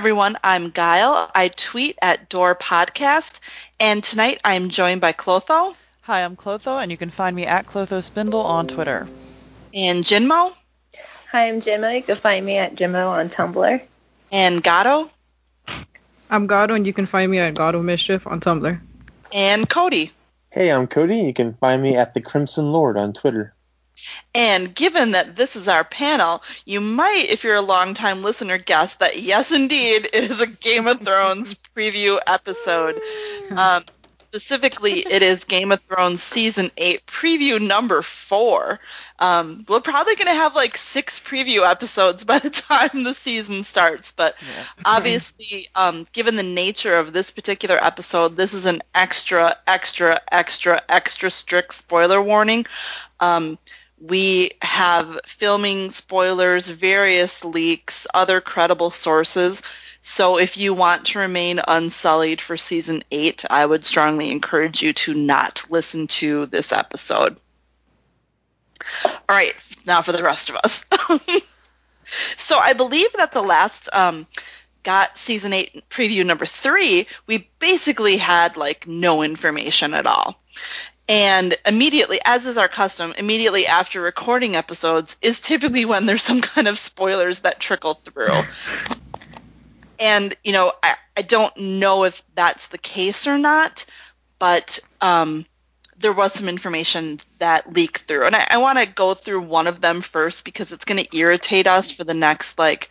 everyone, 0.00 0.36
I'm 0.44 0.68
Guile. 0.68 1.30
I 1.34 1.48
tweet 1.48 1.98
at 2.02 2.28
Door 2.28 2.56
Podcast, 2.56 3.40
and 3.80 4.04
tonight 4.04 4.38
I'm 4.44 4.68
joined 4.68 5.00
by 5.00 5.12
Clotho 5.14 5.74
Hi, 6.02 6.22
I'm 6.22 6.36
Clotho, 6.36 6.82
and 6.82 6.90
you 6.90 6.98
can 6.98 7.08
find 7.08 7.34
me 7.34 7.46
at 7.46 7.64
Clotho 7.64 8.02
Spindle 8.02 8.42
on 8.42 8.66
Twitter. 8.66 9.08
and 9.72 10.04
Jinmo 10.04 10.52
Hi, 11.32 11.48
I'm 11.48 11.60
Jimmo. 11.62 11.96
You 11.96 12.02
can 12.02 12.16
find 12.16 12.44
me 12.44 12.58
at 12.58 12.74
Jimmo 12.76 13.08
on 13.08 13.30
Tumblr. 13.30 13.80
and 14.30 14.62
Gato 14.62 15.10
I'm 16.28 16.46
Gado, 16.46 16.76
and 16.76 16.86
you 16.86 16.92
can 16.92 17.06
find 17.06 17.30
me 17.32 17.38
at 17.38 17.54
Gado 17.54 17.82
Mischief 17.82 18.26
on 18.26 18.38
Tumblr. 18.40 18.78
and 19.32 19.66
Cody. 19.66 20.12
Hey, 20.50 20.70
I'm 20.70 20.88
Cody. 20.88 21.20
You 21.20 21.32
can 21.32 21.54
find 21.54 21.80
me 21.82 21.96
at 21.96 22.12
the 22.12 22.20
Crimson 22.20 22.70
Lord 22.70 22.98
on 22.98 23.14
Twitter. 23.14 23.54
And 24.34 24.74
given 24.74 25.12
that 25.12 25.36
this 25.36 25.56
is 25.56 25.68
our 25.68 25.84
panel, 25.84 26.42
you 26.64 26.80
might, 26.80 27.26
if 27.28 27.44
you're 27.44 27.56
a 27.56 27.60
longtime 27.62 28.22
listener, 28.22 28.58
guess 28.58 28.96
that 28.96 29.20
yes, 29.20 29.52
indeed, 29.52 30.08
it 30.12 30.30
is 30.30 30.40
a 30.40 30.46
Game 30.46 30.86
of 30.86 31.00
Thrones 31.00 31.54
preview 31.76 32.18
episode. 32.26 33.00
Um, 33.56 33.84
specifically, 34.36 35.00
it 35.00 35.22
is 35.22 35.44
Game 35.44 35.72
of 35.72 35.80
Thrones 35.82 36.22
season 36.22 36.70
eight 36.76 37.06
preview 37.06 37.60
number 37.60 38.02
four. 38.02 38.80
Um, 39.18 39.64
we're 39.66 39.80
probably 39.80 40.14
going 40.16 40.26
to 40.26 40.34
have 40.34 40.54
like 40.54 40.76
six 40.76 41.18
preview 41.18 41.66
episodes 41.66 42.22
by 42.24 42.38
the 42.38 42.50
time 42.68 43.04
the 43.04 43.14
season 43.14 43.62
starts, 43.62 44.12
but 44.12 44.36
obviously, 44.84 45.68
um, 45.74 46.06
given 46.12 46.36
the 46.36 46.42
nature 46.42 46.98
of 46.98 47.14
this 47.14 47.30
particular 47.30 47.82
episode, 47.82 48.36
this 48.36 48.52
is 48.52 48.66
an 48.66 48.82
extra, 48.94 49.56
extra, 49.66 50.20
extra, 50.30 50.82
extra 50.88 51.30
strict 51.30 51.72
spoiler 51.72 52.22
warning. 52.22 52.66
Um, 53.20 53.58
we 54.00 54.52
have 54.62 55.20
filming 55.26 55.90
spoilers, 55.90 56.68
various 56.68 57.44
leaks, 57.44 58.06
other 58.12 58.40
credible 58.40 58.90
sources. 58.90 59.62
So 60.02 60.38
if 60.38 60.56
you 60.56 60.74
want 60.74 61.06
to 61.06 61.18
remain 61.18 61.60
unsullied 61.66 62.40
for 62.40 62.56
season 62.56 63.02
eight, 63.10 63.44
I 63.48 63.64
would 63.64 63.84
strongly 63.84 64.30
encourage 64.30 64.82
you 64.82 64.92
to 64.92 65.14
not 65.14 65.64
listen 65.68 66.06
to 66.08 66.46
this 66.46 66.72
episode. 66.72 67.36
All 69.04 69.12
right, 69.28 69.54
now 69.86 70.02
for 70.02 70.12
the 70.12 70.22
rest 70.22 70.48
of 70.50 70.56
us. 70.56 70.84
so 72.36 72.58
I 72.58 72.74
believe 72.74 73.12
that 73.14 73.32
the 73.32 73.42
last 73.42 73.88
um, 73.92 74.26
got 74.82 75.16
season 75.16 75.52
eight 75.52 75.88
preview 75.90 76.24
number 76.24 76.46
three, 76.46 77.08
we 77.26 77.50
basically 77.58 78.16
had 78.16 78.56
like 78.56 78.86
no 78.86 79.22
information 79.22 79.94
at 79.94 80.06
all. 80.06 80.40
And 81.08 81.54
immediately, 81.64 82.20
as 82.24 82.46
is 82.46 82.56
our 82.56 82.68
custom, 82.68 83.14
immediately 83.16 83.66
after 83.66 84.00
recording 84.00 84.56
episodes 84.56 85.16
is 85.22 85.40
typically 85.40 85.84
when 85.84 86.06
there's 86.06 86.22
some 86.22 86.40
kind 86.40 86.66
of 86.66 86.78
spoilers 86.78 87.40
that 87.40 87.60
trickle 87.60 87.94
through. 87.94 88.34
and, 90.00 90.34
you 90.42 90.52
know, 90.52 90.72
I, 90.82 90.96
I 91.16 91.22
don't 91.22 91.56
know 91.56 92.04
if 92.04 92.22
that's 92.34 92.68
the 92.68 92.78
case 92.78 93.28
or 93.28 93.38
not, 93.38 93.86
but 94.40 94.80
um, 95.00 95.46
there 95.98 96.12
was 96.12 96.32
some 96.32 96.48
information 96.48 97.20
that 97.38 97.72
leaked 97.72 98.02
through. 98.02 98.26
And 98.26 98.34
I, 98.34 98.46
I 98.50 98.58
want 98.58 98.80
to 98.80 98.86
go 98.86 99.14
through 99.14 99.42
one 99.42 99.68
of 99.68 99.80
them 99.80 100.00
first 100.00 100.44
because 100.44 100.72
it's 100.72 100.84
going 100.84 101.02
to 101.02 101.16
irritate 101.16 101.68
us 101.68 101.92
for 101.92 102.02
the 102.02 102.14
next, 102.14 102.58
like, 102.58 102.90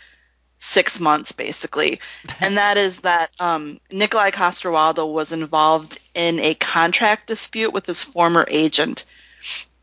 six 0.65 0.99
months 0.99 1.31
basically. 1.31 1.99
And 2.41 2.57
that 2.57 2.77
is 2.77 3.01
that 3.01 3.33
um, 3.39 3.79
Nikolaj 3.91 4.33
Coster-Waldau 4.33 5.11
was 5.11 5.31
involved 5.31 5.99
in 6.13 6.39
a 6.39 6.55
contract 6.55 7.27
dispute 7.27 7.73
with 7.73 7.85
his 7.85 8.03
former 8.03 8.45
agent. 8.49 9.05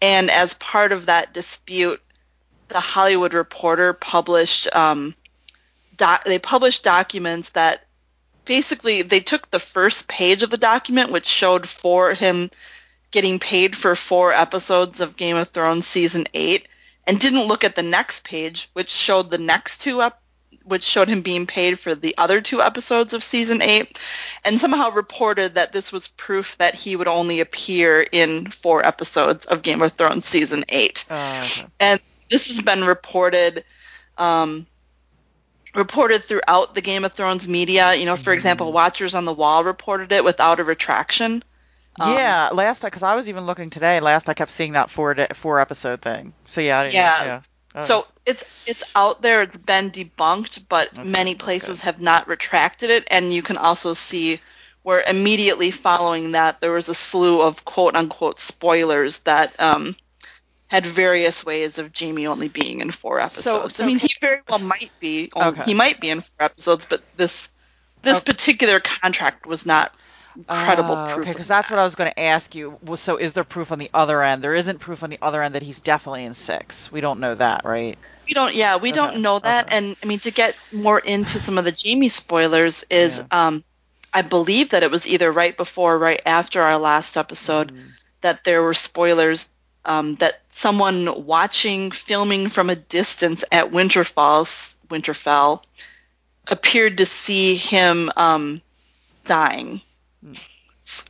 And 0.00 0.30
as 0.30 0.54
part 0.54 0.92
of 0.92 1.06
that 1.06 1.32
dispute 1.32 2.00
the 2.72 2.80
hollywood 2.80 3.34
reporter 3.34 3.92
published 3.92 4.68
um, 4.74 5.14
doc- 5.96 6.24
they 6.24 6.38
published 6.38 6.82
documents 6.82 7.50
that 7.50 7.86
basically 8.44 9.02
they 9.02 9.20
took 9.20 9.50
the 9.50 9.60
first 9.60 10.08
page 10.08 10.42
of 10.42 10.50
the 10.50 10.58
document 10.58 11.12
which 11.12 11.26
showed 11.26 11.68
for 11.68 12.14
him 12.14 12.50
getting 13.10 13.38
paid 13.38 13.76
for 13.76 13.94
four 13.94 14.32
episodes 14.32 15.00
of 15.00 15.16
game 15.16 15.36
of 15.36 15.48
thrones 15.48 15.86
season 15.86 16.26
8 16.32 16.66
and 17.06 17.20
didn't 17.20 17.44
look 17.44 17.62
at 17.62 17.76
the 17.76 17.82
next 17.82 18.24
page 18.24 18.70
which 18.72 18.90
showed 18.90 19.30
the 19.30 19.38
next 19.38 19.82
two 19.82 20.00
up 20.00 20.21
which 20.64 20.82
showed 20.82 21.08
him 21.08 21.22
being 21.22 21.46
paid 21.46 21.78
for 21.78 21.94
the 21.94 22.14
other 22.18 22.40
two 22.40 22.60
episodes 22.62 23.12
of 23.12 23.22
season 23.24 23.62
8 23.62 23.98
and 24.44 24.58
somehow 24.60 24.90
reported 24.90 25.54
that 25.56 25.72
this 25.72 25.92
was 25.92 26.08
proof 26.08 26.56
that 26.58 26.74
he 26.74 26.96
would 26.96 27.08
only 27.08 27.40
appear 27.40 28.00
in 28.12 28.50
four 28.50 28.84
episodes 28.86 29.44
of 29.46 29.62
game 29.62 29.82
of 29.82 29.92
thrones 29.92 30.24
season 30.24 30.64
8 30.68 31.04
Uh, 31.10 31.44
okay. 31.44 31.66
and 31.80 32.00
this 32.30 32.48
has 32.48 32.60
been 32.60 32.84
reported 32.84 33.64
um, 34.18 34.66
reported 35.74 36.24
throughout 36.24 36.74
the 36.74 36.80
Game 36.80 37.04
of 37.04 37.12
Thrones 37.12 37.48
media. 37.48 37.94
You 37.94 38.06
know, 38.06 38.16
for 38.16 38.32
example, 38.32 38.72
Watchers 38.72 39.14
on 39.14 39.24
the 39.24 39.32
Wall 39.32 39.64
reported 39.64 40.12
it 40.12 40.22
without 40.24 40.60
a 40.60 40.64
retraction. 40.64 41.42
Um, 42.00 42.12
yeah, 42.14 42.50
last 42.52 42.82
because 42.82 43.02
I 43.02 43.14
was 43.14 43.28
even 43.28 43.44
looking 43.46 43.70
today. 43.70 44.00
Last 44.00 44.28
I 44.28 44.34
kept 44.34 44.50
seeing 44.50 44.72
that 44.72 44.90
four 44.90 45.14
four 45.34 45.60
episode 45.60 46.00
thing. 46.00 46.32
So 46.46 46.60
yeah, 46.60 46.80
I 46.80 46.82
didn't, 46.84 46.94
Yeah. 46.94 47.24
yeah. 47.24 47.40
Oh, 47.74 47.84
So 47.84 48.06
it's 48.26 48.44
it's 48.66 48.82
out 48.94 49.22
there. 49.22 49.42
It's 49.42 49.56
been 49.56 49.90
debunked, 49.90 50.64
but 50.68 50.88
Okay, 50.92 51.04
many 51.04 51.34
places 51.34 51.80
have 51.80 52.00
not 52.00 52.28
retracted 52.28 52.90
it. 52.90 53.06
And 53.10 53.32
you 53.32 53.42
can 53.42 53.56
also 53.56 53.94
see 53.94 54.40
where 54.82 55.02
immediately 55.08 55.70
following 55.70 56.32
that 56.32 56.60
there 56.60 56.72
was 56.72 56.88
a 56.88 56.94
slew 56.94 57.40
of 57.40 57.64
quote 57.64 57.94
unquote 57.94 58.40
spoilers 58.40 59.20
that 59.20 59.58
um, 59.60 59.96
had 60.66 60.84
various 60.84 61.44
ways 61.46 61.78
of 61.78 61.92
Jaime 61.98 62.26
only 62.26 62.48
being 62.48 62.80
in 62.80 62.90
four 62.90 63.20
episodes. 63.20 63.76
so 63.76 63.84
I 63.84 63.86
mean, 63.86 63.98
he 63.98 64.10
very 64.20 64.40
well 64.48 64.58
might 64.58 64.90
be. 65.00 65.30
only- 65.34 65.48
Okay. 65.50 65.64
He 65.64 65.74
might 65.74 66.00
be 66.00 66.10
in 66.10 66.20
four 66.20 66.44
episodes, 66.46 66.84
but 66.88 67.02
this 67.16 67.48
this 68.02 68.16
Okay. 68.18 68.24
particular 68.32 68.80
contract 68.80 69.46
was 69.46 69.64
not 69.64 69.94
credible 70.48 70.96
Ah, 70.96 71.06
proof. 71.06 71.26
Okay, 71.26 71.32
because 71.32 71.48
that's 71.48 71.70
what 71.70 71.78
I 71.78 71.82
was 71.82 71.94
going 71.94 72.10
to 72.10 72.20
ask 72.20 72.54
you. 72.54 72.78
Well, 72.82 72.96
so 72.96 73.16
is 73.16 73.32
there 73.32 73.44
proof 73.44 73.72
on 73.72 73.78
the 73.78 73.90
other 73.94 74.22
end? 74.22 74.42
There 74.42 74.54
isn't 74.54 74.78
proof 74.80 75.02
on 75.02 75.10
the 75.10 75.18
other 75.22 75.42
end 75.42 75.54
that 75.54 75.62
he's 75.62 75.80
definitely 75.80 76.24
in 76.24 76.34
six. 76.34 76.90
We 76.90 77.00
don't 77.00 77.20
know 77.20 77.34
that, 77.34 77.62
right? 77.64 77.98
We 78.26 78.34
don't. 78.34 78.54
Yeah, 78.54 78.76
we 78.76 78.92
Okay, 78.92 78.96
don't 78.96 79.18
know 79.22 79.38
that. 79.40 79.66
okay. 79.66 79.76
And 79.76 79.96
I 80.02 80.06
mean, 80.06 80.20
to 80.20 80.30
get 80.30 80.56
more 80.70 80.98
into 80.98 81.38
some 81.40 81.58
of 81.58 81.64
the 81.64 81.76
Jaime 81.82 82.08
spoilers 82.08 82.84
is, 82.90 83.18
Yeah. 83.18 83.24
um, 83.30 83.64
I 84.12 84.22
believe 84.22 84.70
that 84.70 84.82
it 84.82 84.90
was 84.90 85.06
either 85.06 85.30
right 85.32 85.56
before 85.56 85.94
or 85.94 85.98
right 85.98 86.20
after 86.26 86.60
our 86.62 86.78
last 86.78 87.16
episode 87.16 87.72
Mm. 87.72 87.92
that 88.22 88.44
there 88.44 88.62
were 88.62 88.74
spoilers 88.74 89.48
um, 89.84 90.16
that 90.16 90.40
someone 90.50 91.24
watching 91.26 91.90
filming 91.90 92.48
from 92.48 92.70
a 92.70 92.76
distance 92.76 93.44
at 93.50 93.70
Winterfalls, 93.72 94.76
Winterfell, 94.88 95.62
appeared 96.46 96.98
to 96.98 97.06
see 97.06 97.56
him 97.56 98.10
um, 98.16 98.60
dying. 99.24 99.80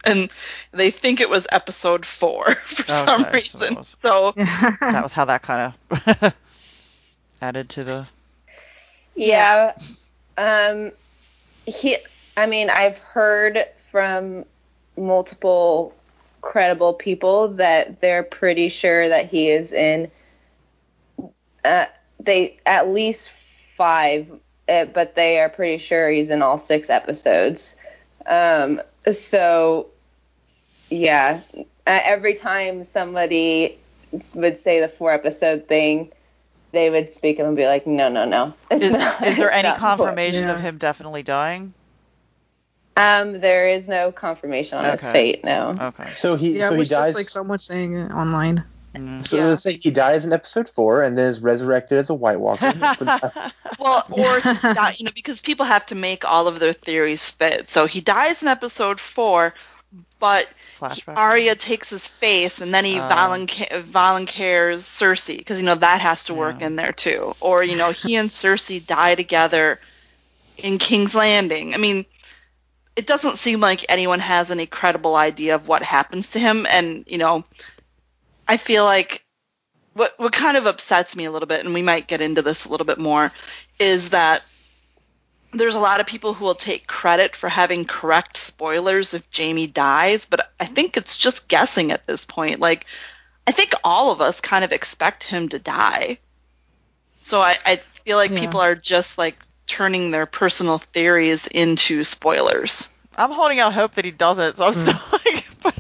And 0.05 0.31
they 0.73 0.91
think 0.91 1.21
it 1.21 1.31
was 1.31 1.47
episode 1.50 2.05
four 2.05 2.55
for 2.67 2.84
some 2.91 3.23
Okay, 3.23 3.41
so 3.41 3.65
it 3.65 3.69
reason. 3.69 3.75
was- 3.77 3.97
So, 4.00 4.33
That 4.37 5.00
was 5.03 5.12
how 5.12 5.25
that 5.27 5.43
kind 5.43 5.73
of 5.91 6.34
added 7.43 7.69
to 7.71 7.84
the. 7.84 8.06
Yeah. 9.15 9.75
Um 10.37 10.93
he 11.67 11.99
I 12.37 12.47
mean, 12.47 12.70
I've 12.70 12.99
heard 12.99 13.67
from 13.91 14.44
multiple 14.97 15.94
credible 16.41 16.93
people 16.94 17.49
that 17.49 18.00
they're 18.00 18.23
pretty 18.23 18.69
sure 18.69 19.09
that 19.09 19.26
he 19.31 19.50
is 19.50 19.73
in 19.73 20.11
uh, 21.64 21.87
they 22.19 22.59
at 22.67 22.88
least 22.88 23.31
5 23.76 24.41
uh, 24.69 24.85
but 24.87 25.14
they 25.14 25.38
are 25.41 25.49
pretty 25.49 25.79
sure 25.79 26.11
he's 26.11 26.31
in 26.31 26.43
all 26.43 26.59
6 26.59 26.91
episodes. 26.91 27.76
Um 28.27 28.81
so 29.11 29.89
yeah, 30.91 31.41
uh, 31.57 31.61
every 31.87 32.35
time 32.35 32.85
somebody 32.85 33.79
would 34.35 34.57
say 34.59 34.81
the 34.81 34.89
4 34.89 35.13
episode 35.13 35.67
thing 35.69 36.13
they 36.73 36.91
would 36.91 37.13
speak 37.13 37.39
up 37.39 37.47
and 37.47 37.57
be 37.57 37.67
like, 37.67 37.87
no, 37.87 38.09
no, 38.09 38.25
no. 38.25 38.55
Is, 38.71 38.91
not- 38.91 39.27
is 39.27 39.37
there 39.37 39.51
any 39.51 39.69
not 39.69 39.77
important." 39.77 39.99
confirmation 39.99 40.49
of 40.49 40.61
him 40.61 40.79
definitely 40.79 41.23
dying? 41.23 41.75
Um, 42.97 43.41
there 43.41 43.69
is 43.69 43.89
no 43.89 44.13
confirmation 44.13 44.79
on 44.79 44.91
his 44.91 45.09
fate. 45.09 45.45
No. 45.45 45.75
Okay. 45.79 46.11
So 46.13 46.37
he 46.37 46.59
yeah, 46.59 46.69
so 46.69 46.75
it 46.75 46.77
he 46.77 46.79
was 46.81 46.89
dies. 46.91 47.07
just 47.07 47.15
like 47.17 47.29
someone 47.31 47.59
saying 47.59 47.95
it 47.95 48.11
online. 48.11 48.65
Mm. 48.94 49.25
So 49.25 49.37
Yeah. 49.39 49.47
let's 49.47 49.62
say 49.62 49.73
he 49.73 49.91
dies 49.91 50.25
in 50.25 50.33
episode 50.33 50.69
four 50.69 51.03
and 51.03 51.17
then 51.17 51.29
is 51.29 51.41
resurrected 51.41 51.99
as 51.99 52.11
a 52.11 52.15
White 52.15 52.41
Walker. 52.41 52.73
Well, 53.79 54.06
or 54.11 54.41
he 54.41 54.50
you 54.99 55.05
know, 55.05 55.11
because 55.15 55.41
people 55.41 55.67
have 55.67 55.87
to 55.87 55.94
make 55.94 56.25
all 56.25 56.47
of 56.47 56.61
their 56.61 56.73
theories 56.73 57.29
fit. 57.31 57.69
So 57.69 57.87
he 57.87 58.00
dies 58.00 58.43
in 58.43 58.49
episode 58.49 59.00
four, 59.00 59.55
but 60.21 60.47
Flashback. 60.79 61.17
Arya 61.17 61.55
takes 61.56 61.91
his 61.91 62.06
face 62.06 62.61
and 62.61 62.73
then 62.75 62.85
he 62.85 63.00
Oh. 63.00 63.09
volunca- 63.09 63.81
volunteers 63.83 64.85
Cersei 64.85 65.38
because 65.38 65.59
you 65.59 65.65
know 65.67 65.75
that 65.77 66.00
has 66.00 66.25
to 66.25 66.35
work 66.35 66.61
Yeah. 66.61 66.67
in 66.67 66.77
there 66.77 66.93
too. 66.93 67.35
Or 67.41 67.65
you 67.65 67.77
know 67.77 67.91
he 67.91 68.17
and 68.17 68.29
Cersei 68.31 68.85
die 68.87 69.15
together 69.15 69.81
in 70.59 70.79
King's 70.79 71.15
Landing. 71.15 71.75
I 71.75 71.79
mean, 71.79 72.05
it 72.95 73.06
doesn't 73.06 73.38
seem 73.38 73.59
like 73.61 73.87
anyone 73.88 74.21
has 74.21 74.50
any 74.50 74.67
credible 74.67 75.17
idea 75.17 75.55
of 75.55 75.67
what 75.67 75.83
happens 75.83 76.31
to 76.31 76.38
him, 76.38 76.67
and 76.69 77.05
you 77.09 77.19
know, 77.19 77.45
I 78.52 78.58
feel 78.58 78.84
like 78.84 79.25
what 79.94 80.12
what 80.19 80.34
kind 80.34 80.58
of 80.58 80.66
upsets 80.66 81.16
me 81.16 81.25
a 81.25 81.31
little 81.31 81.46
bit, 81.46 81.64
and 81.64 81.72
we 81.72 81.81
might 81.81 82.06
get 82.06 82.20
into 82.20 82.43
this 82.43 82.66
a 82.66 82.69
little 82.69 82.84
bit 82.84 82.99
more, 82.99 83.32
is 83.78 84.10
that 84.10 84.43
there's 85.54 85.75
a 85.75 85.81
lot 85.81 86.00
of 86.00 86.06
people 86.06 86.34
who 86.34 86.44
will 86.44 86.54
take 86.54 86.87
credit 86.87 87.34
for 87.34 87.49
having 87.49 87.87
correct 87.87 88.37
spoilers 88.37 89.14
if 89.14 89.26
Jaime 89.34 89.66
dies, 89.66 90.26
but 90.26 90.52
I 90.60 90.66
think 90.66 90.99
it's 90.99 91.16
just 91.16 91.49
guessing 91.49 91.93
at 91.93 92.06
this 92.06 92.26
point. 92.26 92.60
Like, 92.60 92.84
I 93.46 93.52
think 93.52 93.72
all 93.82 94.12
of 94.12 94.20
us 94.20 94.43
kind 94.43 94.64
of 94.64 94.72
expect 94.72 95.25
him 95.25 95.49
to 95.49 95.58
die. 95.58 96.19
So 97.22 97.40
I, 97.40 97.56
I 97.64 97.76
feel 98.04 98.19
like 98.19 98.32
Yeah. 98.32 98.40
people 98.40 98.60
are 98.60 98.75
just 98.75 99.16
like 99.16 99.37
turning 99.66 100.10
their 100.10 100.26
personal 100.26 100.76
theories 100.76 101.46
into 101.46 102.04
spoilers. 102.04 102.90
I'm 103.16 103.31
holding 103.31 103.60
out 103.60 103.72
hope 103.72 103.93
that 103.93 104.04
he 104.04 104.10
doesn't, 104.10 104.58
so 104.58 104.66
I'm 104.66 104.72
hmm. 104.75 104.78
still 104.78 104.94
like, 105.12 105.22
but 105.22 105.31
I'm 105.31 105.31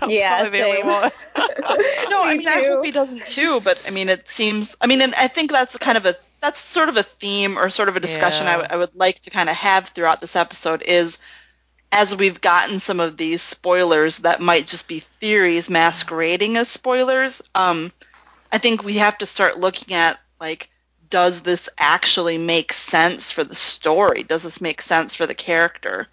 Yeah, 0.04 0.28
probably 0.28 0.50
the 0.50 0.62
only 0.62 0.82
same. 0.82 1.10
No, 2.08 2.22
I 2.22 2.34
Me 2.34 2.38
mean 2.38 2.48
I 2.48 2.62
hope 2.62 2.84
he 2.84 2.92
doesn't 2.92 3.26
too, 3.26 3.60
but 3.60 3.80
I 3.86 3.90
mean 3.90 4.08
it 4.08 4.28
seems 4.28 4.76
I 4.80 4.86
mean 4.86 5.00
and 5.02 5.14
I 5.14 5.28
think 5.28 5.50
that's 5.50 5.76
kind 5.78 5.96
of 5.98 6.06
a 6.06 6.16
that's 6.40 6.58
sort 6.60 6.88
of 6.88 6.96
a 6.96 7.02
theme 7.02 7.58
or 7.58 7.70
sort 7.70 7.88
of 7.88 7.96
a 7.96 8.00
discussion 8.00 8.46
I 8.48 8.52
Yeah. 8.52 8.56
w- 8.56 8.68
I 8.70 8.76
would 8.76 8.94
like 8.96 9.20
to 9.20 9.30
kind 9.30 9.48
of 9.48 9.56
have 9.56 9.88
throughout 9.88 10.20
this 10.20 10.36
episode 10.36 10.82
is 10.82 11.18
as 11.92 12.14
we've 12.16 12.40
gotten 12.40 12.80
some 12.80 13.00
of 13.00 13.16
these 13.16 13.42
spoilers 13.42 14.18
that 14.18 14.40
might 14.40 14.66
just 14.66 14.88
be 14.88 15.00
theories 15.00 15.68
masquerading 15.70 16.56
as 16.56 16.68
spoilers, 16.68 17.42
um, 17.54 17.92
I 18.52 18.58
think 18.58 18.82
we 18.84 18.96
have 18.98 19.18
to 19.18 19.26
start 19.26 19.58
looking 19.58 19.94
at 19.94 20.18
like 20.40 20.70
does 21.10 21.42
this 21.42 21.68
actually 21.78 22.38
make 22.38 22.72
sense 22.72 23.30
for 23.30 23.44
the 23.44 23.54
story? 23.54 24.22
Does 24.24 24.42
this 24.42 24.60
make 24.60 24.80
sense 24.82 25.14
for 25.14 25.26
the 25.26 25.34
character? 25.34 26.08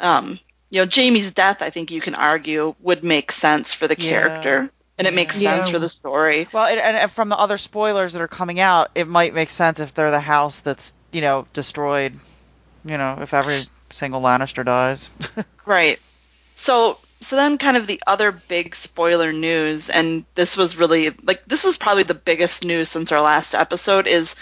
Um, 0.00 0.38
you 0.70 0.82
know, 0.84 0.88
Jaime's 0.92 1.32
death, 1.32 1.62
I 1.62 1.70
think 1.70 1.90
you 1.90 2.00
can 2.00 2.14
argue, 2.14 2.74
would 2.80 3.04
make 3.04 3.32
sense 3.32 3.74
for 3.74 3.88
the 3.88 3.96
Yeah. 3.98 4.10
character, 4.10 4.70
and 4.98 5.06
it 5.06 5.14
makes 5.14 5.40
Yeah. 5.40 5.54
sense 5.54 5.68
for 5.68 5.78
the 5.78 5.88
story. 5.88 6.48
Well, 6.52 6.66
and, 6.66 6.80
and 6.80 7.10
from 7.10 7.28
the 7.28 7.38
other 7.38 7.58
spoilers 7.58 8.12
that 8.12 8.22
are 8.22 8.28
coming 8.28 8.60
out, 8.60 8.90
it 8.94 9.08
might 9.08 9.34
make 9.34 9.50
sense 9.50 9.80
if 9.80 9.94
they're 9.94 10.10
the 10.10 10.20
house 10.20 10.60
that's 10.60 10.92
you 11.12 11.20
know 11.20 11.46
destroyed. 11.52 12.18
You 12.84 12.96
know, 12.98 13.18
if 13.20 13.34
every 13.34 13.66
single 13.90 14.22
Lannister 14.22 14.64
dies. 14.64 15.10
Right. 15.66 15.98
So, 16.56 16.98
so 17.20 17.36
then, 17.36 17.58
kind 17.58 17.76
of 17.76 17.86
the 17.86 18.02
other 18.06 18.32
big 18.32 18.74
spoiler 18.74 19.32
news, 19.32 19.90
and 19.90 20.24
this 20.34 20.56
was 20.56 20.76
really 20.76 21.10
like 21.22 21.44
this 21.46 21.64
is 21.64 21.76
probably 21.76 22.02
the 22.04 22.14
biggest 22.14 22.64
news 22.64 22.88
since 22.88 23.12
our 23.12 23.20
last 23.20 23.54
episode 23.54 24.06
is, 24.06 24.34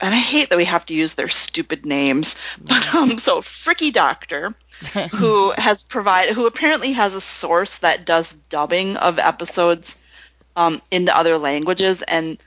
and 0.00 0.14
I 0.14 0.18
hate 0.18 0.50
that 0.50 0.58
we 0.58 0.64
have 0.64 0.86
to 0.86 0.94
use 0.94 1.14
their 1.14 1.28
stupid 1.28 1.84
names, 1.86 2.36
but 2.60 2.94
um, 2.94 3.18
so 3.18 3.42
Freaky 3.42 3.90
Doctor. 3.90 4.54
who 5.12 5.50
has 5.52 5.82
provided 5.82 6.34
who 6.34 6.46
apparently 6.46 6.92
has 6.92 7.14
a 7.14 7.20
source 7.20 7.78
that 7.78 8.04
does 8.04 8.32
dubbing 8.32 8.96
of 8.96 9.18
episodes 9.18 9.98
um, 10.56 10.80
into 10.90 11.16
other 11.16 11.38
languages 11.38 12.02
and 12.02 12.38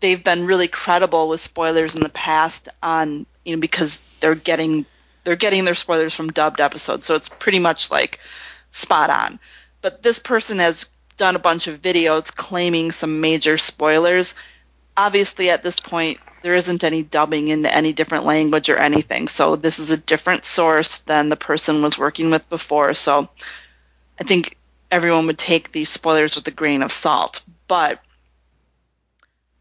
they've 0.00 0.24
been 0.24 0.46
really 0.46 0.68
credible 0.68 1.28
with 1.28 1.40
spoilers 1.40 1.94
in 1.94 2.02
the 2.02 2.08
past 2.08 2.68
on 2.82 3.26
you 3.44 3.56
know 3.56 3.60
because 3.60 4.00
they're 4.20 4.34
getting 4.34 4.84
they're 5.24 5.36
getting 5.36 5.64
their 5.64 5.74
spoilers 5.74 6.14
from 6.14 6.30
dubbed 6.32 6.60
episodes 6.60 7.06
so 7.06 7.14
it's 7.14 7.28
pretty 7.28 7.58
much 7.58 7.90
like 7.90 8.18
spot 8.72 9.10
on. 9.10 9.38
But 9.82 10.02
this 10.02 10.18
person 10.18 10.58
has 10.58 10.90
done 11.16 11.36
a 11.36 11.40
bunch 11.40 11.66
of 11.66 11.82
videos 11.82 12.34
claiming 12.34 12.92
some 12.92 13.20
major 13.20 13.58
spoilers. 13.58 14.34
Obviously 14.96 15.50
at 15.50 15.62
this 15.62 15.80
point 15.80 16.18
there 16.42 16.54
isn't 16.54 16.84
any 16.84 17.02
dubbing 17.02 17.48
into 17.48 17.72
any 17.74 17.92
different 17.92 18.24
language 18.24 18.68
or 18.68 18.76
anything. 18.76 19.28
So 19.28 19.56
this 19.56 19.78
is 19.78 19.90
a 19.90 19.96
different 19.96 20.44
source 20.44 20.98
than 20.98 21.28
the 21.28 21.36
person 21.36 21.82
was 21.82 21.98
working 21.98 22.30
with 22.30 22.48
before. 22.48 22.94
So 22.94 23.28
i 24.18 24.24
think 24.24 24.56
everyone 24.90 25.26
would 25.26 25.38
take 25.38 25.72
these 25.72 25.88
spoilers 25.88 26.36
with 26.36 26.46
a 26.48 26.50
grain 26.50 26.82
of 26.82 26.92
salt. 26.92 27.42
But 27.68 28.00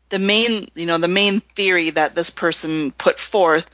the 0.09 0.19
main 0.19 0.69
you 0.73 0.85
know 0.85 0.97
the 0.97 1.07
main 1.07 1.41
theory 1.55 1.91
that 1.91 2.15
this 2.15 2.29
person 2.29 2.91
put 2.93 3.19
forth 3.19 3.69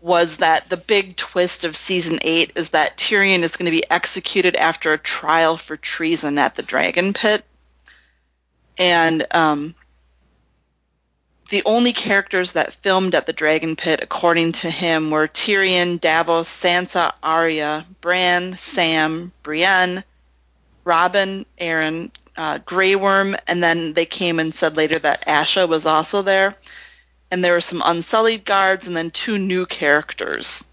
was 0.00 0.36
that 0.38 0.68
the 0.68 0.76
big 0.76 1.16
twist 1.16 1.64
of 1.64 1.74
season 1.74 2.18
8 2.20 2.52
is 2.56 2.70
that 2.70 2.98
Tyrion 2.98 3.42
is 3.42 3.56
going 3.56 3.64
to 3.64 3.70
be 3.70 3.90
executed 3.90 4.54
after 4.54 4.92
a 4.92 4.98
trial 4.98 5.56
for 5.56 5.78
treason 5.78 6.36
at 6.38 6.56
the 6.56 6.62
dragon 6.62 7.14
pit. 7.14 7.42
And 8.76 9.26
um 9.30 9.74
the 11.50 11.62
only 11.64 11.92
characters 11.92 12.52
that 12.52 12.74
filmed 12.74 13.14
at 13.14 13.26
the 13.26 13.32
Dragon 13.32 13.76
Pit, 13.76 14.00
according 14.02 14.52
to 14.52 14.70
him, 14.70 15.10
were 15.10 15.28
Tyrion, 15.28 16.00
Davos, 16.00 16.48
Sansa, 16.48 17.12
Arya, 17.22 17.86
Bran, 18.00 18.56
Sam, 18.56 19.32
Brienne, 19.42 20.04
Robin, 20.84 21.46
Arryn, 21.60 22.10
uh, 22.36 22.58
Grey 22.58 22.96
Worm, 22.96 23.36
and 23.46 23.62
then 23.62 23.92
they 23.92 24.06
came 24.06 24.38
and 24.38 24.54
said 24.54 24.76
later 24.76 24.98
that 24.98 25.26
Asha 25.26 25.68
was 25.68 25.86
also 25.86 26.22
there. 26.22 26.56
And 27.30 27.44
there 27.44 27.54
were 27.54 27.60
some 27.60 27.82
Unsullied 27.84 28.44
guards, 28.44 28.86
and 28.86 28.96
then 28.96 29.10
two 29.10 29.38
new 29.38 29.66
characters. 29.66 30.64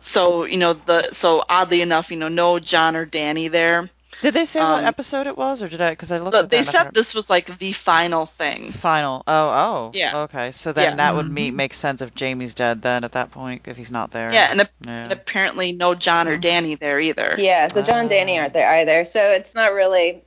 So 0.00 0.44
you 0.44 0.58
know 0.58 0.74
the 0.74 1.12
so 1.12 1.44
oddly 1.48 1.80
enough, 1.80 2.10
you 2.10 2.18
know, 2.18 2.28
no 2.28 2.58
Jon 2.58 2.94
or 2.94 3.06
Dany 3.06 3.50
there. 3.50 3.88
Did 4.20 4.34
they 4.34 4.44
say 4.46 4.60
what 4.60 4.80
Um, 4.80 4.84
episode 4.86 5.26
it 5.26 5.36
was, 5.36 5.62
or 5.62 5.68
did 5.68 5.80
I? 5.80 5.90
Because 5.90 6.10
I 6.12 6.18
looked. 6.18 6.32
But 6.32 6.44
at 6.44 6.50
they 6.50 6.56
that 6.58 6.60
and 6.60 6.68
I 6.68 6.72
said 6.72 6.84
thought- 6.84 6.94
this 6.94 7.14
was 7.14 7.28
like 7.30 7.58
the 7.58 7.72
final 7.72 8.26
thing. 8.26 8.70
final. 8.70 9.22
Oh, 9.26 9.48
oh. 9.50 9.90
Yeah. 9.94 10.16
Okay, 10.22 10.50
so 10.52 10.72
then 10.72 10.90
Yeah. 10.92 10.96
that 10.96 11.14
would 11.14 11.30
me- 11.30 11.50
make 11.50 11.74
sense 11.74 12.00
if 12.00 12.12
Jaime's 12.18 12.54
dead. 12.54 12.82
Then 12.82 13.04
at 13.04 13.12
that 13.12 13.30
point, 13.30 13.62
if 13.66 13.76
he's 13.76 13.90
not 13.90 14.10
there. 14.12 14.32
Yeah, 14.32 14.48
and, 14.50 14.60
ap- 14.62 14.70
Yeah. 14.86 15.04
and 15.04 15.12
apparently 15.12 15.72
no 15.72 15.94
Jon 15.94 16.28
or 16.28 16.38
Dany 16.38 16.78
there 16.78 16.98
either. 17.00 17.34
Yeah, 17.38 17.68
so 17.68 17.82
Jon 17.82 18.00
and 18.00 18.10
Dany 18.10 18.38
aren't 18.38 18.52
there 18.54 18.70
either. 18.74 19.04
So 19.04 19.20
it's 19.32 19.54
not 19.54 19.72
really. 19.72 20.22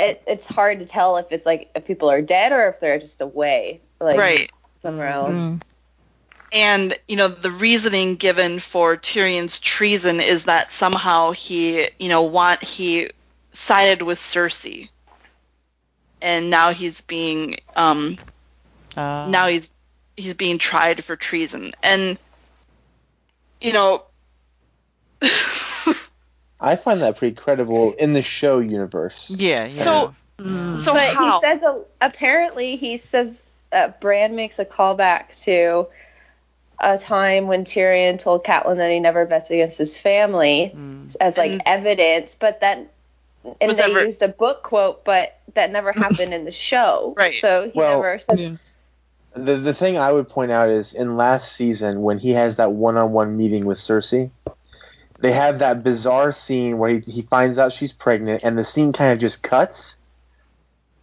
It, 0.00 0.22
it's 0.26 0.46
hard 0.46 0.80
to 0.80 0.84
tell 0.86 1.16
if 1.18 1.26
it's 1.30 1.46
like 1.46 1.70
if 1.76 1.84
people 1.86 2.10
are 2.10 2.20
dead 2.20 2.50
or 2.50 2.68
if 2.68 2.80
they're 2.80 2.98
just 2.98 3.20
away, 3.20 3.80
like 4.00 4.18
Right. 4.18 4.50
somewhere 4.82 5.06
else. 5.08 5.30
Mm. 5.34 5.60
And, 6.54 6.96
you 7.08 7.16
know, 7.16 7.26
the 7.28 7.50
reasoning 7.50 8.14
given 8.14 8.60
for 8.60 8.96
Tyrion's 8.96 9.58
treason 9.58 10.20
is 10.20 10.44
that 10.44 10.70
somehow 10.70 11.32
he, 11.32 11.88
you 11.98 12.08
know, 12.08 12.22
want 12.22 12.62
he 12.62 13.10
sided 13.52 14.02
with 14.02 14.18
Cersei. 14.18 14.88
And 16.22 16.48
now 16.50 16.72
he's 16.72 17.00
being 17.02 17.56
um 17.76 18.16
Uh, 18.96 19.26
now 19.28 19.48
he's 19.48 19.72
he's 20.16 20.34
being 20.34 20.58
tried 20.58 21.04
for 21.04 21.16
treason. 21.16 21.72
And 21.82 22.16
you 23.60 23.72
know 23.72 24.04
I 26.60 26.76
find 26.76 27.02
that 27.02 27.16
pretty 27.18 27.34
credible 27.34 27.92
in 27.94 28.12
the 28.12 28.22
show 28.22 28.60
universe. 28.60 29.28
Yeah. 29.36 29.64
Yeah. 29.64 29.68
So- 29.68 30.14
Mm. 30.36 30.80
so 30.80 30.94
but 30.94 31.14
how? 31.14 31.38
he 31.40 31.46
says 31.46 31.62
a, 31.62 31.80
apparently 32.00 32.74
he 32.74 32.98
says 32.98 33.44
that 33.70 34.00
Bran 34.00 34.34
makes 34.34 34.58
a 34.58 34.64
callback 34.64 35.40
to 35.44 35.86
a 36.80 36.98
time 36.98 37.46
when 37.46 37.64
Tyrion 37.64 38.18
told 38.18 38.44
Catelyn 38.44 38.76
that 38.78 38.90
he 38.90 39.00
never 39.00 39.24
bets 39.26 39.50
against 39.50 39.78
his 39.78 39.96
family 39.96 40.72
Mm. 40.74 41.14
as 41.20 41.36
like 41.36 41.52
And- 41.52 41.62
evidence, 41.66 42.34
but 42.34 42.60
that 42.60 42.78
and 43.60 43.72
they 43.76 43.82
ever- 43.82 44.04
used 44.04 44.22
a 44.22 44.28
book 44.28 44.62
quote, 44.62 45.04
but 45.04 45.36
that 45.54 45.70
never 45.70 45.92
happened 45.92 46.32
in 46.34 46.44
the 46.44 46.50
show. 46.50 47.14
Right. 47.16 47.34
So 47.40 47.64
he 47.72 47.78
Well- 47.78 48.00
never 48.02 48.18
said 48.18 48.40
Yeah. 48.40 48.50
The 49.36 49.56
the 49.56 49.74
thing 49.74 49.98
I 49.98 50.12
would 50.12 50.28
point 50.28 50.52
out 50.52 50.68
is 50.68 50.94
in 50.94 51.16
last 51.16 51.52
season 51.52 52.02
when 52.02 52.18
he 52.18 52.30
has 52.30 52.54
that 52.56 52.70
one 52.72 52.96
on 52.96 53.12
one 53.12 53.36
meeting 53.36 53.64
with 53.64 53.78
Cersei, 53.78 54.30
they 55.20 55.32
have 55.32 55.58
that 55.58 55.82
bizarre 55.82 56.30
scene 56.32 56.78
where 56.78 56.90
he, 56.90 56.98
he 57.00 57.22
finds 57.22 57.58
out 57.58 57.72
she's 57.72 57.92
pregnant 57.92 58.44
and 58.44 58.56
the 58.56 58.64
scene 58.64 58.92
kind 58.92 59.12
of 59.12 59.18
just 59.18 59.42
cuts. 59.42 59.96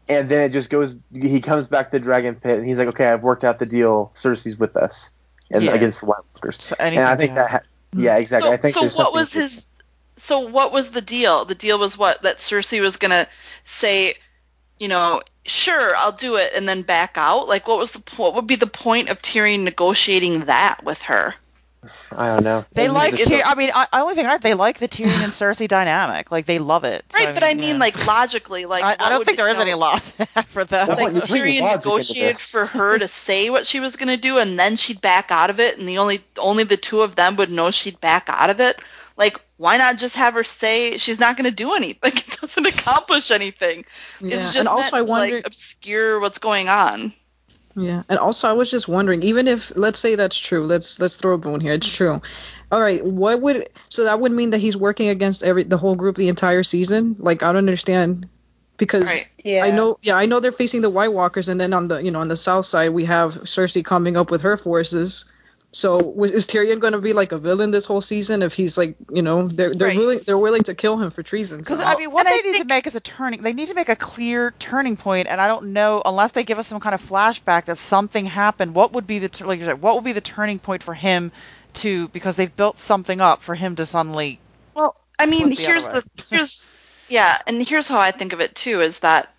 And 0.07 0.29
then 0.29 0.41
it 0.43 0.49
just 0.49 0.69
goes 0.69 0.95
he 1.13 1.41
comes 1.41 1.67
back 1.67 1.91
to 1.91 1.97
the 1.99 2.03
dragon 2.03 2.35
pit 2.35 2.57
and 2.57 2.65
he's 2.67 2.77
like, 2.77 2.87
Okay, 2.89 3.05
I've 3.07 3.21
worked 3.23 3.43
out 3.43 3.59
the 3.59 3.65
deal, 3.65 4.11
Cersei's 4.15 4.57
with 4.57 4.77
us 4.77 5.11
and 5.53 5.63
Yeah. 5.63 5.74
against 5.74 6.00
the 6.01 6.05
White 6.08 6.22
Walkers. 6.34 6.63
So 6.63 6.75
And 6.79 6.98
I 6.98 7.15
think 7.15 7.36
that 7.36 7.50
ha- 7.50 7.60
yeah, 7.96 8.17
mm. 8.17 8.22
exactly. 8.22 8.50
so, 8.50 8.53
I 8.53 8.58
think 8.58 8.74
so 8.74 8.81
there's 8.81 8.96
what 8.96 9.05
something 9.05 9.20
was 9.20 9.34
his 9.34 9.67
so 10.17 10.39
what 10.39 10.72
was 10.72 10.91
the 10.91 11.01
deal? 11.01 11.46
The 11.46 11.55
deal 11.55 11.79
was 11.79 11.98
what? 11.98 12.22
That 12.22 12.38
Cersei 12.38 12.79
was 12.79 12.98
gonna 12.98 13.27
say, 13.65 14.15
you 14.77 14.88
know, 14.88 15.22
sure, 15.46 15.96
I'll 15.96 16.12
do 16.12 16.36
it 16.36 16.53
and 16.55 16.67
then 16.70 16.84
back 16.84 17.13
out? 17.15 17.48
Like 17.48 17.67
what 17.67 17.79
was 17.79 17.91
the 17.91 18.00
po- 18.00 18.24
what 18.24 18.36
would 18.36 18.48
be 18.48 18.55
the 18.55 18.67
point 18.67 19.10
of 19.10 19.22
Tyrion 19.22 19.62
negotiating 19.62 20.46
that 20.46 20.84
with 20.84 21.01
her? 21.03 21.36
I 22.11 22.27
don't 22.27 22.43
know. 22.43 22.65
They 22.73 22.83
Maybe 22.83 22.93
like. 22.93 23.13
it's 23.13 23.27
Tyr- 23.27 23.41
I 23.45 23.55
mean, 23.55 23.71
I, 23.73 23.88
I 23.91 24.01
only 24.01 24.15
think 24.15 24.27
right. 24.27 24.41
They 24.41 24.53
like 24.53 24.77
the 24.77 24.88
Tyrion 24.88 25.23
and 25.23 25.31
Cersei 25.31 25.67
dynamic. 25.67 26.31
Like 26.31 26.45
they 26.45 26.59
love 26.59 26.83
it. 26.83 27.03
So, 27.11 27.23
Right, 27.23 27.33
but 27.33 27.43
I 27.43 27.53
mean, 27.55 27.75
yeah. 27.75 27.79
like 27.79 28.05
logically, 28.05 28.65
like 28.65 28.83
I, 28.83 28.95
I 29.00 29.09
don't 29.09 29.25
think 29.25 29.38
there 29.38 29.50
is 29.50 29.55
you 29.57 29.61
any 29.61 29.71
know, 29.71 29.79
loss 29.79 30.11
for 30.47 30.63
them. 30.63 30.89
Well, 30.89 30.97
Like 30.97 31.13
you 31.13 31.21
Tyrion 31.21 31.71
negotiated 31.75 32.38
for 32.38 32.65
her 32.67 33.00
to 33.00 33.07
say 33.07 33.50
what 33.50 33.65
she 33.65 33.79
was 33.79 33.95
going 33.95 34.09
to 34.09 34.17
do, 34.17 34.38
and 34.38 34.59
then 34.59 34.75
she'd 34.75 35.01
back 35.01 35.31
out 35.31 35.50
of 35.50 35.59
it, 35.59 35.79
and 35.79 35.89
the 35.89 35.97
only 35.97 36.23
only 36.38 36.63
the 36.63 36.77
two 36.77 37.01
of 37.01 37.15
them 37.15 37.35
would 37.38 37.50
know 37.50 37.71
she'd 37.71 38.00
back 38.00 38.25
out 38.27 38.50
of 38.50 38.59
it. 38.59 38.79
Like, 39.17 39.39
why 39.57 39.77
not 39.77 39.97
just 39.97 40.15
have 40.15 40.33
her 40.35 40.43
say 40.43 40.97
she's 40.97 41.19
not 41.19 41.35
going 41.38 41.45
to 41.45 41.51
do 41.51 41.73
anything? 41.73 42.13
It 42.31 42.38
doesn't 42.41 42.65
accomplish 42.65 43.29
anything. 43.31 43.85
Yeah. 44.19 44.38
It's 44.38 44.45
just 44.47 44.57
and 44.57 44.67
also, 44.67 44.97
I 44.97 45.00
meant 45.00 45.07
to, 45.07 45.11
wonder. 45.11 45.35
like 45.38 45.47
obscure 45.47 46.19
what's 46.19 46.39
going 46.39 46.69
on. 46.69 47.13
Yeah, 47.75 48.03
and 48.09 48.19
also 48.19 48.49
I 48.49 48.53
was 48.53 48.69
just 48.69 48.87
wondering, 48.87 49.23
even 49.23 49.47
if 49.47 49.75
let's 49.75 49.99
say 49.99 50.15
that's 50.15 50.37
true, 50.37 50.65
let's 50.65 50.99
let's 50.99 51.15
throw 51.15 51.33
a 51.33 51.37
bone 51.37 51.61
here. 51.61 51.73
It's 51.73 51.93
true. 51.93 52.21
All 52.71 52.81
right, 52.81 53.03
what 53.03 53.41
would 53.41 53.67
so 53.89 54.05
that 54.05 54.19
would 54.19 54.31
mean 54.31 54.51
that 54.51 54.59
he's 54.59 54.77
working 54.77 55.09
against 55.09 55.43
every 55.43 55.63
the 55.63 55.77
whole 55.77 55.95
group 55.95 56.15
the 56.15 56.29
entire 56.29 56.63
season? 56.63 57.15
Like 57.19 57.43
I 57.43 57.47
don't 57.47 57.57
understand 57.57 58.27
because 58.77 59.05
Right. 59.05 59.27
Yeah. 59.43 59.63
I 59.63 59.71
know 59.71 59.97
yeah, 60.01 60.15
I 60.15 60.25
know 60.25 60.39
they're 60.39 60.51
facing 60.51 60.81
the 60.81 60.89
White 60.89 61.13
Walkers 61.13 61.49
and 61.49 61.59
then 61.59 61.73
on 61.73 61.87
the 61.87 61.97
you 61.99 62.11
know 62.11 62.19
on 62.19 62.27
the 62.27 62.37
south 62.37 62.65
side 62.65 62.89
we 62.89 63.05
have 63.05 63.33
Cersei 63.43 63.83
coming 63.83 64.17
up 64.17 64.31
with 64.31 64.41
her 64.41 64.57
forces. 64.57 65.25
So 65.73 65.99
was, 65.99 66.31
is 66.31 66.47
Tyrion 66.47 66.79
going 66.79 66.91
to 66.93 66.99
be 66.99 67.13
like 67.13 67.31
a 67.31 67.37
villain 67.37 67.71
this 67.71 67.85
whole 67.85 68.01
season 68.01 68.41
if 68.41 68.53
he's 68.53 68.77
like, 68.77 68.97
you 69.09 69.21
know, 69.21 69.47
they're 69.47 69.73
they're 69.73 69.87
Right. 69.87 69.97
willing 69.97 70.19
they're 70.25 70.37
willing 70.37 70.63
to 70.63 70.75
kill 70.75 70.97
him 70.97 71.11
for 71.11 71.23
treason. 71.23 71.59
Because 71.59 71.79
so- 71.79 71.85
I 71.85 71.95
mean, 71.95 72.11
what 72.11 72.25
And 72.27 72.33
I 72.35 72.41
they 72.41 72.51
need 72.51 72.57
to 72.59 72.65
make 72.65 72.87
is 72.87 72.95
a 72.95 72.99
turning. 72.99 73.41
They 73.41 73.53
need 73.53 73.69
to 73.69 73.73
make 73.73 73.87
a 73.87 73.95
clear 73.95 74.53
turning 74.59 74.97
point, 74.97 75.29
and 75.29 75.39
I 75.39 75.47
don't 75.47 75.67
know 75.67 76.01
unless 76.05 76.33
they 76.33 76.43
give 76.43 76.59
us 76.59 76.67
some 76.67 76.81
kind 76.81 76.93
of 76.93 77.01
flashback 77.01 77.65
that 77.65 77.77
something 77.77 78.25
happened. 78.25 78.75
What 78.75 78.91
would 78.93 79.07
be 79.07 79.19
the 79.19 79.45
like 79.45 79.61
said? 79.61 79.81
What 79.81 79.95
would 79.95 80.03
be 80.03 80.11
the 80.11 80.19
turning 80.19 80.59
point 80.59 80.83
for 80.83 80.93
him 80.93 81.31
to 81.75 82.09
because 82.09 82.35
they've 82.35 82.53
built 82.53 82.77
something 82.77 83.21
up 83.21 83.41
for 83.41 83.55
him 83.55 83.77
to 83.77 83.85
suddenly? 83.85 84.39
Well, 84.75 84.97
I 85.17 85.25
mean, 85.25 85.47
Flip 85.47 85.57
the 85.57 85.63
here's 85.63 85.85
the 85.87 86.03
here's 86.29 86.67
yeah, 87.07 87.37
and 87.47 87.65
here's 87.65 87.87
how 87.87 87.99
I 87.99 88.11
think 88.11 88.33
of 88.33 88.41
it 88.41 88.55
too 88.55 88.81
is 88.81 88.99
that 88.99 89.33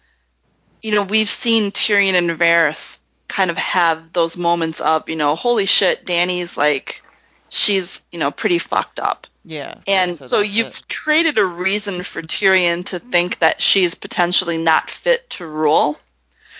you 0.80 0.92
know 0.92 1.02
we've 1.02 1.28
seen 1.28 1.72
Tyrion 1.72 2.14
and 2.14 2.30
Varys 2.30 3.00
kind 3.32 3.50
of 3.50 3.56
have 3.58 4.12
those 4.12 4.36
moments 4.36 4.80
of 4.80 5.08
you 5.08 5.16
know 5.16 5.34
holy 5.34 5.66
shit, 5.66 6.04
Dany's 6.06 6.56
like 6.56 7.02
she's 7.48 8.04
you 8.12 8.18
know 8.18 8.30
pretty 8.30 8.58
fucked 8.58 9.00
up, 9.00 9.26
Yeah. 9.44 9.74
and 9.86 10.14
so, 10.14 10.40
that's 10.40 10.54
you've 10.54 10.68
it. 10.68 10.88
created 10.88 11.38
a 11.38 11.44
reason 11.44 12.02
for 12.02 12.20
Tyrion 12.22 12.84
to 12.86 12.98
think 12.98 13.38
that 13.40 13.60
she's 13.60 13.94
potentially 13.94 14.58
not 14.58 14.90
fit 14.90 15.28
to 15.30 15.46
rule. 15.46 15.98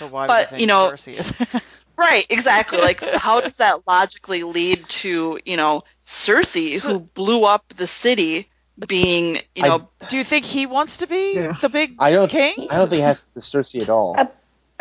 But 0.01 0.11
why 0.11 0.21
would 0.23 0.27
but, 0.29 0.41
you, 0.43 0.47
think 0.49 0.61
you 0.63 0.67
know- 0.67 0.91
Cersei 0.93 1.19
is? 1.19 1.63
Right, 1.95 2.27
exactly. 2.31 2.79
Like, 2.81 3.01
how 3.05 3.43
does 3.43 3.59
that 3.59 3.87
logically 3.87 4.43
lead 4.45 4.83
to, 5.03 5.39
you 5.45 5.57
know, 5.59 5.85
Cersei, 6.07 6.79
So- 6.81 6.89
who 6.95 6.99
blew 7.01 7.45
up 7.45 7.69
the 7.77 7.87
city, 7.87 8.49
being, 8.89 9.39
you 9.55 9.63
know, 9.63 9.89
Do 10.09 10.17
you 10.17 10.25
think 10.25 10.47
he 10.47 10.65
wants 10.67 10.97
to 10.97 11.07
be 11.07 11.35
Yeah. 11.37 11.53
the 11.61 11.69
big 11.69 11.95
I 11.99 12.11
don't. 12.11 12.29
king? 12.31 12.55
I 12.71 12.77
don't 12.79 12.89
think 12.89 13.03
it 13.03 13.05
has 13.05 13.21
to 13.35 13.41
Cersei 13.41 13.83
at 13.83 13.91
all. 13.91 14.17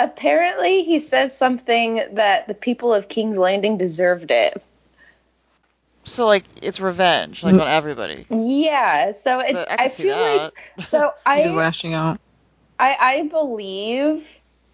Apparently, 0.03 0.83
he 0.83 0.99
says 0.99 1.37
something 1.37 2.03
that 2.13 2.47
the 2.47 2.53
people 2.53 2.93
of 2.93 3.07
King's 3.09 3.37
Landing 3.37 3.77
deserved 3.77 4.31
it. 4.31 4.61
So 6.03 6.25
like 6.25 6.45
it's 6.61 6.79
revenge, 6.79 7.43
like 7.43 7.53
on 7.53 7.67
everybody. 7.67 8.25
Yeah, 8.29 9.11
so 9.11 9.39
it's. 9.39 9.51
So 9.53 9.65
I 9.69 9.75
I, 9.85 9.89
feel 9.89 10.15
that. 10.15 10.53
like 10.79 10.87
so. 10.87 11.13
I 11.25 11.43
he's 11.43 11.53
I 11.53 11.55
lashing 11.57 11.93
out. 11.93 12.19
I, 12.79 12.97
I 12.99 13.27
believe 13.27 14.27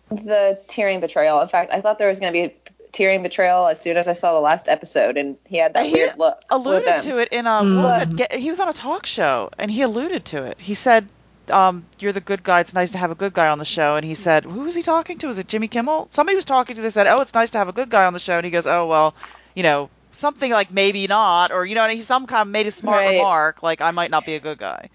the 0.10 0.58
Tyrion 0.70 1.02
betrayal. 1.02 1.42
In 1.42 1.50
fact, 1.50 1.74
I 1.74 1.82
thought 1.82 2.00
there 2.00 2.08
was 2.08 2.22
going 2.22 2.32
to 2.32 2.40
be 2.40 2.46
a 2.46 2.56
Tyrion 2.94 3.22
betrayal 3.24 3.68
as 3.68 3.82
soon 3.82 3.98
as 3.98 4.08
I 4.08 4.14
saw 4.14 4.34
the 4.34 4.40
last 4.40 4.70
episode, 4.70 5.18
and 5.18 5.36
he 5.46 5.58
had 5.58 5.74
that 5.74 5.86
He 5.86 5.92
weird 5.92 6.18
look. 6.18 6.42
alluded 6.50 7.02
to 7.02 7.18
it 7.18 7.28
in 7.34 7.46
um 7.46 7.76
what 7.76 7.84
was 7.84 8.08
Mm. 8.08 8.22
it? 8.22 8.32
He 8.40 8.50
was 8.50 8.62
on 8.62 8.70
a 8.70 8.74
talk 8.74 9.06
show 9.06 9.50
and 9.60 9.70
he 9.70 9.82
alluded 9.82 10.24
to 10.26 10.46
it. 10.46 10.58
He 10.62 10.74
said 10.74 11.10
um, 11.52 11.86
you're 12.00 12.12
the 12.14 12.22
good 12.22 12.44
guy. 12.44 12.60
It's 12.62 12.74
nice 12.74 12.92
to 12.92 12.98
have 12.98 13.12
a 13.12 13.16
good 13.16 13.34
guy 13.34 13.48
on 13.50 13.58
the 13.60 13.66
show. 13.66 13.96
And 13.96 14.06
he 14.06 14.14
said, 14.14 14.44
who 14.46 14.64
was 14.64 14.76
he 14.76 14.84
talking 14.84 15.18
to? 15.20 15.28
Was 15.28 15.40
it 15.40 15.48
Jimmy 15.48 15.68
Kimmel? 15.68 16.08
Somebody 16.12 16.36
was 16.36 16.46
talking 16.46 16.76
to. 16.76 16.82
They 16.82 16.90
said, 16.90 17.08
oh, 17.08 17.22
it's 17.22 17.34
nice 17.34 17.52
to 17.52 17.58
have 17.58 17.68
a 17.68 17.74
good 17.74 17.90
guy 17.90 18.06
on 18.06 18.14
the 18.14 18.20
show. 18.20 18.38
And 18.38 18.46
he 18.46 18.52
goes, 18.52 18.68
oh 18.68 18.86
well, 18.88 19.16
you 19.56 19.64
know, 19.64 19.90
something 20.12 20.52
like 20.52 20.72
maybe 20.72 21.08
not, 21.08 21.52
or 21.52 21.66
you 21.66 21.76
know, 21.76 21.84
and 21.84 21.92
he 21.94 22.02
some 22.02 22.28
kind 22.28 22.42
of 22.42 22.48
made 22.48 22.68
a 22.68 22.72
smart 22.72 23.06
Right. 23.06 23.18
remark 23.18 23.64
like 23.64 23.82
I 23.82 23.92
might 23.92 24.12
not 24.12 24.26
be 24.26 24.36
a 24.36 24.40
good 24.40 24.58
guy. 24.58 24.90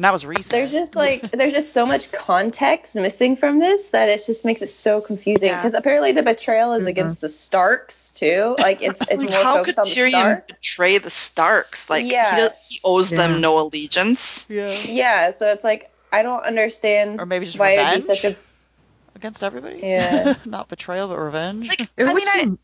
And 0.00 0.04
that 0.06 0.14
was 0.14 0.24
recent. 0.24 0.50
There's 0.52 0.72
just 0.72 0.96
like 0.96 1.30
there's 1.30 1.52
just 1.52 1.74
so 1.74 1.84
much 1.84 2.10
context 2.10 2.96
missing 2.96 3.36
from 3.36 3.58
this 3.58 3.88
that 3.88 4.08
it 4.08 4.22
just 4.24 4.46
makes 4.46 4.62
it 4.62 4.68
so 4.68 5.02
confusing. 5.02 5.48
Yeah. 5.48 5.56
Because 5.58 5.74
apparently 5.74 6.12
the 6.12 6.22
betrayal 6.22 6.72
is 6.72 6.84
Mhm. 6.84 6.88
against 6.88 7.20
the 7.20 7.28
Starks 7.28 8.10
too. 8.12 8.56
Like 8.58 8.80
it's 8.80 8.98
it's 9.02 9.16
like, 9.20 9.28
more 9.28 9.42
how 9.42 9.62
could 9.62 9.74
focused 9.74 9.78
on 9.78 9.84
the 9.84 9.90
Tyrion 9.94 10.10
Starks. 10.12 10.46
betray 10.46 10.96
the 10.96 11.10
Starks? 11.10 11.90
Like, 11.90 12.06
Yeah. 12.06 12.48
he, 12.66 12.76
he 12.76 12.80
owes 12.82 13.12
Yeah. 13.12 13.18
them 13.18 13.42
no 13.42 13.58
allegiance. 13.60 14.46
yeah. 14.48 14.70
Yeah, 14.86 15.34
so 15.34 15.48
it's 15.48 15.64
like 15.64 15.90
I 16.10 16.22
don't 16.22 16.44
understand 16.44 17.20
Or 17.20 17.26
maybe 17.26 17.44
just 17.44 17.58
why 17.58 17.72
revenge 17.76 17.96
it'd 17.98 18.08
be 18.08 18.14
such 18.14 18.24
a 18.32 18.36
against 19.16 19.42
everybody. 19.44 19.80
Yeah. 19.82 20.32
not 20.46 20.68
betrayal, 20.68 21.08
but 21.08 21.18
revenge. 21.18 21.68
Like, 21.68 21.80
It 21.82 21.90
I 21.98 22.04
would 22.04 22.14
mean, 22.14 22.28
I, 22.34 22.40
seem 22.40 22.58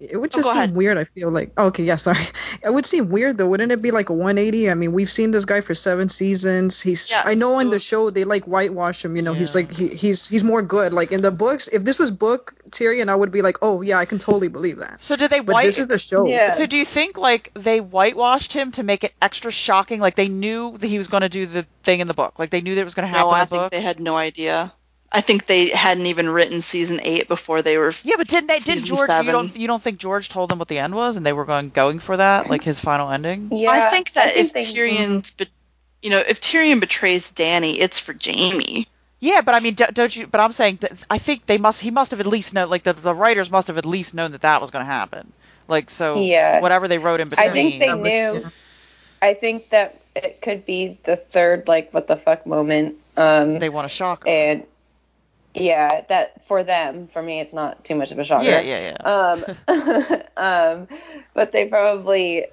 it 0.00 0.16
would 0.16 0.30
Oh, 0.34 0.38
just 0.38 0.46
go 0.46 0.52
seem 0.52 0.58
ahead. 0.58 0.76
weird. 0.76 0.98
I 0.98 1.04
feel 1.04 1.30
like 1.30 1.58
okay, 1.58 1.82
yeah, 1.84 1.96
sorry. 1.96 2.18
It 2.62 2.72
would 2.72 2.86
seem 2.86 3.08
weird 3.10 3.38
though. 3.38 3.46
Wouldn't 3.46 3.70
it 3.72 3.80
be 3.82 3.90
like 3.92 4.08
a 4.10 4.12
180? 4.12 4.70
I 4.70 4.74
mean, 4.74 4.92
we've 4.92 5.08
seen 5.10 5.30
this 5.30 5.44
guy 5.44 5.60
for 5.60 5.74
seven 5.74 6.08
seasons. 6.08 6.80
He's 6.80 7.10
Yeah. 7.10 7.22
I 7.24 7.34
know 7.34 7.58
in 7.60 7.70
the 7.70 7.78
show 7.78 8.10
they 8.10 8.24
like 8.24 8.44
whitewash 8.46 9.04
him. 9.04 9.16
You 9.16 9.22
know, 9.22 9.32
he's 9.34 9.54
like 9.54 9.70
he, 9.72 9.88
he's 9.88 10.26
he's 10.28 10.42
more 10.44 10.62
good. 10.62 10.92
Like 10.92 11.12
in 11.12 11.22
the 11.22 11.30
books, 11.30 11.68
if 11.68 11.84
this 11.84 11.98
was 11.98 12.10
book 12.10 12.54
Tyrion, 12.70 13.08
I 13.08 13.14
would 13.14 13.30
be 13.32 13.42
like, 13.42 13.58
oh 13.62 13.80
yeah, 13.82 13.98
I 13.98 14.04
can 14.06 14.18
totally 14.18 14.48
believe 14.48 14.78
that. 14.78 15.00
so 15.02 15.16
did 15.16 15.30
they 15.30 15.40
But 15.40 15.52
white? 15.54 15.66
this 15.66 15.78
is 15.78 15.86
the 15.86 15.98
show. 15.98 16.26
Yeah. 16.26 16.50
So 16.50 16.66
do 16.66 16.76
you 16.76 16.84
think 16.84 17.16
like 17.18 17.50
they 17.54 17.80
whitewashed 17.80 18.52
him 18.52 18.72
to 18.72 18.82
make 18.82 19.04
it 19.04 19.14
extra 19.22 19.50
shocking? 19.50 20.00
Like 20.00 20.14
they 20.16 20.28
knew 20.28 20.76
that 20.78 20.86
he 20.86 20.98
was 20.98 21.08
going 21.08 21.22
to 21.22 21.28
do 21.28 21.46
the 21.46 21.64
thing 21.84 22.00
in 22.00 22.08
the 22.08 22.14
book. 22.14 22.38
Like 22.38 22.50
they 22.50 22.60
knew 22.60 22.74
that 22.74 22.80
it 22.80 22.84
was 22.84 22.94
going 22.94 23.04
to 23.08 23.08
happen 23.08 23.28
no, 23.28 23.30
I 23.30 23.40
in 23.40 23.44
the 23.44 23.48
think 23.50 23.62
book. 23.62 23.70
they 23.72 23.80
had 23.82 24.00
no 24.00 24.16
idea. 24.16 24.72
I 25.10 25.22
think 25.22 25.46
they 25.46 25.68
hadn't 25.68 26.06
even 26.06 26.28
written 26.28 26.60
season 26.60 27.00
eight 27.02 27.28
before 27.28 27.62
they 27.62 27.78
were. 27.78 27.94
Yeah, 28.02 28.16
but 28.18 28.28
didn't 28.28 28.48
they? 28.48 28.56
Did 28.56 28.64
Season 28.64 28.86
George? 28.86 29.06
seven. 29.06 29.26
You 29.26 29.32
don't. 29.32 29.56
You 29.56 29.66
don't 29.66 29.82
think 29.82 29.98
George 29.98 30.28
told 30.28 30.50
them 30.50 30.58
what 30.58 30.68
the 30.68 30.78
end 30.78 30.94
was, 30.94 31.16
and 31.16 31.24
they 31.24 31.32
were 31.32 31.46
going 31.46 31.70
going 31.70 31.98
for 31.98 32.16
that, 32.16 32.50
like 32.50 32.62
his 32.62 32.78
final 32.78 33.10
ending? 33.10 33.48
yeah. 33.52 33.70
I 33.70 33.90
think 33.90 34.12
that 34.12 34.34
think 34.34 34.46
if 34.48 34.52
they- 34.52 34.64
Tyrion's, 34.66 35.30
be- 35.30 35.48
you 36.02 36.10
know, 36.10 36.18
if 36.18 36.40
Tyrion 36.40 36.80
betrays 36.80 37.32
Dany, 37.32 37.78
it's 37.78 37.98
for 37.98 38.14
Jaime. 38.22 38.86
Yeah, 39.20 39.40
but 39.40 39.54
I 39.54 39.60
mean, 39.60 39.74
do- 39.74 39.86
don't 39.92 40.14
you? 40.14 40.26
But 40.26 40.40
I'm 40.40 40.52
saying 40.52 40.78
that 40.82 41.04
I 41.10 41.18
think 41.18 41.46
they 41.46 41.58
must. 41.58 41.80
He 41.80 41.90
must 41.90 42.10
have 42.10 42.20
at 42.20 42.26
least 42.26 42.52
known. 42.52 42.68
Like 42.68 42.82
the 42.82 42.92
the 42.92 43.14
writers 43.14 43.50
must 43.50 43.68
have 43.68 43.78
at 43.78 43.86
least 43.86 44.14
known 44.14 44.32
that 44.32 44.42
that 44.42 44.60
was 44.60 44.70
going 44.70 44.84
to 44.84 44.90
happen. 44.90 45.32
Like 45.68 45.88
so. 45.90 46.20
Yeah. 46.20 46.60
Whatever 46.60 46.86
they 46.86 46.98
wrote 46.98 47.20
in 47.20 47.28
between. 47.30 47.48
I 47.48 47.52
think 47.52 47.80
they 47.80 47.94
knew. 47.94 48.40
yeah. 48.40 48.50
I 49.20 49.34
think 49.34 49.70
that 49.70 50.00
it 50.14 50.40
could 50.42 50.64
be 50.66 50.98
the 51.04 51.16
third 51.16 51.66
like 51.66 51.92
what 51.94 52.06
the 52.08 52.16
fuck 52.16 52.46
moment. 52.46 52.96
Um 53.16 53.58
they 53.58 53.68
want 53.70 53.86
to 53.86 53.94
shock. 53.94 54.24
Him. 54.26 54.32
and 54.32 54.66
yeah, 55.54 56.02
that 56.08 56.46
for 56.46 56.62
them, 56.62 57.08
for 57.08 57.22
me 57.22 57.40
it's 57.40 57.54
not 57.54 57.84
too 57.84 57.94
much 57.94 58.12
of 58.12 58.18
a 58.18 58.24
shocker. 58.24 58.44
Yeah, 58.44 58.60
yeah, 58.60 58.94
yeah. 59.00 60.12
um, 60.12 60.22
um, 60.36 60.88
but 61.34 61.52
they 61.52 61.68
probably, 61.68 62.46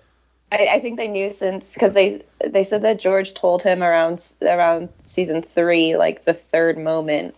I, 0.52 0.68
I 0.74 0.80
think 0.80 0.98
they 0.98 1.08
knew 1.08 1.30
since 1.32 1.74
because 1.74 1.94
they 1.94 2.24
they 2.46 2.64
said 2.64 2.82
that 2.84 3.00
George 3.00 3.34
told 3.34 3.62
him 3.64 3.84
around 3.84 4.32
around 4.42 4.90
season 5.06 5.42
three, 5.44 5.98
like 5.98 6.26
the 6.26 6.34
third 6.34 6.78
moment. 6.78 7.36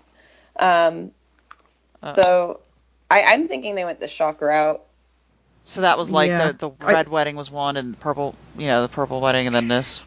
Um, 0.60 1.12
Uh. 2.02 2.14
so 2.14 2.60
I, 3.10 3.24
I'm 3.24 3.48
thinking 3.48 3.76
they 3.76 3.86
went 3.86 4.00
the 4.00 4.08
shock 4.08 4.42
route. 4.42 4.82
So 5.64 5.82
that 5.82 5.98
was 5.98 6.10
like 6.12 6.30
Yeah. 6.30 6.52
the 6.54 6.70
the 6.70 6.86
I- 6.86 6.94
red 6.94 7.10
wedding 7.10 7.36
was 7.36 7.52
one, 7.52 7.76
and 7.78 8.00
purple. 8.00 8.36
You 8.58 8.68
know, 8.68 8.82
the 8.84 8.88
purple 8.90 9.20
wedding, 9.22 9.48
and 9.48 9.56
then 9.56 9.68
this. 9.68 10.02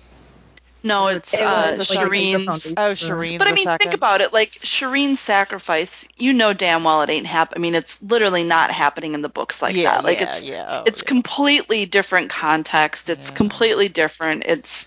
No, 0.83 1.09
it's 1.09 1.35
It 1.35 1.41
uh, 1.41 1.75
was 1.77 1.79
like, 1.79 1.89
the 1.89 1.95
Shireen's. 1.95 2.67
Oh, 2.77 2.93
Shireen's 2.93 3.39
But 3.39 3.49
I 3.49 3.53
mean, 3.53 3.67
think 3.79 3.95
about 3.95 4.21
it. 4.21 4.33
Like 4.33 4.53
Shireen's 4.53 5.21
sacrifice, 5.21 6.09
you 6.17 6.33
know 6.33 6.53
damn 6.53 6.85
well 6.85 7.03
it 7.03 7.11
ain't 7.11 7.27
happen. 7.27 7.59
I 7.59 7.61
mean, 7.61 7.75
it's 7.75 8.03
literally 8.03 8.45
not 8.45 8.71
happening 8.71 9.15
in 9.15 9.23
the 9.23 9.29
books 9.29 9.61
like 9.61 9.77
yeah, 9.77 9.95
that. 9.95 10.05
Like 10.05 10.21
yeah, 10.21 10.37
it's 10.37 10.43
yeah. 10.43 10.67
Oh, 10.69 10.83
it's 10.87 11.03
yeah. 11.03 11.09
completely 11.09 11.87
different 11.87 12.31
context. 12.31 13.11
It's 13.11 13.31
Yeah. 13.31 13.37
completely 13.37 13.89
different. 13.89 14.45
It's 14.47 14.87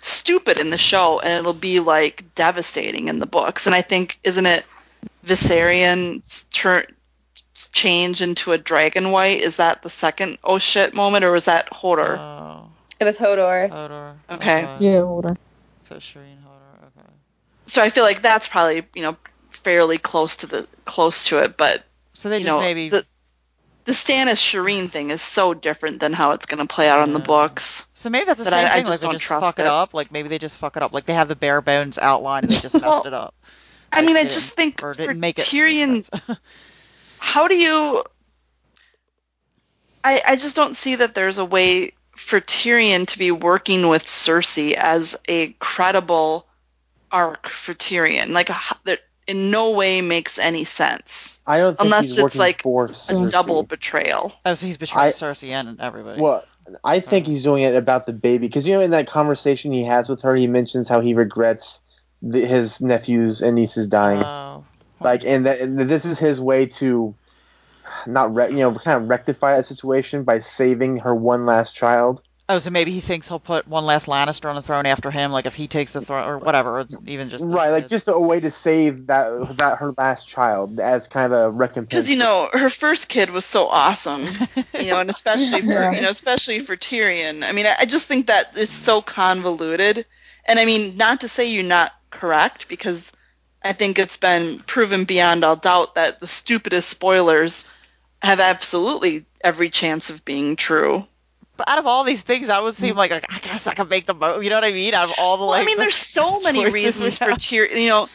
stupid 0.00 0.58
in 0.58 0.70
the 0.70 0.78
show, 0.78 1.20
and 1.20 1.32
it'll 1.32 1.54
be 1.54 1.80
like 1.80 2.34
devastating 2.34 3.08
in 3.08 3.18
the 3.18 3.26
books. 3.26 3.66
And 3.66 3.74
I 3.74 3.82
think, 3.82 4.18
isn't 4.24 4.46
it 4.46 4.64
Viserion 5.24 6.22
turn 6.52 6.84
change 7.72 8.22
into 8.22 8.52
a 8.52 8.58
dragon 8.58 9.10
white? 9.10 9.40
Is 9.40 9.56
that 9.56 9.82
the 9.82 9.90
second 9.90 10.38
oh 10.44 10.58
shit 10.58 10.94
moment, 10.94 11.24
or 11.24 11.32
was 11.32 11.44
that 11.44 11.70
Hodor? 11.70 12.18
Oh, 12.18 12.71
It 13.02 13.06
was 13.06 13.18
Hodor. 13.18 13.68
Hodor. 13.68 14.14
Okay. 14.30 14.62
Uh, 14.62 14.76
yeah, 14.80 15.00
hold 15.00 15.26
on. 15.26 15.38
So 15.84 15.96
Shireen 15.96 16.38
Hodor. 16.46 16.86
Okay. 16.86 17.08
so 17.66 17.82
I 17.82 17.90
feel 17.90 18.04
like 18.04 18.22
that's 18.22 18.46
probably 18.46 18.84
you 18.94 19.02
know 19.02 19.16
fairly 19.50 19.98
close 19.98 20.36
to 20.38 20.46
the 20.46 20.66
close 20.84 21.24
to 21.26 21.38
it, 21.42 21.56
but 21.56 21.84
So 22.12 22.28
they 22.28 22.38
just 22.38 22.46
know 22.46 22.60
maybe. 22.60 22.88
the, 22.88 23.04
the 23.84 23.92
Stannis 23.92 24.38
Shireen 24.40 24.90
thing 24.90 25.10
is 25.10 25.20
so 25.20 25.52
different 25.54 25.98
than 26.00 26.12
how 26.12 26.30
it's 26.32 26.46
going 26.46 26.60
to 26.66 26.72
play 26.72 26.88
out 26.88 27.06
in 27.06 27.12
the 27.12 27.18
books. 27.18 27.88
So 27.94 28.08
maybe 28.10 28.24
that's 28.26 28.38
the 28.42 28.50
that 28.50 28.50
same 28.52 28.66
I- 28.66 28.70
I 28.70 28.74
thing. 28.74 28.84
just 28.84 28.90
like 28.90 29.00
they 29.00 29.06
don't 29.06 29.12
just 29.14 29.24
trust 29.24 29.44
fuck 29.44 29.58
it 29.58 29.62
it. 29.62 29.66
up. 29.68 29.94
Like 29.94 30.12
maybe 30.12 30.28
they 30.28 30.38
just 30.38 30.56
fuck 30.56 30.76
it 30.76 30.82
up. 30.84 30.92
Like 30.92 31.04
they 31.06 31.14
have 31.14 31.26
the 31.28 31.34
bare 31.36 31.60
bones 31.60 31.98
outline 31.98 32.44
and 32.44 32.50
they 32.52 32.60
just 32.60 32.80
Well, 32.80 32.92
messed 32.98 33.06
it 33.06 33.14
up. 33.14 33.34
I 33.90 34.02
mean, 34.02 34.16
I 34.16 34.22
just 34.24 34.50
think 34.52 34.80
or 34.82 34.94
didn't 34.94 35.18
make 35.20 35.38
it. 35.38 35.42
make 35.42 35.48
Tyrion, 35.48 36.04
sense. 36.04 36.38
how 37.18 37.48
do 37.48 37.54
you? 37.56 38.04
I 40.04 40.22
I 40.26 40.36
just 40.36 40.56
don't 40.56 40.74
see 40.74 40.96
that 40.96 41.14
there's 41.14 41.38
a 41.38 41.44
way 41.44 41.92
for 42.22 42.40
Tyrion 42.40 43.06
to 43.08 43.18
be 43.18 43.30
working 43.30 43.88
with 43.88 44.04
Cersei 44.04 44.74
as 44.74 45.18
a 45.28 45.48
credible 45.54 46.46
arc 47.10 47.48
for 47.48 47.74
Tyrion. 47.74 48.30
Like 48.30 48.50
a, 48.50 48.58
that 48.84 49.00
in 49.26 49.50
no 49.50 49.70
way 49.70 50.00
makes 50.00 50.38
any 50.38 50.64
sense 50.64 51.40
I 51.46 51.58
don't 51.58 51.76
think 51.76 51.84
unless 51.84 52.06
he's 52.06 52.18
it's 52.18 52.36
like 52.36 52.62
for 52.62 52.90
a 53.08 53.28
double 53.28 53.62
betrayal. 53.62 54.32
Oh, 54.44 54.54
so 54.54 54.66
he's 54.66 54.78
betraying 54.78 55.08
I- 55.08 55.12
Cersei 55.12 55.50
and 55.50 55.80
everybody. 55.80 56.20
Well, 56.20 56.44
I 56.84 57.00
hmm. 57.00 57.08
think 57.08 57.26
he's 57.26 57.42
doing 57.42 57.62
it 57.62 57.74
about 57.74 58.06
the 58.06 58.12
baby 58.12 58.46
because 58.46 58.66
you 58.66 58.74
know 58.74 58.80
in 58.80 58.92
that 58.92 59.06
conversation 59.06 59.72
he 59.72 59.84
has 59.84 60.08
with 60.08 60.22
her, 60.22 60.34
he 60.34 60.46
mentions 60.46 60.88
how 60.88 61.00
he 61.00 61.14
regrets 61.14 61.80
the, 62.22 62.46
his 62.46 62.80
nephews 62.80 63.42
and 63.42 63.56
nieces 63.56 63.88
dying. 63.88 64.22
Oh. 64.22 64.64
like, 65.00 65.24
and, 65.24 65.46
that, 65.46 65.60
and 65.60 65.78
this 65.78 66.04
is 66.04 66.18
his 66.18 66.40
way 66.40 66.66
to 66.66 67.14
not 68.06 68.34
re- 68.34 68.50
you 68.50 68.58
know 68.58 68.72
kind 68.74 69.02
of 69.02 69.08
rectify 69.08 69.56
that 69.56 69.66
situation 69.66 70.24
by 70.24 70.38
saving 70.38 70.98
her 70.98 71.14
one 71.14 71.46
last 71.46 71.74
child. 71.74 72.22
Oh, 72.48 72.58
so 72.58 72.70
maybe 72.70 72.90
he 72.90 73.00
thinks 73.00 73.28
he'll 73.28 73.38
put 73.38 73.66
one 73.68 73.86
last 73.86 74.08
Lannister 74.08 74.50
on 74.50 74.56
the 74.56 74.62
throne 74.62 74.84
after 74.84 75.10
him, 75.10 75.30
like 75.32 75.46
if 75.46 75.54
he 75.54 75.68
takes 75.68 75.92
the 75.92 76.02
throne 76.02 76.28
or 76.28 76.38
whatever, 76.38 76.80
or 76.80 76.86
even 77.06 77.30
just 77.30 77.44
right, 77.46 77.70
like 77.70 77.88
just 77.88 78.08
a 78.08 78.18
way 78.18 78.40
to 78.40 78.50
save 78.50 79.06
that 79.06 79.56
that 79.56 79.78
her 79.78 79.92
last 79.96 80.28
child 80.28 80.78
as 80.80 81.06
kind 81.06 81.32
of 81.32 81.38
a 81.40 81.50
recompense. 81.50 81.88
Because 81.88 82.10
you 82.10 82.16
know 82.16 82.50
her 82.52 82.68
first 82.68 83.08
kid 83.08 83.30
was 83.30 83.44
so 83.44 83.68
awesome, 83.68 84.26
you 84.74 84.86
know, 84.86 84.98
and 84.98 85.08
especially 85.08 85.60
for 85.60 85.68
Yeah. 85.68 85.92
you 85.92 86.02
know 86.02 86.10
especially 86.10 86.60
for 86.60 86.76
Tyrion. 86.76 87.44
I 87.44 87.52
mean, 87.52 87.64
I 87.64 87.76
I 87.80 87.84
just 87.86 88.06
think 88.06 88.26
that 88.26 88.56
is 88.56 88.70
so 88.70 89.00
convoluted, 89.00 90.04
and 90.44 90.58
I 90.58 90.64
mean, 90.64 90.96
not 90.96 91.20
to 91.22 91.28
say 91.28 91.48
you're 91.48 91.62
not 91.62 91.92
correct 92.10 92.68
because 92.68 93.12
I 93.62 93.72
think 93.72 93.98
it's 93.98 94.16
been 94.16 94.58
proven 94.58 95.04
beyond 95.04 95.44
all 95.44 95.56
doubt 95.56 95.94
that 95.94 96.20
the 96.20 96.28
stupidest 96.28 96.90
spoilers 96.90 97.66
have 98.22 98.40
absolutely 98.40 99.24
every 99.42 99.70
chance 99.70 100.10
of 100.10 100.24
being 100.24 100.56
true. 100.56 101.06
But 101.56 101.68
out 101.68 101.78
of 101.78 101.86
all 101.86 102.04
these 102.04 102.22
things, 102.22 102.46
that 102.46 102.62
would 102.62 102.74
seem 102.74 102.96
like, 102.96 103.10
like 103.10 103.32
I 103.32 103.38
guess 103.38 103.66
I 103.66 103.74
could 103.74 103.90
make 103.90 104.06
the 104.06 104.14
most. 104.14 104.42
You 104.42 104.50
know 104.50 104.56
what 104.56 104.64
I 104.64 104.72
mean? 104.72 104.94
Out 104.94 105.10
of 105.10 105.14
all 105.18 105.36
the 105.36 105.42
Well, 105.42 105.50
like, 105.50 105.62
I 105.62 105.66
mean, 105.66 105.76
there's 105.76 105.96
so 105.96 106.40
many 106.44 106.64
reasons 106.70 107.18
for. 107.18 107.26
Tyrion. 107.26 107.76
You 107.76 107.88
know, 107.88 108.08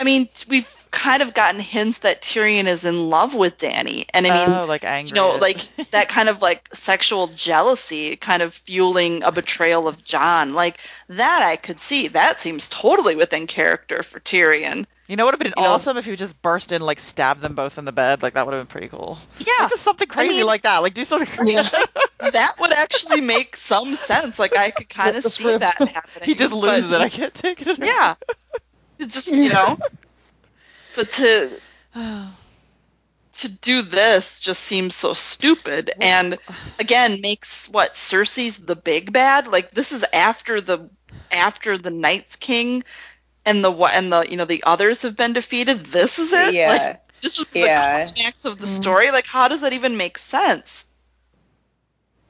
I 0.00 0.04
mean, 0.04 0.28
we've 0.48 0.66
kind 0.90 1.22
of 1.22 1.34
gotten 1.34 1.60
hints 1.60 1.98
that 1.98 2.20
Tyrion 2.20 2.66
is 2.66 2.84
in 2.84 3.08
love 3.08 3.34
with 3.34 3.58
Dany, 3.58 4.06
and 4.12 4.26
I 4.26 4.30
mean, 4.46 4.56
oh, 4.56 4.66
like 4.66 4.84
angry. 4.84 5.10
you 5.10 5.14
know, 5.14 5.36
like 5.36 5.58
that 5.92 6.08
kind 6.08 6.28
of 6.28 6.42
like 6.42 6.68
sexual 6.74 7.28
jealousy 7.28 8.16
kind 8.16 8.42
of 8.42 8.54
fueling 8.54 9.22
a 9.22 9.30
betrayal 9.30 9.86
of 9.86 10.04
Jon. 10.04 10.54
Like 10.54 10.78
that 11.08 11.42
I 11.42 11.56
could 11.56 11.78
see. 11.78 12.08
That 12.08 12.40
seems 12.40 12.68
totally 12.68 13.14
within 13.14 13.46
character 13.46 14.02
for 14.02 14.18
Tyrion. 14.20 14.86
You 15.10 15.16
know, 15.16 15.24
what 15.24 15.32
would 15.32 15.44
have 15.44 15.54
been 15.54 15.60
you 15.60 15.68
know- 15.68 15.74
awesome 15.74 15.96
if 15.96 16.06
you 16.06 16.16
just 16.16 16.40
burst 16.40 16.70
in, 16.70 16.80
like, 16.82 17.00
stab 17.00 17.40
them 17.40 17.54
both 17.54 17.78
in 17.78 17.84
the 17.84 17.92
bed. 17.92 18.22
Like 18.22 18.34
that 18.34 18.46
would 18.46 18.54
have 18.54 18.60
been 18.66 18.70
pretty 18.70 18.88
cool. 18.88 19.18
Yeah. 19.38 19.52
Like, 19.60 19.70
just 19.70 19.82
something 19.82 20.06
crazy 20.06 20.38
mean- 20.38 20.46
like 20.46 20.62
that. 20.62 20.78
Like 20.78 20.94
do 20.94 21.04
something. 21.04 21.26
Crazy. 21.26 21.54
that 22.20 22.52
would 22.60 22.72
actually 22.72 23.20
make 23.20 23.56
some 23.56 23.96
sense. 23.96 24.38
Like 24.38 24.56
I 24.56 24.70
could 24.70 24.88
kind 24.88 25.16
of 25.16 25.24
see 25.24 25.44
that 25.56 25.76
happening. 25.78 26.24
he 26.24 26.34
just 26.34 26.52
but- 26.52 26.60
loses 26.60 26.92
it. 26.92 27.00
I 27.00 27.08
can't 27.08 27.34
take 27.34 27.66
it. 27.66 27.78
Yeah. 27.78 28.14
It 28.98 29.08
just 29.08 29.32
you 29.32 29.48
know. 29.48 29.78
But 30.94 31.10
to 31.12 31.50
to 33.38 33.48
do 33.48 33.82
this 33.82 34.38
just 34.38 34.62
seems 34.62 34.94
so 34.94 35.14
stupid 35.14 35.90
and 36.00 36.36
again 36.78 37.20
makes 37.22 37.68
what 37.70 37.94
Cersei's 37.94 38.58
the 38.58 38.76
big 38.76 39.12
bad 39.12 39.46
like 39.46 39.70
this 39.70 39.92
is 39.92 40.04
after 40.12 40.60
the 40.60 40.90
after 41.32 41.78
the 41.78 41.90
Night's 41.90 42.36
King 42.36 42.84
and 43.44 43.64
the 43.64 43.70
what 43.70 43.94
and 43.94 44.12
the 44.12 44.26
you 44.30 44.36
know 44.36 44.44
the 44.44 44.62
others 44.66 45.02
have 45.02 45.16
been 45.16 45.32
defeated 45.32 45.86
this 45.86 46.18
is 46.18 46.32
it 46.32 46.54
Yeah. 46.54 46.68
like 46.70 47.00
this 47.22 47.38
is 47.38 47.50
the 47.50 47.60
Yeah. 47.60 48.04
climax 48.06 48.44
of 48.44 48.58
the 48.58 48.66
mm. 48.66 48.80
story 48.80 49.10
like 49.10 49.26
how 49.26 49.48
does 49.48 49.60
that 49.62 49.72
even 49.72 49.96
make 49.96 50.18
sense 50.18 50.84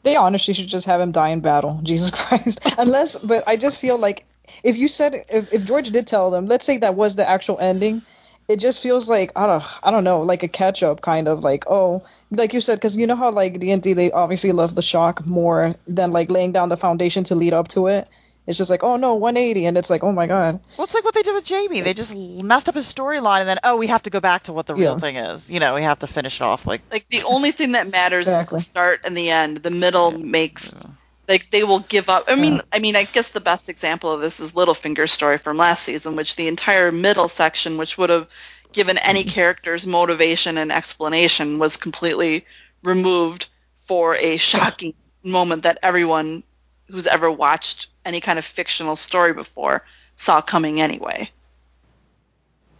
They 0.02 0.16
honestly 0.16 0.54
should 0.54 0.68
just 0.68 0.86
have 0.86 1.00
him 1.00 1.12
die 1.12 1.28
in 1.30 1.40
battle. 1.40 1.78
Jesus 1.84 2.10
Christ. 2.10 2.60
Unless, 2.78 3.16
but 3.18 3.44
I 3.46 3.56
just 3.56 3.80
feel 3.80 3.98
like 3.98 4.24
if 4.64 4.76
you 4.76 4.88
said 4.88 5.24
if, 5.28 5.52
if 5.52 5.64
George 5.64 5.90
did 5.90 6.06
tell 6.06 6.30
them, 6.30 6.46
let's 6.46 6.64
say 6.64 6.78
that 6.78 6.94
was 6.94 7.16
the 7.16 7.28
actual 7.28 7.58
ending, 7.58 8.02
it 8.48 8.56
just 8.58 8.82
feels 8.82 9.08
like 9.10 9.32
I 9.36 9.46
don't 9.46 9.64
I 9.82 9.90
don't 9.90 10.04
know 10.04 10.20
like 10.22 10.42
a 10.42 10.48
catch 10.48 10.82
up 10.82 11.00
kind 11.02 11.28
of 11.28 11.40
like 11.40 11.64
oh 11.68 12.02
like 12.30 12.52
you 12.54 12.60
said 12.60 12.76
because 12.76 12.96
you 12.96 13.06
know 13.06 13.14
how 13.14 13.30
like 13.30 13.60
D 13.60 13.70
and 13.70 13.82
D 13.82 13.92
they 13.92 14.10
obviously 14.10 14.52
love 14.52 14.74
the 14.74 14.82
shock 14.82 15.24
more 15.26 15.74
than 15.86 16.10
like 16.12 16.30
laying 16.30 16.52
down 16.52 16.68
the 16.68 16.76
foundation 16.76 17.24
to 17.24 17.34
lead 17.36 17.52
up 17.52 17.68
to 17.68 17.86
it. 17.88 18.08
It's 18.46 18.58
just 18.58 18.70
like 18.70 18.82
oh 18.82 18.96
no 18.96 19.14
180 19.14 19.66
and 19.66 19.78
it's 19.78 19.90
like 19.90 20.02
oh 20.02 20.12
my 20.12 20.26
god 20.26 20.60
Well, 20.76 20.84
it's 20.84 20.94
like 20.94 21.04
what 21.04 21.14
they 21.14 21.22
did 21.22 21.34
with 21.34 21.48
Jaime. 21.48 21.82
They 21.82 21.94
just 21.94 22.16
messed 22.16 22.68
up 22.68 22.74
his 22.74 22.92
storyline, 22.92 23.40
and 23.40 23.48
then 23.48 23.58
oh, 23.62 23.76
we 23.76 23.86
have 23.88 24.02
to 24.02 24.10
go 24.10 24.20
back 24.20 24.44
to 24.44 24.52
what 24.52 24.66
the 24.66 24.74
real 24.74 24.94
Yeah. 24.94 24.98
thing 24.98 25.16
is. 25.16 25.50
You 25.50 25.60
know, 25.60 25.74
we 25.74 25.82
have 25.82 26.00
to 26.00 26.06
finish 26.06 26.40
it 26.40 26.44
off 26.44 26.66
like. 26.66 26.82
like 26.90 27.08
the 27.08 27.22
only 27.22 27.52
thing 27.52 27.72
that 27.72 27.88
matters 27.90 28.26
Exactly. 28.26 28.58
is 28.58 28.64
the 28.64 28.70
start 28.70 29.00
and 29.04 29.16
the 29.16 29.30
end 29.30 29.58
the 29.58 29.70
middle 29.70 30.10
makes 30.12 30.84
like 31.28 31.48
they 31.50 31.62
will 31.62 31.78
give 31.80 32.08
up 32.08 32.24
i 32.26 32.34
mean 32.34 32.60
i 32.72 32.80
mean 32.80 32.96
i 32.96 33.04
guess 33.04 33.28
the 33.30 33.40
best 33.40 33.68
example 33.68 34.10
of 34.10 34.20
this 34.20 34.40
is 34.40 34.52
littlefinger's 34.52 35.12
story 35.12 35.38
from 35.38 35.56
last 35.56 35.84
season 35.84 36.16
which 36.16 36.34
the 36.34 36.48
entire 36.48 36.90
middle 36.90 37.28
section 37.28 37.76
which 37.78 37.96
would 37.96 38.10
have 38.10 38.26
given 38.72 38.98
any 38.98 39.20
mm-hmm. 39.20 39.30
character's 39.30 39.86
motivation 39.86 40.58
and 40.58 40.72
explanation 40.72 41.58
was 41.60 41.76
completely 41.76 42.44
removed 42.82 43.48
for 43.80 44.16
a 44.16 44.38
shocking 44.38 44.94
moment 45.22 45.62
that 45.62 45.78
everyone 45.84 46.42
who's 46.88 47.06
ever 47.06 47.30
watched 47.30 47.86
any 48.04 48.20
kind 48.20 48.38
of 48.38 48.44
fictional 48.44 48.96
story 48.96 49.32
before 49.32 49.84
saw 50.16 50.40
coming 50.40 50.80
anyway 50.80 51.30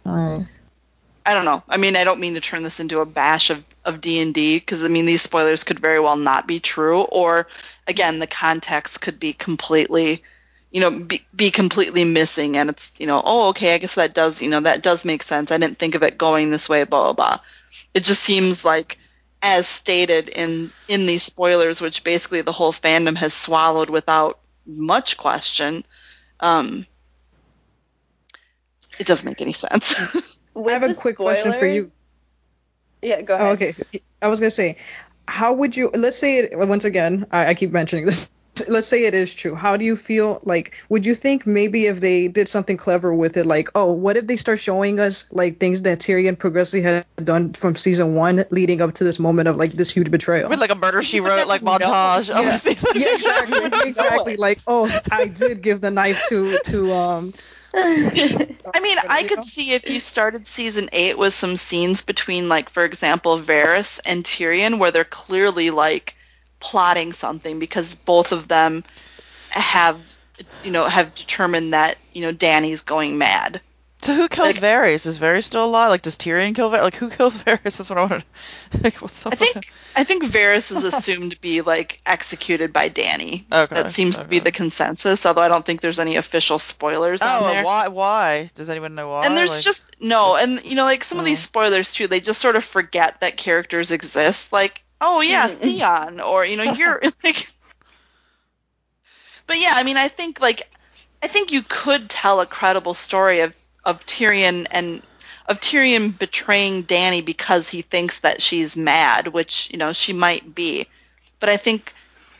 right 0.05 0.45
I 1.25 1.33
don't 1.33 1.45
know. 1.45 1.63
I 1.69 1.77
mean, 1.77 1.95
I 1.95 2.03
don't 2.03 2.19
mean 2.19 2.33
to 2.33 2.41
turn 2.41 2.63
this 2.63 2.79
into 2.79 2.99
a 2.99 3.05
bash 3.05 3.49
of 3.49 3.63
of 3.83 4.01
D 4.01 4.19
and 4.19 4.33
D 4.33 4.57
because 4.57 4.83
I 4.83 4.87
mean 4.87 5.05
these 5.05 5.21
spoilers 5.21 5.63
could 5.63 5.79
very 5.79 5.99
well 5.99 6.15
not 6.15 6.47
be 6.47 6.59
true, 6.59 7.01
or 7.01 7.47
again, 7.87 8.19
the 8.19 8.27
context 8.27 9.01
could 9.01 9.19
be 9.19 9.33
completely, 9.33 10.23
you 10.71 10.81
know, 10.81 10.91
be, 10.91 11.25
be 11.35 11.51
completely 11.51 12.05
missing, 12.05 12.57
and 12.57 12.69
it's 12.69 12.91
you 12.97 13.07
know, 13.07 13.21
oh, 13.23 13.49
okay, 13.49 13.73
I 13.73 13.77
guess 13.77 13.95
that 13.95 14.13
does, 14.13 14.41
you 14.41 14.49
know, 14.49 14.61
that 14.61 14.83
does 14.83 15.05
make 15.05 15.23
sense. 15.23 15.51
I 15.51 15.57
didn't 15.57 15.79
think 15.79 15.95
of 15.95 16.03
it 16.03 16.17
going 16.17 16.49
this 16.49 16.69
way, 16.69 16.83
blah 16.83 17.13
blah 17.13 17.13
blah. 17.13 17.39
It 17.93 18.03
just 18.03 18.23
seems 18.23 18.65
like, 18.65 18.97
as 19.41 19.67
stated 19.67 20.29
in 20.29 20.71
in 20.87 21.05
these 21.05 21.23
spoilers, 21.23 21.81
which 21.81 22.03
basically 22.03 22.41
the 22.41 22.51
whole 22.51 22.73
fandom 22.73 23.15
has 23.17 23.33
swallowed 23.33 23.89
without 23.89 24.39
much 24.65 25.17
question. 25.17 25.85
Um, 26.39 26.85
it 28.99 29.07
doesn't 29.07 29.25
make 29.25 29.41
any 29.41 29.53
sense. 29.53 29.95
I 30.55 30.71
have 30.71 30.83
a 30.83 30.93
quick 30.93 31.17
question 31.17 31.53
for 31.53 31.65
you. 31.65 31.91
Yeah, 33.01 33.21
go 33.21 33.35
ahead. 33.35 33.47
Oh, 33.47 33.51
okay. 33.53 33.73
I 34.21 34.27
was 34.27 34.39
gonna 34.39 34.51
say, 34.51 34.77
how 35.27 35.53
would 35.53 35.75
you? 35.75 35.89
Let's 35.93 36.17
say 36.17 36.39
it 36.39 36.57
once 36.57 36.85
again. 36.85 37.25
I, 37.31 37.47
I 37.47 37.53
keep 37.53 37.71
mentioning 37.71 38.05
this. 38.05 38.31
Let's 38.67 38.87
say 38.87 39.05
it 39.05 39.13
is 39.13 39.33
true. 39.33 39.55
How 39.55 39.77
do 39.77 39.85
you 39.85 39.95
feel? 39.95 40.41
Like, 40.43 40.83
would 40.89 41.05
you 41.05 41.15
think 41.15 41.47
maybe 41.47 41.85
if 41.85 42.01
they 42.01 42.27
did 42.27 42.49
something 42.49 42.75
clever 42.75 43.13
with 43.13 43.37
it, 43.37 43.45
like, 43.45 43.69
oh, 43.75 43.93
what 43.93 44.17
if 44.17 44.27
they 44.27 44.35
start 44.35 44.59
showing 44.59 44.99
us 44.99 45.31
like 45.31 45.57
things 45.57 45.83
that 45.83 45.99
Tyrion 45.99 46.37
progressively 46.37 46.81
had 46.81 47.05
done 47.23 47.53
from 47.53 47.77
season 47.77 48.13
one, 48.13 48.43
leading 48.49 48.81
up 48.81 48.95
to 48.95 49.05
this 49.05 49.19
moment 49.19 49.47
of 49.47 49.55
like 49.55 49.71
this 49.71 49.89
huge 49.89 50.11
betrayal? 50.11 50.49
With 50.49 50.59
like 50.59 50.71
a 50.71 50.75
murder 50.75 51.01
she 51.01 51.21
wrote 51.21 51.47
like 51.47 51.61
montage. 51.71 52.29
of 52.29 52.45
Yeah. 52.45 53.07
yeah, 53.07 53.15
exactly, 53.15 53.59
exactly. 53.89 54.35
Like, 54.35 54.59
oh, 54.67 54.91
I 55.09 55.27
did 55.27 55.61
give 55.61 55.79
the 55.79 55.91
knife 55.91 56.21
to 56.29 56.59
to 56.65 56.91
um. 56.91 57.33
I 57.73 58.79
mean, 58.81 58.97
I 59.09 59.23
could 59.29 59.45
see 59.45 59.71
if 59.71 59.89
you 59.89 60.01
started 60.01 60.45
season 60.45 60.89
eight 60.91 61.17
with 61.17 61.33
some 61.33 61.55
scenes 61.55 62.01
between, 62.01 62.49
like, 62.49 62.69
for 62.69 62.83
example, 62.83 63.39
Varys 63.39 64.01
and 64.05 64.25
Tyrion, 64.25 64.77
where 64.77 64.91
they're 64.91 65.05
clearly 65.05 65.69
like 65.69 66.15
plotting 66.61 67.11
something 67.11 67.59
because 67.59 67.93
both 67.95 68.31
of 68.31 68.47
them 68.47 68.83
have, 69.49 69.99
you 70.63 70.71
know, 70.71 70.85
have 70.85 71.13
determined 71.13 71.73
that 71.73 71.97
you 72.13 72.21
know 72.21 72.31
Dany's 72.33 72.81
going 72.81 73.17
mad. 73.17 73.59
So 74.03 74.15
who 74.15 74.27
kills 74.29 74.55
Like- 74.59 74.63
Varys? 74.63 75.05
Is 75.05 75.19
Varys 75.19 75.43
still 75.43 75.63
alive? 75.65 75.89
Like, 75.89 76.01
does 76.01 76.15
Tyrion 76.17 76.55
kill 76.55 76.71
Varys? 76.71 76.81
Like, 76.81 76.95
who 76.95 77.11
kills 77.11 77.37
Varys? 77.43 77.77
That's 77.77 77.87
what 77.91 77.99
I 77.99 78.01
wanted. 78.01 78.23
Like, 78.83 78.95
what's 78.95 79.23
up 79.27 79.33
I 79.33 79.35
think 79.35 79.71
I 79.95 80.03
think 80.03 80.23
Varys 80.23 80.75
is 80.75 80.83
assumed 80.93 81.31
to 81.33 81.39
be 81.41 81.61
like 81.61 82.01
executed 82.07 82.73
by 82.73 82.89
Dany. 82.89 83.43
Okay, 83.51 83.75
That 83.75 83.91
seems 83.91 84.17
to 84.17 84.27
be 84.27 84.39
the 84.39 84.51
consensus, 84.51 85.23
although 85.27 85.41
I 85.43 85.49
don't 85.49 85.63
think 85.63 85.81
there's 85.81 85.99
any 85.99 86.15
official 86.15 86.57
spoilers 86.57 87.19
Oh, 87.21 87.47
there. 87.51 87.63
why? 87.63 87.89
Why? 87.89 88.49
Does 88.55 88.71
anyone 88.71 88.95
know 88.95 89.09
why? 89.11 89.25
and 89.27 89.37
there's 89.37 89.51
Like- 89.51 89.61
just 89.63 89.95
no 89.99 90.35
and 90.35 90.65
you 90.65 90.75
know 90.75 90.85
like 90.85 91.03
some 91.03 91.19
of 91.19 91.25
these 91.25 91.43
Oh. 91.43 91.45
spoilers 91.51 91.93
too 91.93 92.07
they 92.07 92.21
just 92.21 92.41
sort 92.41 92.55
of 92.55 92.63
forget 92.63 93.19
that 93.19 93.37
characters 93.37 93.91
exist 93.91 94.51
like 94.51 94.83
oh 95.01 95.21
yeah 95.21 95.49
mm-hmm. 95.49 95.63
theon 95.63 96.19
or 96.19 96.45
you 96.45 96.57
know 96.57 96.73
you're 96.73 97.01
like 97.23 97.51
but 99.47 99.59
yeah 99.59 99.73
i 99.75 99.83
mean 99.83 99.97
i 99.97 100.07
think 100.07 100.39
like 100.39 100.69
i 101.21 101.27
think 101.27 101.51
you 101.51 101.63
could 101.67 102.09
tell 102.09 102.39
a 102.39 102.45
credible 102.45 102.93
story 102.93 103.41
of 103.41 103.53
of 103.83 104.05
tyrion 104.05 104.67
and 104.71 105.01
of 105.47 105.59
tyrion 105.59 106.17
betraying 106.17 106.83
dany 106.83 107.25
because 107.25 107.67
he 107.67 107.81
thinks 107.81 108.19
that 108.19 108.41
she's 108.41 108.77
mad 108.77 109.27
which 109.27 109.69
you 109.71 109.77
know 109.77 109.91
she 109.91 110.13
might 110.13 110.55
be. 110.55 110.85
But 111.39 111.49
i 111.49 111.57
think 111.57 111.93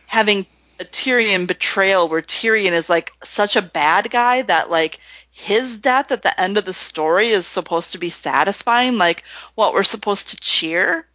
having 0.06 0.46
a 0.82 0.84
Tyrion 0.84 1.46
betrayal 1.46 2.10
where 2.10 2.24
Tyrion 2.24 2.72
is 2.72 2.90
like 2.90 3.14
such 3.24 3.56
a 3.56 3.62
bad 3.62 4.10
guy 4.10 4.42
that 4.42 4.72
like 4.72 5.00
his 5.30 5.78
death 5.78 6.12
at 6.12 6.24
the 6.24 6.42
end 6.42 6.58
of 6.58 6.66
the 6.66 6.74
story 6.74 7.30
is 7.30 7.46
supposed 7.46 7.92
to 7.92 8.00
be 8.00 8.10
satisfying 8.10 8.98
like 8.98 9.24
what 9.54 9.74
we're 9.74 9.84
supposed 9.84 10.30
to 10.30 10.38
cheer 10.38 11.06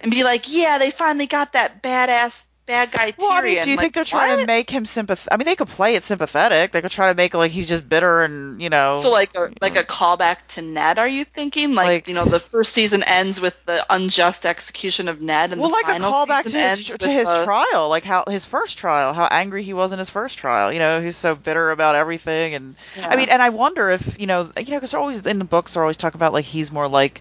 and 0.00 0.10
be 0.10 0.24
like 0.24 0.52
yeah 0.52 0.78
they 0.78 0.90
finally 0.90 1.26
got 1.26 1.52
that 1.52 1.82
badass 1.82 2.44
bad 2.70 2.92
guy 2.92 3.10
Tyrion. 3.10 3.18
Well, 3.18 3.32
I 3.32 3.42
mean, 3.42 3.62
do 3.62 3.70
you 3.70 3.76
Like, 3.76 3.82
think 3.82 3.94
they're 3.94 4.04
trying 4.04 4.38
to 4.38 4.46
make 4.46 4.70
him 4.70 4.84
sympathetic? 4.84 5.32
I 5.32 5.36
mean, 5.36 5.46
they 5.46 5.56
could 5.56 5.66
play 5.66 5.96
it 5.96 6.04
sympathetic. 6.04 6.70
They 6.70 6.80
could 6.80 6.92
try 6.92 7.08
to 7.08 7.16
make 7.16 7.34
it 7.34 7.38
like 7.38 7.50
he's 7.50 7.68
just 7.68 7.88
bitter 7.88 8.22
and 8.22 8.62
you 8.62 8.70
know. 8.70 9.00
So 9.02 9.10
like 9.10 9.36
a 9.36 9.50
like 9.60 9.76
a 9.76 9.82
callback 9.82 10.38
to 10.50 10.62
Ned? 10.62 10.98
Are 11.00 11.08
you 11.08 11.24
thinking 11.24 11.74
like, 11.74 11.86
Like- 11.86 12.08
you 12.08 12.14
know 12.14 12.24
the 12.24 12.38
first 12.38 12.72
season 12.72 13.02
ends 13.02 13.40
with 13.40 13.56
the 13.66 13.84
unjust 13.90 14.46
execution 14.46 15.08
of 15.08 15.20
Ned, 15.20 15.50
and 15.50 15.60
well, 15.60 15.70
the 15.70 15.74
like 15.74 15.88
a 15.88 16.00
callback 16.00 16.44
to 16.44 16.58
his 16.58 16.96
to 16.98 17.08
his 17.08 17.26
the- 17.26 17.44
trial, 17.44 17.88
like 17.88 18.04
how 18.04 18.24
his 18.28 18.44
first 18.44 18.78
trial, 18.78 19.14
how 19.14 19.26
angry 19.30 19.64
he 19.64 19.74
was 19.74 19.92
in 19.92 19.98
his 19.98 20.10
first 20.10 20.38
trial. 20.38 20.72
You 20.72 20.78
know, 20.78 21.00
he's 21.00 21.16
so 21.16 21.34
bitter 21.34 21.72
about 21.72 21.96
everything, 21.96 22.54
and 22.54 22.76
I 23.02 23.16
mean, 23.16 23.30
and 23.30 23.42
I 23.42 23.48
wonder 23.50 23.90
if 23.90 24.20
you 24.20 24.28
know, 24.28 24.42
you 24.56 24.70
know, 24.70 24.76
because 24.76 24.92
they're 24.92 25.00
always 25.00 25.26
in 25.26 25.40
the 25.40 25.44
books, 25.44 25.74
they're 25.74 25.82
always 25.82 25.96
talking 25.96 26.18
about 26.18 26.32
like 26.32 26.44
he's 26.44 26.70
more 26.70 26.86
like, 26.86 27.20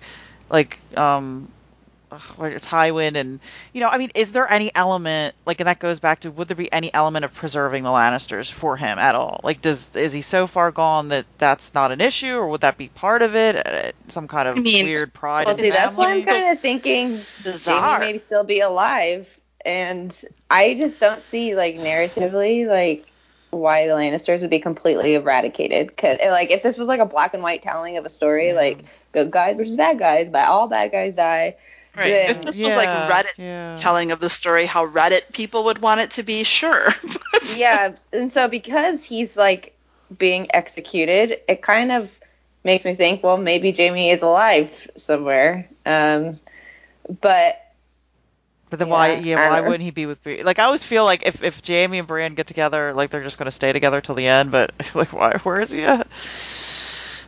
like 0.49 0.77
um, 0.95 1.49
ugh, 2.11 2.21
what 2.37 2.51
it's 2.51 2.67
Tywin, 2.67 3.15
and 3.15 3.39
you 3.73 3.81
know, 3.81 3.87
I 3.87 3.97
mean, 3.97 4.11
is 4.15 4.31
there 4.31 4.49
any 4.49 4.71
element 4.73 5.35
like, 5.45 5.59
and 5.59 5.67
that 5.67 5.79
goes 5.79 5.99
back 5.99 6.21
to 6.21 6.31
would 6.31 6.47
there 6.47 6.57
be 6.57 6.71
any 6.71 6.93
element 6.93 7.25
of 7.25 7.33
preserving 7.33 7.83
the 7.83 7.89
Lannisters 7.89 8.51
for 8.51 8.77
him 8.77 8.97
at 8.97 9.15
all? 9.15 9.41
Like, 9.43 9.61
does 9.61 9.95
is 9.95 10.13
he 10.13 10.21
so 10.21 10.47
far 10.47 10.71
gone 10.71 11.09
that 11.09 11.25
that's 11.37 11.73
not 11.73 11.91
an 11.91 12.01
issue, 12.01 12.35
or 12.35 12.47
would 12.49 12.61
that 12.61 12.77
be 12.77 12.87
part 12.89 13.21
of 13.21 13.35
it? 13.35 13.55
Uh, 13.55 13.91
Some 14.07 14.27
kind 14.27 14.47
of 14.47 14.57
I 14.57 14.59
mean, 14.59 14.85
weird 14.85 15.13
pride. 15.13 15.45
Well, 15.45 15.55
in 15.55 15.61
see, 15.61 15.69
that's 15.69 15.97
why 15.97 16.13
I'm 16.13 16.23
kind 16.23 16.51
of 16.51 16.59
thinking 16.59 17.19
bizarre. 17.43 17.81
Jaime 17.81 18.05
maybe 18.05 18.19
still 18.19 18.43
be 18.43 18.59
alive, 18.59 19.39
and 19.65 20.15
I 20.49 20.75
just 20.75 20.99
don't 20.99 21.21
see 21.21 21.55
like 21.55 21.75
narratively 21.75 22.67
like 22.67 23.05
why 23.51 23.87
the 23.87 23.93
Lannisters 23.93 24.41
would 24.41 24.49
be 24.49 24.59
completely 24.59 25.15
eradicated. 25.15 25.95
Cause 25.97 26.17
like 26.27 26.51
if 26.51 26.63
this 26.63 26.77
was 26.77 26.87
like 26.87 26.99
a 26.99 27.05
black 27.05 27.33
and 27.33 27.41
white 27.43 27.61
telling 27.61 27.97
of 27.97 28.05
a 28.05 28.09
story, 28.09 28.53
like 28.53 28.83
good 29.11 29.31
guys 29.31 29.57
versus 29.57 29.75
bad 29.75 29.99
guys, 29.99 30.29
but 30.29 30.47
all 30.47 30.67
bad 30.67 30.91
guys 30.91 31.15
die. 31.15 31.55
Right. 31.95 32.09
then- 32.11 32.29
If 32.31 32.41
this 32.43 32.59
was 32.59 32.69
like 32.75 32.87
Reddit 32.87 33.37
yeah. 33.37 33.77
telling 33.79 34.11
of 34.11 34.19
the 34.19 34.29
story, 34.29 34.65
how 34.65 34.87
Reddit 34.87 35.31
people 35.33 35.65
would 35.65 35.79
want 35.79 36.01
it 36.01 36.11
to 36.11 36.23
be, 36.23 36.43
sure. 36.43 36.89
Yeah, 37.55 37.95
and 38.13 38.31
so 38.31 38.47
because 38.47 39.03
he's 39.03 39.35
like 39.35 39.75
being 40.17 40.47
executed, 40.53 41.39
it 41.47 41.61
kind 41.61 41.91
of 41.91 42.11
makes 42.63 42.85
me 42.85 42.93
think, 42.95 43.23
well, 43.23 43.37
maybe 43.37 43.71
Jaime 43.71 44.11
is 44.11 44.21
alive 44.21 44.69
somewhere. 44.95 45.67
Um, 45.85 46.37
but 47.21 47.59
But 48.69 48.79
then 48.79 48.89
why? 48.89 49.13
Yeah, 49.13 49.19
Yeah, 49.19 49.39
I 49.41 49.49
why 49.49 49.61
wouldn't 49.61 49.83
he 49.83 49.91
be 49.91 50.05
with 50.05 50.21
Brienne? 50.21 50.45
Like 50.45 50.59
I 50.59 50.63
always 50.65 50.83
feel 50.83 51.05
like 51.05 51.23
if 51.25 51.41
if 51.43 51.61
Jaime 51.65 51.97
and 51.99 52.07
Brienne 52.07 52.35
get 52.35 52.45
together, 52.47 52.93
like 52.93 53.09
they're 53.09 53.23
just 53.23 53.37
gonna 53.39 53.51
stay 53.51 53.73
together 53.73 53.99
till 54.01 54.15
the 54.15 54.27
end. 54.27 54.51
But 54.51 54.71
like, 54.93 55.11
why? 55.13 55.37
Where 55.43 55.59
is 55.61 55.71
he 55.71 55.83
at? 55.83 56.07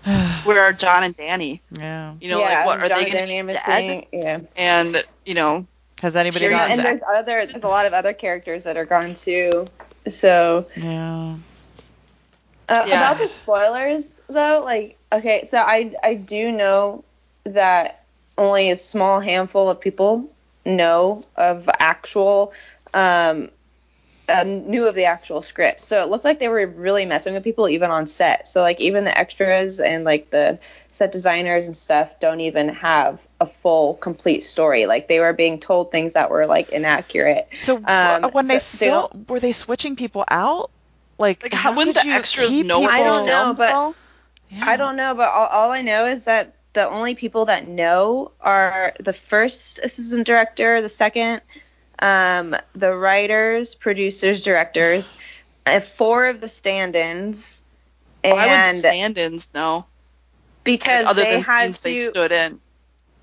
Where 0.44 0.60
are 0.62 0.74
Jon 0.74 1.04
and 1.04 1.16
Dany? 1.16 1.62
yeah. 1.72 2.14
You 2.20 2.30
know, 2.30 2.40
yeah, 2.40 2.60
like 2.60 2.66
what 2.66 2.80
are 2.80 2.88
Jon 2.90 3.00
they 3.00 3.04
and 3.06 3.14
going 3.14 3.28
Dany 3.28 3.40
to 3.50 3.68
are 3.68 3.82
be 3.82 3.94
dead? 3.94 4.06
Yeah. 4.12 4.40
And 4.56 5.04
you 5.26 5.34
know, 5.36 5.68
Has 6.02 6.16
anybody 6.16 6.46
Tyrion 6.46 6.52
gotten? 6.52 6.72
and 6.72 6.80
that- 6.80 6.86
there's 6.86 7.02
other 7.16 7.46
there's 7.46 7.64
a 7.64 7.68
lot 7.68 7.86
of 7.86 7.94
other 7.94 8.14
characters 8.14 8.64
that 8.64 8.78
are 8.78 8.86
gone 8.86 9.14
too. 9.16 9.66
So 10.10 10.68
Yeah. 10.76 11.36
uh, 12.70 12.84
Yeah. 12.88 12.96
about 12.98 13.20
the 13.20 13.28
spoilers 13.28 14.22
though, 14.28 14.62
like 14.66 14.98
okay, 15.12 15.48
so 15.50 15.58
I 15.58 15.94
I 16.04 16.16
do 16.16 16.52
know 16.52 17.04
that 17.46 18.06
only 18.38 18.72
a 18.72 18.78
small 18.78 19.20
handful 19.20 19.70
of 19.70 19.80
people 19.82 20.30
know 20.66 21.24
of 21.36 21.70
actual 21.80 22.54
um 22.94 23.50
uh, 24.30 24.44
knew 24.44 24.88
of 24.88 24.96
the 24.96 25.06
actual 25.06 25.42
script. 25.42 25.82
So 25.82 26.04
it 26.04 26.10
looked 26.10 26.24
like 26.26 26.40
they 26.40 26.48
were 26.48 26.66
really 26.66 27.06
messing 27.06 27.34
with 27.34 27.44
people 27.44 27.68
even 27.68 27.92
on 27.92 28.08
set. 28.08 28.48
So 28.48 28.62
like 28.62 28.80
even 28.80 29.04
the 29.04 29.18
extras 29.18 29.80
and 29.80 30.04
like 30.04 30.30
the 30.30 30.60
set 30.92 31.12
designers 31.12 31.68
and 31.68 31.76
stuff 31.76 32.20
don't 32.20 32.42
even 32.42 32.70
have 32.70 33.20
a 33.40 33.46
full 33.46 33.96
complete 33.96 34.42
story. 34.44 34.86
Like 34.86 35.08
they 35.08 35.20
were 35.20 35.34
being 35.34 35.60
told 35.60 35.92
things 35.92 36.14
that 36.14 36.30
were 36.30 36.46
like 36.46 36.70
inaccurate. 36.70 37.50
So 37.56 37.78
Um, 37.86 38.24
when 38.32 38.48
they 38.48 38.60
so 38.60 38.78
they 38.78 38.86
film, 38.92 39.26
were 39.28 39.40
they 39.40 39.52
switching 39.52 39.96
people 39.96 40.24
out? 40.30 40.70
Like, 41.18 41.44
like 41.44 41.54
how 41.54 41.72
how 41.72 41.78
wouldn't 41.78 41.96
the 41.96 42.10
extras 42.10 42.64
know 42.64 42.80
what 42.80 42.92
I 42.92 43.04
don't 43.04 43.26
know, 43.26 43.54
but- 43.54 43.96
Yeah. 44.50 44.66
I 44.70 44.76
don't 44.76 44.98
know, 44.98 45.14
but 45.16 45.30
all, 45.30 45.48
all 45.48 45.72
I 45.72 45.82
know 45.82 46.08
is 46.08 46.26
that 46.26 46.56
the 46.74 46.90
only 46.90 47.16
people 47.16 47.46
that 47.46 47.68
know 47.70 48.32
are 48.42 48.94
the 49.00 49.14
first 49.14 49.80
assistant 49.80 50.26
director, 50.26 50.82
the 50.82 50.90
second, 50.90 51.42
um, 52.02 52.56
the 52.74 52.94
writers, 52.96 53.76
producers, 53.76 54.44
directors, 54.44 55.16
uh, 55.66 55.80
four 55.80 56.28
of 56.28 56.42
the 56.42 56.48
stand-ins, 56.48 57.64
Why 58.24 58.48
would 58.48 58.64
the 58.64 58.70
and 58.70 58.76
stand-ins 58.76 59.54
know? 59.54 59.86
because 60.64 61.06
other 61.06 61.24
they 61.24 61.26
than 61.26 61.42
had 61.42 61.76
scenes 61.76 61.82
they 61.82 61.96
to, 61.96 61.98
stood 61.98 62.32
in. 62.32 62.62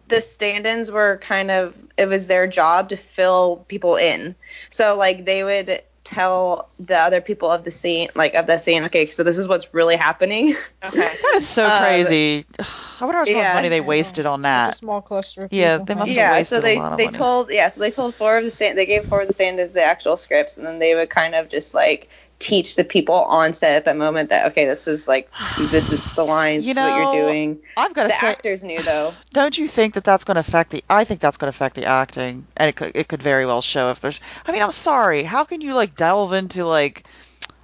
the 0.08 0.20
stand-ins 0.20 0.90
were 0.90 1.18
kind 1.22 1.50
of 1.50 1.74
it 1.96 2.06
was 2.06 2.26
their 2.26 2.46
job 2.46 2.88
to 2.90 2.96
fill 2.96 3.64
people 3.68 3.96
in. 3.96 4.34
So 4.70 4.96
like 4.96 5.24
they 5.24 5.42
would 5.44 5.82
tell 6.08 6.68
the 6.78 6.96
other 6.96 7.20
people 7.20 7.50
of 7.50 7.64
the 7.64 7.70
scene, 7.70 8.08
like 8.14 8.34
of 8.34 8.46
the 8.46 8.58
scene, 8.58 8.84
okay, 8.84 9.06
so 9.10 9.22
this 9.22 9.38
is 9.38 9.46
what's 9.48 9.72
really 9.74 9.96
happening. 9.96 10.54
Okay. 10.84 11.14
That 11.22 11.34
is 11.36 11.46
so 11.46 11.64
Uh, 11.64 11.80
crazy. 11.80 12.46
I 13.00 13.04
wonder 13.04 13.18
how 13.18 13.24
much 13.24 13.30
yeah. 13.30 13.52
money 13.54 13.68
they 13.68 13.80
wasted 13.80 14.26
on 14.26 14.40
It's 14.40 14.66
a 14.68 14.70
that. 14.70 14.74
small 14.74 15.00
cluster. 15.02 15.44
Of 15.44 15.52
Yeah, 15.52 15.78
they 15.78 15.94
must 15.94 16.16
have 16.16 16.16
yeah, 16.16 16.32
wasted 16.32 16.46
so 16.46 16.60
they 16.60 16.76
a 16.76 16.80
lot 16.80 16.92
of 16.92 16.98
they 16.98 17.04
money. 17.06 17.18
told 17.18 17.50
yeah, 17.50 17.68
so 17.68 17.80
they 17.80 17.90
told 17.90 18.14
four 18.14 18.38
of 18.38 18.44
the 18.44 18.50
stand 18.50 18.78
they 18.78 18.86
gave 18.86 19.06
four 19.06 19.20
of 19.22 19.28
the 19.28 19.34
stand-ins 19.34 19.72
the 19.72 19.82
actual 19.82 20.16
scripts, 20.16 20.56
and 20.56 20.66
then 20.66 20.78
they 20.78 20.94
would 20.94 21.10
kind 21.10 21.34
of 21.34 21.48
just 21.48 21.74
like 21.74 22.08
teach 22.38 22.76
the 22.76 22.84
people 22.84 23.14
on 23.14 23.52
set 23.52 23.72
at 23.76 23.84
that 23.86 23.96
moment 23.96 24.30
that 24.30 24.46
okay, 24.52 24.66
this 24.66 24.86
is 24.86 25.08
like 25.08 25.30
this 25.56 25.90
is 25.92 26.04
the 26.14 26.24
lines, 26.24 26.66
You 26.66 26.74
this 26.74 26.78
is 26.78 26.82
what 26.82 26.92
know, 26.92 26.96
you're 26.96 27.06
doing. 27.06 27.60
I've 27.76 27.94
got 27.94 28.04
to 28.04 28.08
The 28.08 28.14
say, 28.14 28.26
actors 28.26 28.62
knew 28.64 28.82
though. 28.82 29.16
don't 29.32 29.56
you 29.58 29.68
think 29.68 29.94
that 29.94 30.04
that's 30.04 30.24
going 30.24 30.36
to 30.36 30.40
affect 30.40 30.70
the? 30.70 30.84
I 30.88 31.04
think 31.04 31.20
that's 31.20 31.36
going 31.36 31.46
to 31.50 31.56
affect 31.56 31.74
the 31.76 31.84
acting, 31.86 32.46
and 32.56 32.68
it 32.68 32.76
could 32.76 32.92
it 32.94 33.08
could 33.08 33.22
very 33.22 33.46
well 33.46 33.62
show 33.62 33.90
if 33.90 34.00
there's. 34.00 34.20
I 34.46 34.52
mean, 34.52 34.62
I'm 34.62 34.70
sorry. 34.72 35.22
How 35.24 35.44
can 35.44 35.60
you 35.60 35.74
like 35.74 35.94
delve 35.96 36.32
into 36.32 36.64
like, 36.66 37.04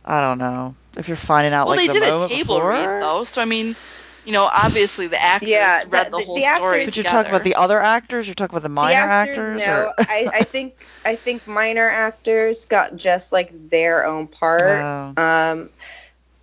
I 0.04 0.20
don't 0.20 0.38
know, 0.38 0.76
if 0.96 1.08
you're 1.08 1.16
finding 1.16 1.52
out 1.52 1.66
Well, 1.66 1.76
like 1.76 1.82
they 1.82 1.88
the 1.88 1.94
did 1.94 2.02
a 2.02 2.12
moment 2.12 2.30
table 2.30 2.60
before? 2.60 2.62
read 2.62 2.90
though, 2.98 3.24
so 3.24 3.40
I 3.42 3.44
mean, 3.46 3.76
you 4.24 4.32
know, 4.32 4.44
obviously 4.44 5.06
the 5.06 5.22
actors 5.22 5.48
Yeah, 5.50 5.82
read 5.88 6.06
the- 6.06 6.10
the, 6.10 6.18
the- 6.18 6.24
whole 6.24 6.34
the 6.36 6.44
actors- 6.44 6.58
story. 6.58 6.84
But 6.86 6.96
you're 6.96 7.02
together. 7.04 7.08
talking 7.22 7.30
about 7.30 7.44
the 7.44 7.54
other 7.56 7.80
actors. 7.80 8.26
You're 8.26 8.34
talking 8.34 8.54
about 8.56 8.62
the 8.62 8.68
minor 8.70 9.06
the 9.06 9.12
actors, 9.12 9.62
actors. 9.62 9.66
no, 9.66 9.86
or... 9.86 9.94
I, 9.98 10.28
I 10.32 10.42
think 10.44 10.74
I 11.04 11.16
think 11.16 11.46
minor 11.46 11.88
actors 11.88 12.64
got 12.64 12.96
just 12.96 13.32
like 13.32 13.70
their 13.70 14.06
own 14.06 14.26
part. 14.26 14.62
Oh. 14.62 15.12
Um, 15.16 15.70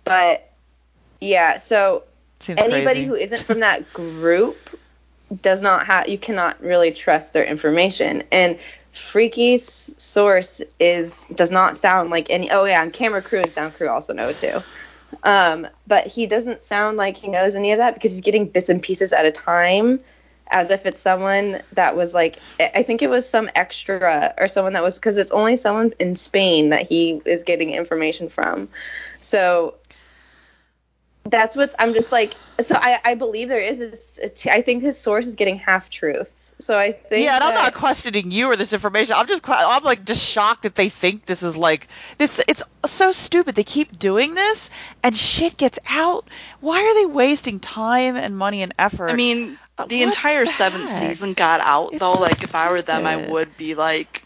but 0.04 0.50
yeah, 1.20 1.58
so 1.58 2.04
Seems 2.40 2.60
anybody 2.60 2.84
crazy. 2.84 3.04
who 3.04 3.14
isn't 3.14 3.42
from 3.42 3.60
that 3.60 3.92
group 3.92 4.56
does 5.42 5.62
not 5.62 5.86
have 5.86 6.08
you 6.08 6.18
cannot 6.18 6.60
really 6.62 6.92
trust 6.92 7.32
their 7.32 7.44
information 7.44 8.22
and 8.30 8.58
freaky's 8.92 9.94
source 9.96 10.60
is 10.78 11.24
does 11.34 11.50
not 11.50 11.74
sound 11.76 12.10
like 12.10 12.28
any 12.28 12.50
oh 12.50 12.64
yeah 12.64 12.82
and 12.82 12.92
camera 12.92 13.22
crew 13.22 13.40
and 13.40 13.50
sound 13.50 13.72
crew 13.72 13.88
also 13.88 14.12
know 14.12 14.30
too 14.34 14.60
um, 15.22 15.66
but 15.86 16.06
he 16.06 16.26
doesn't 16.26 16.62
sound 16.62 16.96
like 16.96 17.16
he 17.16 17.28
knows 17.28 17.54
any 17.54 17.72
of 17.72 17.78
that 17.78 17.94
because 17.94 18.12
he's 18.12 18.20
getting 18.20 18.46
bits 18.46 18.68
and 18.68 18.82
pieces 18.82 19.12
at 19.12 19.24
a 19.24 19.32
time 19.32 20.00
as 20.52 20.70
if 20.70 20.84
it's 20.84 21.00
someone 21.00 21.62
that 21.72 21.96
was 21.96 22.12
like 22.12 22.38
I 22.60 22.82
think 22.82 23.00
it 23.00 23.08
was 23.08 23.28
some 23.28 23.48
extra 23.54 24.34
or 24.36 24.48
someone 24.48 24.74
that 24.74 24.82
was 24.82 24.96
because 24.96 25.16
it's 25.16 25.30
only 25.30 25.56
someone 25.56 25.94
in 25.98 26.14
Spain 26.14 26.68
that 26.68 26.86
he 26.86 27.22
is 27.24 27.42
getting 27.42 27.70
information 27.70 28.28
from. 28.28 28.68
So 29.20 29.74
that's 31.24 31.56
what's 31.56 31.74
I'm 31.78 31.94
just 31.94 32.10
like 32.10 32.34
so 32.60 32.74
I, 32.76 33.00
I 33.04 33.14
believe 33.14 33.48
there 33.48 33.60
is 33.60 33.78
this, 33.78 34.18
a 34.22 34.28
t- 34.28 34.50
I 34.50 34.60
think 34.62 34.82
his 34.82 34.98
source 34.98 35.26
is 35.26 35.34
getting 35.36 35.56
half 35.56 35.88
truths. 35.88 36.52
So 36.58 36.76
I 36.78 36.92
think 36.92 37.24
Yeah, 37.24 37.36
and 37.36 37.44
I'm 37.44 37.54
not 37.54 37.74
questioning 37.74 38.30
you 38.30 38.46
or 38.50 38.56
this 38.56 38.72
information. 38.72 39.14
I'm 39.16 39.26
just, 39.26 39.42
I'm 39.48 39.82
like 39.84 40.04
just 40.04 40.28
shocked 40.28 40.62
that 40.64 40.74
they 40.74 40.88
think 40.88 41.26
this 41.26 41.42
is 41.42 41.56
like 41.56 41.88
this. 42.18 42.40
It's 42.48 42.62
so 42.84 43.10
stupid. 43.12 43.54
They 43.54 43.64
keep 43.64 43.98
doing 43.98 44.34
this, 44.34 44.70
and 45.02 45.16
shit 45.16 45.56
gets 45.56 45.78
out. 45.88 46.26
Why 46.60 46.82
are 46.82 46.94
they 46.94 47.06
wasting 47.06 47.58
time 47.60 48.16
and 48.16 48.36
money 48.36 48.62
and 48.62 48.74
effort? 48.78 49.10
I 49.10 49.14
mean, 49.14 49.58
Uh, 49.78 49.86
the 49.86 50.00
what 50.00 50.08
entire 50.08 50.44
the 50.44 50.50
seventh 50.50 50.90
heck? 50.90 51.10
season 51.10 51.34
got 51.34 51.60
out 51.60 51.92
It's 51.92 52.00
though. 52.00 52.14
so 52.14 52.20
like 52.20 52.42
if 52.42 52.54
I 52.54 52.70
were 52.70 52.82
them, 52.82 53.06
I 53.06 53.16
would 53.16 53.56
be 53.56 53.74
like 53.74 54.24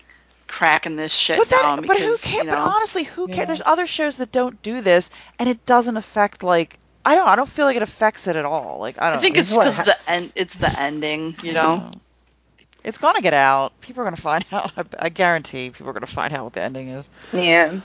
cracking 0.49 0.97
this 0.97 1.13
shit 1.13 1.39
but 1.39 1.49
down 1.49 1.79
then, 1.81 1.87
but 1.87 1.97
because 1.97 2.23
who 2.25 2.31
cares? 2.31 2.45
you 2.45 2.51
But 2.51 2.59
honestly, 2.59 3.05
who 3.05 3.27
cares? 3.29 3.39
Yeah. 3.39 3.45
There's 3.47 3.63
other 3.65 3.87
shows 3.87 4.17
that 4.19 4.33
don't 4.33 4.61
do 4.63 4.81
this, 4.81 5.11
and 5.39 5.49
it 5.49 5.65
doesn't 5.67 5.97
affect 5.97 6.43
like 6.43 6.79
I 7.07 7.15
don't. 7.17 7.29
I 7.29 7.37
don't 7.37 7.49
feel 7.49 7.67
like 7.67 7.77
it 7.77 7.83
affects 7.83 8.29
it 8.29 8.37
at 8.37 8.47
all. 8.47 8.79
Like 8.81 9.01
I 9.01 9.11
I 9.13 9.17
don't. 9.17 9.23
think 9.23 9.39
it's 9.39 9.49
This 9.49 9.53
is 9.53 9.59
what 9.59 9.65
because 9.65 9.79
ha- 9.79 9.85
the 9.85 9.97
end. 10.09 10.33
It's 10.37 10.57
the 10.57 10.79
ending, 10.79 11.37
you 11.43 11.55
know. 11.55 11.85
It's 12.85 12.99
gonna 12.99 13.23
get 13.23 13.35
out. 13.35 13.81
People 13.81 14.03
are 14.03 14.05
gonna 14.05 14.17
find 14.17 14.45
out. 14.53 14.73
I, 14.77 14.85
I 14.99 15.11
guarantee 15.11 15.71
people 15.71 15.89
are 15.91 15.95
gonna 15.95 16.07
find 16.07 16.33
out 16.35 16.45
what 16.45 16.55
the 16.55 16.63
ending 16.63 16.89
is. 16.89 17.11
Yeah. 17.33 17.81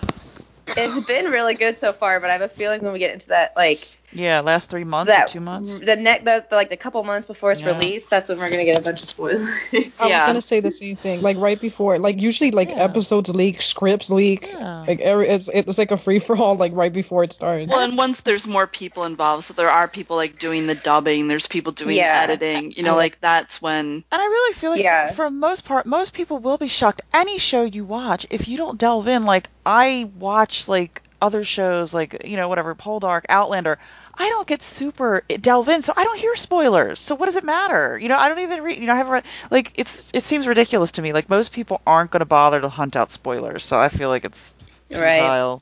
It's 0.77 0.99
been 0.99 1.25
really 1.31 1.55
good 1.55 1.77
so 1.79 1.93
far, 1.93 2.19
but 2.19 2.29
I 2.29 2.33
have 2.33 2.41
a 2.41 2.49
feeling 2.49 2.81
when 2.81 2.93
we 2.93 2.99
get 2.99 3.13
into 3.13 3.29
that 3.29 3.53
like 3.55 4.00
Yeah, 4.13 4.41
last 4.41 4.69
three 4.69 4.83
months 4.83 5.11
that 5.11 5.29
or 5.29 5.33
two 5.33 5.39
months. 5.39 5.79
the 5.79 5.95
next 5.95 6.25
the, 6.25 6.45
the, 6.49 6.55
like 6.55 6.69
the 6.69 6.77
couple 6.77 7.01
months 7.03 7.25
before 7.27 7.51
it's 7.51 7.61
Yeah. 7.61 7.67
released, 7.67 8.09
that's 8.09 8.27
when 8.29 8.39
we're 8.39 8.49
gonna 8.49 8.65
get 8.65 8.77
a 8.79 8.81
bunch 8.81 9.01
of 9.01 9.07
spoilers. 9.07 9.47
I 9.73 9.77
was 9.81 9.99
Yeah. 10.09 10.25
gonna 10.25 10.41
say 10.41 10.59
the 10.59 10.71
same 10.71 10.97
thing. 10.97 11.21
Like 11.21 11.37
right 11.37 11.59
before, 11.59 11.97
like 11.99 12.21
usually 12.21 12.51
like 12.51 12.69
Yeah. 12.69 12.83
episodes 12.83 13.29
leak, 13.29 13.61
scripts 13.61 14.09
leak. 14.09 14.47
Yeah. 14.51 14.85
Like 14.87 14.99
every, 14.99 15.27
it's 15.29 15.47
it's 15.49 15.77
like 15.77 15.91
a 15.91 15.97
free 15.97 16.19
for 16.19 16.35
all. 16.35 16.55
Like 16.55 16.73
right 16.75 16.91
before 16.91 17.23
it 17.23 17.31
starts. 17.33 17.69
Well, 17.69 17.79
and 17.79 17.97
once 17.97 18.21
there's 18.21 18.45
more 18.45 18.67
people 18.67 19.05
involved, 19.05 19.45
so 19.45 19.53
there 19.53 19.69
are 19.69 19.87
people 19.87 20.17
like 20.17 20.39
doing 20.39 20.67
the 20.67 20.75
dubbing, 20.75 21.27
there's 21.27 21.47
people 21.47 21.71
doing 21.71 21.95
Yeah. 21.97 22.21
editing, 22.21 22.71
you 22.71 22.83
know, 22.83 22.95
like 22.95 23.19
that's 23.21 23.61
when 23.61 24.03
And 24.11 24.21
I 24.21 24.25
really 24.25 24.53
feel 24.53 24.71
like 24.71 24.83
Yeah. 24.83 25.07
for, 25.09 25.15
for 25.27 25.29
most 25.31 25.63
part, 25.65 25.85
most 25.85 26.13
people 26.13 26.39
will 26.39 26.57
be 26.57 26.67
shocked. 26.67 27.01
Any 27.13 27.37
show 27.37 27.63
you 27.63 27.85
watch, 27.85 28.25
if 28.29 28.47
you 28.47 28.57
don't 28.57 28.77
delve 28.77 29.07
in, 29.07 29.23
like 29.23 29.47
I 29.65 30.09
watch 30.19 30.67
like 30.67 31.01
other 31.21 31.43
shows, 31.43 31.93
like 31.93 32.25
you 32.25 32.35
know 32.35 32.49
whatever, 32.49 32.73
Poldark, 32.75 33.25
Outlander. 33.29 33.77
I 34.15 34.29
don't 34.29 34.47
get 34.47 34.61
super 34.61 35.23
delve 35.39 35.69
in, 35.69 35.81
so 35.81 35.93
I 35.95 36.03
don't 36.03 36.19
hear 36.19 36.35
spoilers. 36.35 36.99
So 36.99 37.15
what 37.15 37.27
does 37.27 37.35
it 37.35 37.43
matter? 37.43 37.97
You 37.97 38.09
know, 38.09 38.17
I 38.17 38.27
don't 38.27 38.39
even 38.39 38.63
read. 38.63 38.79
You 38.79 38.87
know, 38.87 38.93
I 38.93 38.97
haven't 38.97 39.13
read. 39.13 39.25
Like 39.49 39.71
it's 39.75 40.11
it 40.13 40.23
seems 40.23 40.47
ridiculous 40.47 40.93
to 40.93 41.01
me. 41.01 41.13
Like 41.13 41.29
most 41.29 41.53
people 41.53 41.81
aren't 41.85 42.11
going 42.11 42.19
to 42.19 42.25
bother 42.25 42.59
to 42.59 42.69
hunt 42.69 42.95
out 42.95 43.11
spoilers, 43.11 43.63
so 43.63 43.79
I 43.79 43.89
feel 43.89 44.09
like 44.09 44.25
it's 44.25 44.55
futile. 44.89 45.61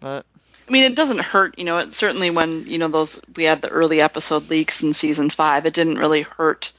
But 0.00 0.26
I 0.68 0.70
mean, 0.70 0.84
it 0.84 0.94
doesn't 0.94 1.20
hurt, 1.20 1.58
you 1.58 1.64
know. 1.64 1.78
It 1.78 1.92
certainly 1.92 2.30
when 2.30 2.66
you 2.66 2.78
know 2.78 2.88
those 2.88 3.20
we 3.36 3.44
had 3.44 3.62
the 3.62 3.68
early 3.68 4.00
episode 4.00 4.48
leaks 4.50 4.82
in 4.82 4.92
season 4.92 5.30
five, 5.30 5.66
it 5.66 5.74
didn't 5.74 5.98
really 5.98 6.22
hurt 6.22 6.72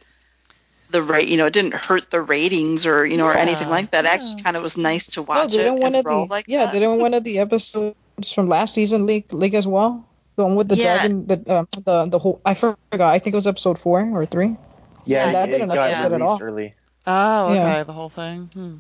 the 0.96 1.04
rate. 1.04 1.28
You 1.30 1.38
know, 1.38 1.48
it 1.52 1.54
didn't 1.54 1.76
hurt 1.90 2.12
the 2.12 2.22
ratings 2.22 2.86
or 2.86 3.06
you 3.06 3.18
know 3.18 3.26
or 3.28 3.36
anything 3.36 3.70
like 3.70 3.92
that. 3.92 4.06
It 4.06 4.08
yeah. 4.08 4.14
actually 4.16 4.44
kind 4.44 4.58
of 4.58 4.64
was 4.64 4.78
nice 4.78 5.08
to 5.20 5.24
no, 5.34 5.48
watch 5.48 5.48
it 5.48 5.52
didn't 5.52 5.80
one 5.80 5.96
and 5.96 5.96
of 5.96 6.06
the 6.08 6.28
like 6.30 6.48
yeah, 6.48 6.66
that. 6.66 6.74
didn't 6.74 7.00
one 7.00 7.14
of 7.14 7.24
the 7.24 7.40
episodes 7.40 8.32
from 8.34 8.48
last 8.48 8.74
season 8.74 9.06
leak 9.06 9.32
leak 9.34 9.54
as 9.54 9.68
well? 9.68 10.08
The 10.38 10.46
one 10.46 10.56
with 10.56 10.70
the 10.70 10.76
Yeah. 10.76 10.96
dragon, 10.98 11.28
the 11.28 11.38
um, 11.56 11.68
the 11.84 12.06
the 12.06 12.20
whole. 12.20 12.42
I 12.46 12.54
forgot. 12.56 13.14
I 13.14 13.20
think 13.20 13.34
it 13.34 13.40
was 13.40 13.48
episode 13.48 13.80
four 13.80 14.02
or 14.14 14.26
three. 14.26 14.58
Yeah, 15.06 15.28
Yeah, 15.28 15.30
it, 15.30 15.34
that 15.34 15.50
it 15.50 15.52
didn't 15.52 15.68
got 15.74 15.92
affect 15.92 16.00
it 16.04 16.12
at 16.14 16.22
all. 16.22 16.38
released 16.38 16.42
early. 16.42 16.76
oh, 17.06 17.46
okay, 17.56 17.56
Yeah. 17.56 17.84
the 17.84 17.94
whole 17.94 18.10
thing. 18.10 18.50
Hmm. 18.54 18.76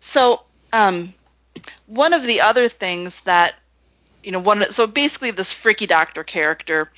So, 0.00 0.40
um, 0.72 1.14
one 1.86 2.12
of 2.12 2.22
the 2.22 2.40
other 2.40 2.68
things 2.68 3.20
that, 3.22 3.54
you 4.22 4.32
know, 4.32 4.38
one 4.38 4.70
so 4.70 4.86
basically 4.86 5.30
this 5.30 5.52
freaky 5.52 5.86
doctor 5.86 6.24
character 6.24 6.90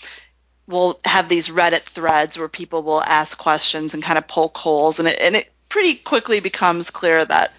will 0.69 1.01
have 1.05 1.29
these 1.29 1.49
Reddit 1.49 1.83
threads 1.83 2.39
where 2.39 2.49
people 2.49 2.83
will 2.83 3.03
ask 3.03 3.37
questions 3.37 3.95
and 3.95 4.03
kind 4.03 4.19
of 4.19 4.29
poke 4.29 4.57
holes, 4.57 4.99
and 4.99 5.09
it 5.09 5.19
and 5.21 5.35
it 5.35 5.51
pretty 5.69 5.97
quickly 5.97 6.41
becomes 6.41 6.91
clear 6.91 7.25
that 7.25 7.53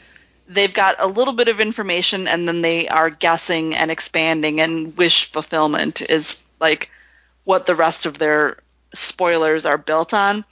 they've 0.47 0.73
got 0.73 0.95
a 0.99 1.07
little 1.07 1.33
bit 1.33 1.47
of 1.47 1.59
information 1.59 2.27
and 2.27 2.47
then 2.47 2.61
they 2.61 2.87
are 2.87 3.09
guessing 3.09 3.75
and 3.75 3.91
expanding, 3.91 4.61
and 4.61 4.95
wish 4.95 5.31
fulfillment 5.31 6.01
is 6.01 6.39
like 6.59 6.91
what 7.43 7.65
the 7.65 7.75
rest 7.75 8.05
of 8.05 8.17
their 8.17 8.57
spoilers 8.93 9.65
are 9.65 9.77
built 9.77 10.13
on. 10.13 10.45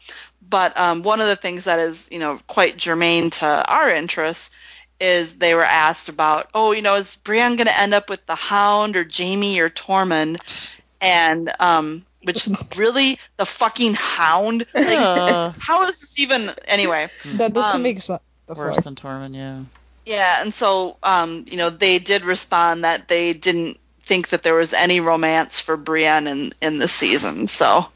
But 0.50 0.78
um, 0.78 1.04
one 1.04 1.20
of 1.22 1.28
the 1.28 1.36
things 1.36 1.66
that 1.66 1.80
is, 1.80 2.08
you 2.12 2.20
know, 2.20 2.40
quite 2.48 2.78
germane 2.78 3.30
to 3.32 3.46
our 3.46 3.90
interests 3.90 4.52
is 5.00 5.36
they 5.36 5.54
were 5.54 5.64
asked 5.64 6.10
about, 6.10 6.50
oh, 6.54 6.72
you 6.72 6.82
know, 6.82 6.96
is 6.96 7.18
Brienne 7.18 7.56
going 7.56 7.68
to 7.68 7.80
end 7.80 7.94
up 7.94 8.10
with 8.10 8.26
the 8.26 8.36
Hound 8.36 8.96
or 8.96 9.08
Jaime 9.08 9.60
or 9.60 9.70
Tormund? 9.70 10.74
And 11.02 11.52
um, 11.60 12.06
which 12.28 12.48
really 12.78 13.18
the 13.38 13.46
fucking 13.46 13.96
Hound? 13.96 14.66
Like, 14.76 15.00
Uh, 15.00 15.54
how 15.58 15.84
is 15.84 16.00
this 16.00 16.20
even? 16.20 16.52
Anyway, 16.68 17.10
That 17.26 17.54
doesn't 17.54 17.78
Um, 17.78 17.82
make 17.84 18.00
sense. 18.00 18.22
The 18.46 18.54
worse 18.54 18.76
fuck? 18.76 18.84
than 18.84 18.96
Tormund, 18.96 19.34
yeah. 19.36 19.62
yeah, 20.06 20.42
and 20.42 20.54
so 20.54 20.98
um, 21.04 21.46
you 21.50 21.58
know 21.58 21.70
they 21.70 22.00
did 22.00 22.24
respond 22.24 22.84
that 22.84 23.08
they 23.08 23.34
didn't 23.34 23.80
think 24.06 24.30
that 24.30 24.44
there 24.44 24.54
was 24.54 24.72
any 24.74 25.00
romance 25.02 25.60
for 25.60 25.76
Brienne 25.76 26.28
in 26.28 26.54
in 26.62 26.78
the 26.78 26.88
season. 26.88 27.48
So 27.48 27.88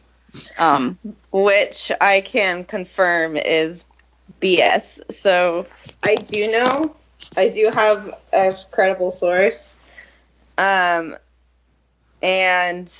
um, 0.57 0.97
which 1.31 1.91
I 2.01 2.19
can 2.21 2.63
confirm 2.65 3.37
is 3.37 3.85
BS. 4.41 4.99
So 5.13 5.67
I 6.03 6.15
do 6.15 6.51
know, 6.51 6.95
I 7.37 7.47
do 7.49 7.69
have 7.73 8.13
a 8.33 8.57
credible 8.71 9.11
source, 9.11 9.77
um, 10.57 11.15
and 12.21 12.91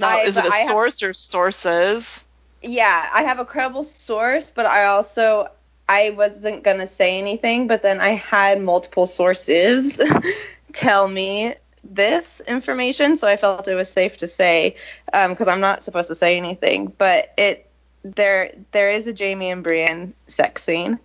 now 0.00 0.22
is 0.22 0.36
it 0.36 0.44
a 0.44 0.48
I 0.48 0.58
have- 0.58 0.68
source 0.68 1.02
or 1.02 1.12
sources? 1.12 2.26
yeah, 2.62 3.10
I 3.14 3.22
have 3.22 3.38
a 3.38 3.44
credible 3.44 3.84
source, 3.84 4.50
but 4.50 4.66
I 4.66 4.86
also 4.86 5.48
I 5.88 6.10
wasn't 6.10 6.64
gonna 6.64 6.86
say 6.86 7.18
anything, 7.18 7.66
but 7.68 7.82
then 7.82 8.00
I 8.00 8.14
had 8.14 8.60
multiple 8.60 9.06
sources 9.06 10.00
tell 10.72 11.06
me 11.06 11.54
this 11.84 12.40
information, 12.40 13.16
so 13.16 13.28
I 13.28 13.36
felt 13.36 13.68
it 13.68 13.74
was 13.76 13.90
safe 13.90 14.16
to 14.18 14.26
say 14.26 14.76
because 15.06 15.46
I'm 15.46 15.60
not 15.60 15.84
supposed 15.84 16.08
to 16.08 16.14
say 16.16 16.36
anything. 16.36 16.92
But 16.98 17.32
it 17.36 17.68
there 18.02 18.52
there 18.72 18.90
is 18.90 19.06
a 19.06 19.14
Jaime 19.16 19.50
and 19.50 19.62
Brienne 19.62 20.12
sex 20.26 20.64
scene, 20.64 20.98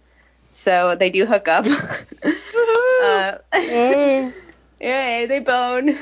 so 0.54 0.96
they 0.96 1.12
do 1.12 1.26
hook 1.28 1.48
up. 1.48 1.66
uh. 3.04 3.38
yay, 4.82 5.26
they 5.28 5.40
bone. 5.40 5.90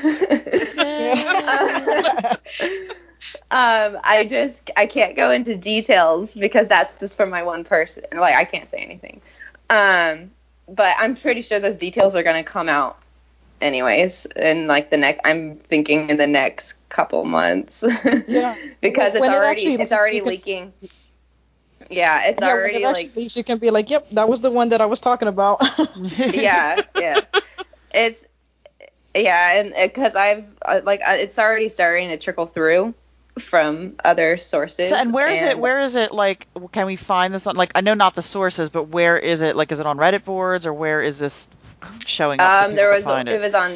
Um, 3.52 3.98
I 4.02 4.26
just 4.28 4.70
I 4.76 4.86
can't 4.86 5.16
go 5.16 5.30
into 5.32 5.56
details 5.56 6.34
because 6.34 6.68
that's 6.68 7.00
just 7.00 7.16
for 7.16 7.26
my 7.26 7.42
one 7.42 7.64
person. 7.64 8.04
Like 8.14 8.34
I 8.34 8.44
can't 8.44 8.68
say 8.68 8.78
anything. 8.78 9.20
Um, 9.68 10.30
but 10.68 10.94
I'm 10.98 11.16
pretty 11.16 11.42
sure 11.42 11.58
those 11.58 11.76
details 11.76 12.14
are 12.14 12.22
gonna 12.22 12.44
come 12.44 12.68
out 12.68 12.98
anyways 13.60 14.26
in 14.36 14.68
like 14.68 14.90
the 14.90 14.98
next. 14.98 15.20
I'm 15.24 15.56
thinking 15.56 16.10
in 16.10 16.16
the 16.16 16.28
next 16.28 16.74
couple 16.88 17.24
months. 17.24 17.82
Yeah. 18.28 18.54
because 18.80 19.14
it's 19.14 19.20
When 19.20 19.32
it 19.32 19.36
already 19.36 19.62
it's 19.74 19.92
already 19.92 20.16
you 20.18 20.22
can- 20.22 20.30
leaking. 20.30 20.72
Yeah, 21.90 22.28
it's 22.28 22.40
yeah, 22.40 22.50
already 22.50 22.84
it 22.84 22.86
like 22.86 23.16
leaks, 23.16 23.36
you 23.36 23.42
can 23.42 23.58
be 23.58 23.70
like, 23.70 23.90
"Yep, 23.90 24.10
that 24.10 24.28
was 24.28 24.42
the 24.42 24.50
one 24.50 24.68
that 24.68 24.80
I 24.80 24.86
was 24.86 25.00
talking 25.00 25.26
about." 25.26 25.60
yeah, 26.16 26.80
yeah. 26.96 27.20
It's 27.92 28.24
yeah, 29.14 29.60
and 29.60 29.74
because 29.74 30.14
I've 30.14 30.44
uh, 30.64 30.80
like 30.84 31.00
uh, 31.06 31.12
it's 31.12 31.38
already 31.38 31.68
starting 31.68 32.08
to 32.10 32.16
trickle 32.16 32.46
through 32.46 32.94
from 33.38 33.94
other 34.04 34.36
sources. 34.36 34.88
So, 34.90 34.96
and 34.96 35.12
where 35.14 35.28
is 35.28 35.42
it? 35.42 35.58
Where 35.58 35.80
is 35.80 35.96
it? 35.96 36.12
Like, 36.12 36.46
can 36.72 36.86
we 36.86 36.96
find 36.96 37.32
this 37.32 37.46
on? 37.46 37.56
Like, 37.56 37.72
I 37.74 37.80
know 37.80 37.94
not 37.94 38.14
the 38.14 38.22
sources, 38.22 38.68
but 38.70 38.88
where 38.88 39.16
is 39.16 39.40
it? 39.40 39.56
Like, 39.56 39.72
is 39.72 39.80
it 39.80 39.86
on 39.86 39.98
Reddit 39.98 40.24
boards 40.24 40.66
or 40.66 40.72
where 40.72 41.00
is 41.00 41.18
this 41.18 41.48
showing 42.04 42.40
up? 42.40 42.64
Um, 42.64 42.74
there 42.76 42.90
was 42.90 43.06
it. 43.06 43.28
it. 43.28 43.40
was 43.40 43.54
on. 43.54 43.72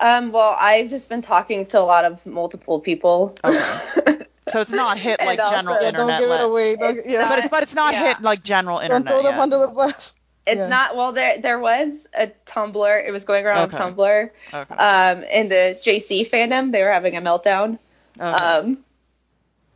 Um, 0.00 0.32
well, 0.32 0.56
I've 0.58 0.88
just 0.88 1.08
been 1.10 1.20
talking 1.20 1.66
to 1.66 1.78
a 1.78 1.82
lot 1.82 2.04
of 2.06 2.24
multiple 2.24 2.80
people. 2.80 3.34
Okay. 3.44 4.18
So 4.48 4.60
it's 4.60 4.72
not 4.72 4.98
hit 4.98 5.20
And 5.20 5.28
like 5.28 5.38
general 5.50 5.74
also- 5.76 5.86
yeah, 5.86 5.92
don't 5.92 6.20
give 6.20 6.30
it 6.30 6.40
away. 6.40 6.74
Don't, 6.74 6.98
It's 6.98 7.06
yeah. 7.06 7.28
But 7.28 7.38
it's 7.38 7.48
but 7.50 7.62
it's 7.62 7.74
not 7.74 7.92
Yeah. 7.92 8.08
hit 8.08 8.22
like 8.22 8.42
general 8.42 8.78
don't 8.78 8.86
internet. 8.86 9.06
throw 9.06 9.22
them 9.22 9.32
yet. 9.32 9.40
under 9.40 9.58
the 9.58 9.68
bus. 9.68 10.18
It's 10.46 10.58
Yeah. 10.58 10.68
not 10.68 10.96
well. 10.96 11.12
There 11.12 11.38
there 11.38 11.58
was 11.58 12.06
a 12.14 12.28
Tumblr. 12.46 13.06
It 13.06 13.10
was 13.12 13.24
going 13.24 13.46
around 13.46 13.72
Okay. 13.72 13.78
on 13.78 13.94
Tumblr. 13.94 14.30
Okay. 14.52 14.74
Um, 14.74 15.22
in 15.24 15.48
the 15.48 15.78
JC 15.82 16.28
fandom, 16.28 16.72
they 16.72 16.82
were 16.82 16.90
having 16.92 17.16
a 17.16 17.20
meltdown. 17.20 17.78
Okay. 18.20 18.44
Um, 18.44 18.78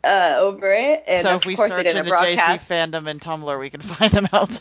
uh, 0.03 0.35
over 0.39 0.73
it. 0.73 1.05
And 1.07 1.23
so 1.23 1.37
of 1.37 1.43
if 1.43 1.47
we 1.47 1.57
course 1.57 1.75
they 1.75 1.83
search 1.83 1.85
didn't 1.85 1.99
in 2.01 2.05
the 2.07 2.11
JC 2.13 2.45
broadcast. 2.47 2.71
fandom 2.71 3.09
and 3.09 3.21
Tumblr, 3.21 3.59
we 3.59 3.71
can 3.71 3.81
find 3.83 4.13
them 4.13 4.29
out. 4.33 4.61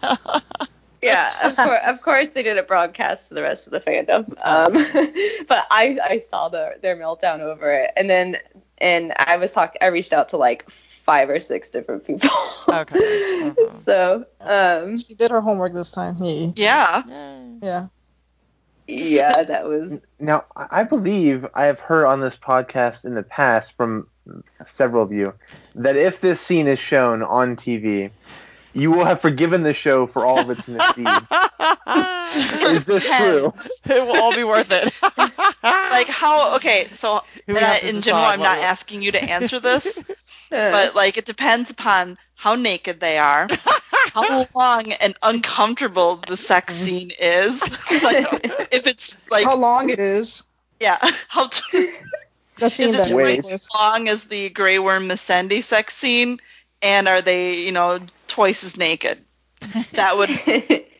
yeah, 1.01 1.31
of 1.43 1.55
course, 1.55 1.81
of 1.85 2.01
course 2.01 2.29
they 2.29 2.43
did 2.43 2.57
a 2.57 2.63
broadcast 2.63 3.27
to 3.29 3.33
the 3.33 3.41
rest 3.41 3.67
of 3.67 3.73
the 3.73 3.79
fandom. 3.79 4.25
Um, 4.45 4.73
but 5.47 5.65
I, 5.71 5.97
I 6.03 6.17
saw 6.17 6.49
the, 6.49 6.75
their 6.81 6.95
meltdown 6.95 7.39
over 7.39 7.71
it, 7.73 7.91
and 7.97 8.09
then 8.09 8.37
and 8.77 9.13
I 9.17 9.37
was 9.37 9.51
talking. 9.51 9.79
I 9.81 9.87
reached 9.87 10.13
out 10.13 10.29
to 10.29 10.37
like 10.37 10.65
five 11.03 11.29
or 11.29 11.39
six 11.39 11.69
different 11.69 12.05
people. 12.05 12.29
Okay. 12.67 12.95
Mhm. 12.95 13.81
so 13.83 14.25
um, 14.39 14.97
She 14.97 15.13
did 15.15 15.31
her 15.31 15.41
homework 15.41 15.73
this 15.73 15.91
time. 15.91 16.17
Yeah. 16.19 16.53
Yeah. 16.55 17.43
Yeah. 17.61 17.87
yeah, 18.87 19.43
that 19.43 19.65
was 19.65 19.99
Now, 20.19 20.45
I 20.55 20.81
I 20.81 20.83
believe 20.83 21.45
I 21.53 21.65
have 21.65 21.79
heard 21.79 22.05
on 22.05 22.19
this 22.21 22.35
podcast 22.35 23.05
in 23.05 23.15
the 23.15 23.23
past 23.23 23.73
from 23.77 24.07
several 24.65 25.03
of 25.03 25.11
you 25.11 25.33
that 25.75 25.95
if 25.95 26.21
this 26.21 26.39
scene 26.41 26.67
is 26.67 26.79
shown 26.79 27.21
on 27.23 27.55
TV, 27.55 28.11
you 28.73 28.91
will 28.91 29.05
have 29.05 29.21
forgiven 29.21 29.63
the 29.63 29.73
show 29.73 30.07
for 30.07 30.25
all 30.25 30.39
of 30.39 30.49
its 30.49 30.67
misdeeds. 30.67 31.27
is 32.65 32.86
this 32.86 33.05
true? 33.05 33.53
it 33.86 34.03
will 34.03 34.21
all 34.21 34.36
be 34.36 34.43
worth 34.43 34.71
it. 34.71 34.93
Like 35.63 36.07
how? 36.07 36.55
Okay, 36.55 36.88
so 36.91 37.23
We 37.47 37.55
and 37.55 37.65
I, 37.65 37.73
have 37.75 37.81
to 37.81 37.89
in 37.89 38.01
general, 38.01 38.25
I'm 38.25 38.39
not 38.39 38.57
we- 38.57 38.63
asking 38.63 39.01
you 39.01 39.12
to 39.12 39.23
answer 39.23 39.59
this, 39.59 40.01
but 40.49 40.95
like 40.95 41.17
it 41.17 41.25
depends 41.25 41.69
upon 41.69 42.17
how 42.36 42.55
naked 42.55 42.99
they 42.99 43.17
are, 43.17 43.47
how 44.13 44.45
long 44.53 44.91
and 44.91 45.15
uncomfortable 45.23 46.17
the 46.27 46.36
sex 46.36 46.73
mm. 46.73 46.77
scene 46.77 47.12
is. 47.17 47.62
like, 48.03 48.27
if 48.71 48.88
it's 48.88 49.15
like 49.31 49.45
How 49.45 49.55
long 49.55 49.89
it 49.89 49.99
is? 49.99 50.43
yeah, 50.79 50.97
how 51.29 51.47
t- 51.47 51.91
The 52.57 52.69
scene 52.69 52.95
is 52.95 53.12
it 53.12 53.15
Wait. 53.15 53.36
twice 53.36 53.51
as 53.51 53.67
long 53.77 54.09
as 54.09 54.25
the 54.25 54.49
Grey 54.49 54.79
Worm 54.79 55.07
Missandei 55.07 55.63
sex 55.63 55.95
scene, 55.95 56.41
and 56.81 57.07
are 57.07 57.21
they 57.21 57.62
you 57.62 57.71
know 57.71 57.99
twice 58.33 58.63
as 58.63 58.75
naked? 58.77 59.19
That 59.93 60.17
would 60.17 60.29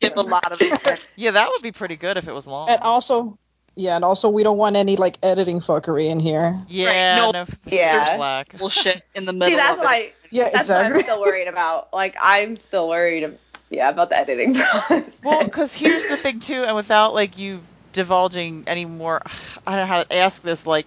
give 0.00 0.16
a 0.16 0.22
lot 0.22 0.50
of. 0.52 1.06
yeah, 1.16 1.32
that 1.32 1.48
would 1.50 1.62
be 1.62 1.72
pretty 1.72 1.96
good 1.96 2.16
if 2.16 2.28
it 2.28 2.32
was 2.32 2.46
long. 2.46 2.68
And 2.70 2.80
also, 2.80 3.38
Yeah, 3.76 3.96
and 3.96 4.04
also 4.04 4.28
we 4.30 4.42
don't 4.42 4.56
want 4.56 4.76
any 4.76 4.96
like 4.96 5.18
editing 5.22 5.60
fuckery 5.60 6.08
in 6.10 6.18
here. 6.20 6.56
Yeah, 6.68 7.16
no- 7.16 7.30
no, 7.32 7.46
Yeah. 7.66 8.16
slack. 8.16 8.56
Bullshit 8.56 9.02
in 9.14 9.24
the 9.26 9.32
middle. 9.32 9.48
See, 9.50 9.56
that's 9.56 9.72
of 9.72 9.78
it. 9.78 9.84
what 9.84 9.88
I. 9.90 10.12
Yeah, 10.30 10.50
That's 10.50 10.68
what 10.68 10.86
I'm 10.86 10.98
still 11.00 11.20
worried 11.20 11.46
about. 11.48 11.92
Like, 11.92 12.16
I'm 12.20 12.56
still 12.56 12.88
worried. 12.88 13.22
Of, 13.24 13.38
yeah, 13.70 13.88
about 13.88 14.08
the 14.10 14.16
editing 14.18 14.54
process. 14.56 15.20
Well, 15.24 15.44
because 15.44 15.74
here's 15.74 16.06
the 16.06 16.16
thing 16.16 16.40
too, 16.40 16.64
and 16.64 16.74
without 16.76 17.12
like 17.14 17.36
you 17.38 17.60
divulging 17.92 18.64
any 18.66 18.84
more, 18.84 19.20
I 19.66 19.72
don't 19.76 19.80
know 19.80 19.86
how 19.86 20.02
to 20.04 20.14
ask 20.16 20.42
this. 20.42 20.66
Like, 20.66 20.86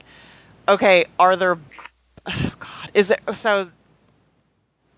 okay, 0.68 1.06
are 1.20 1.36
there? 1.36 1.58
Oh 2.26 2.52
God, 2.60 2.92
is 2.94 3.10
there? 3.10 3.20
So 3.34 3.70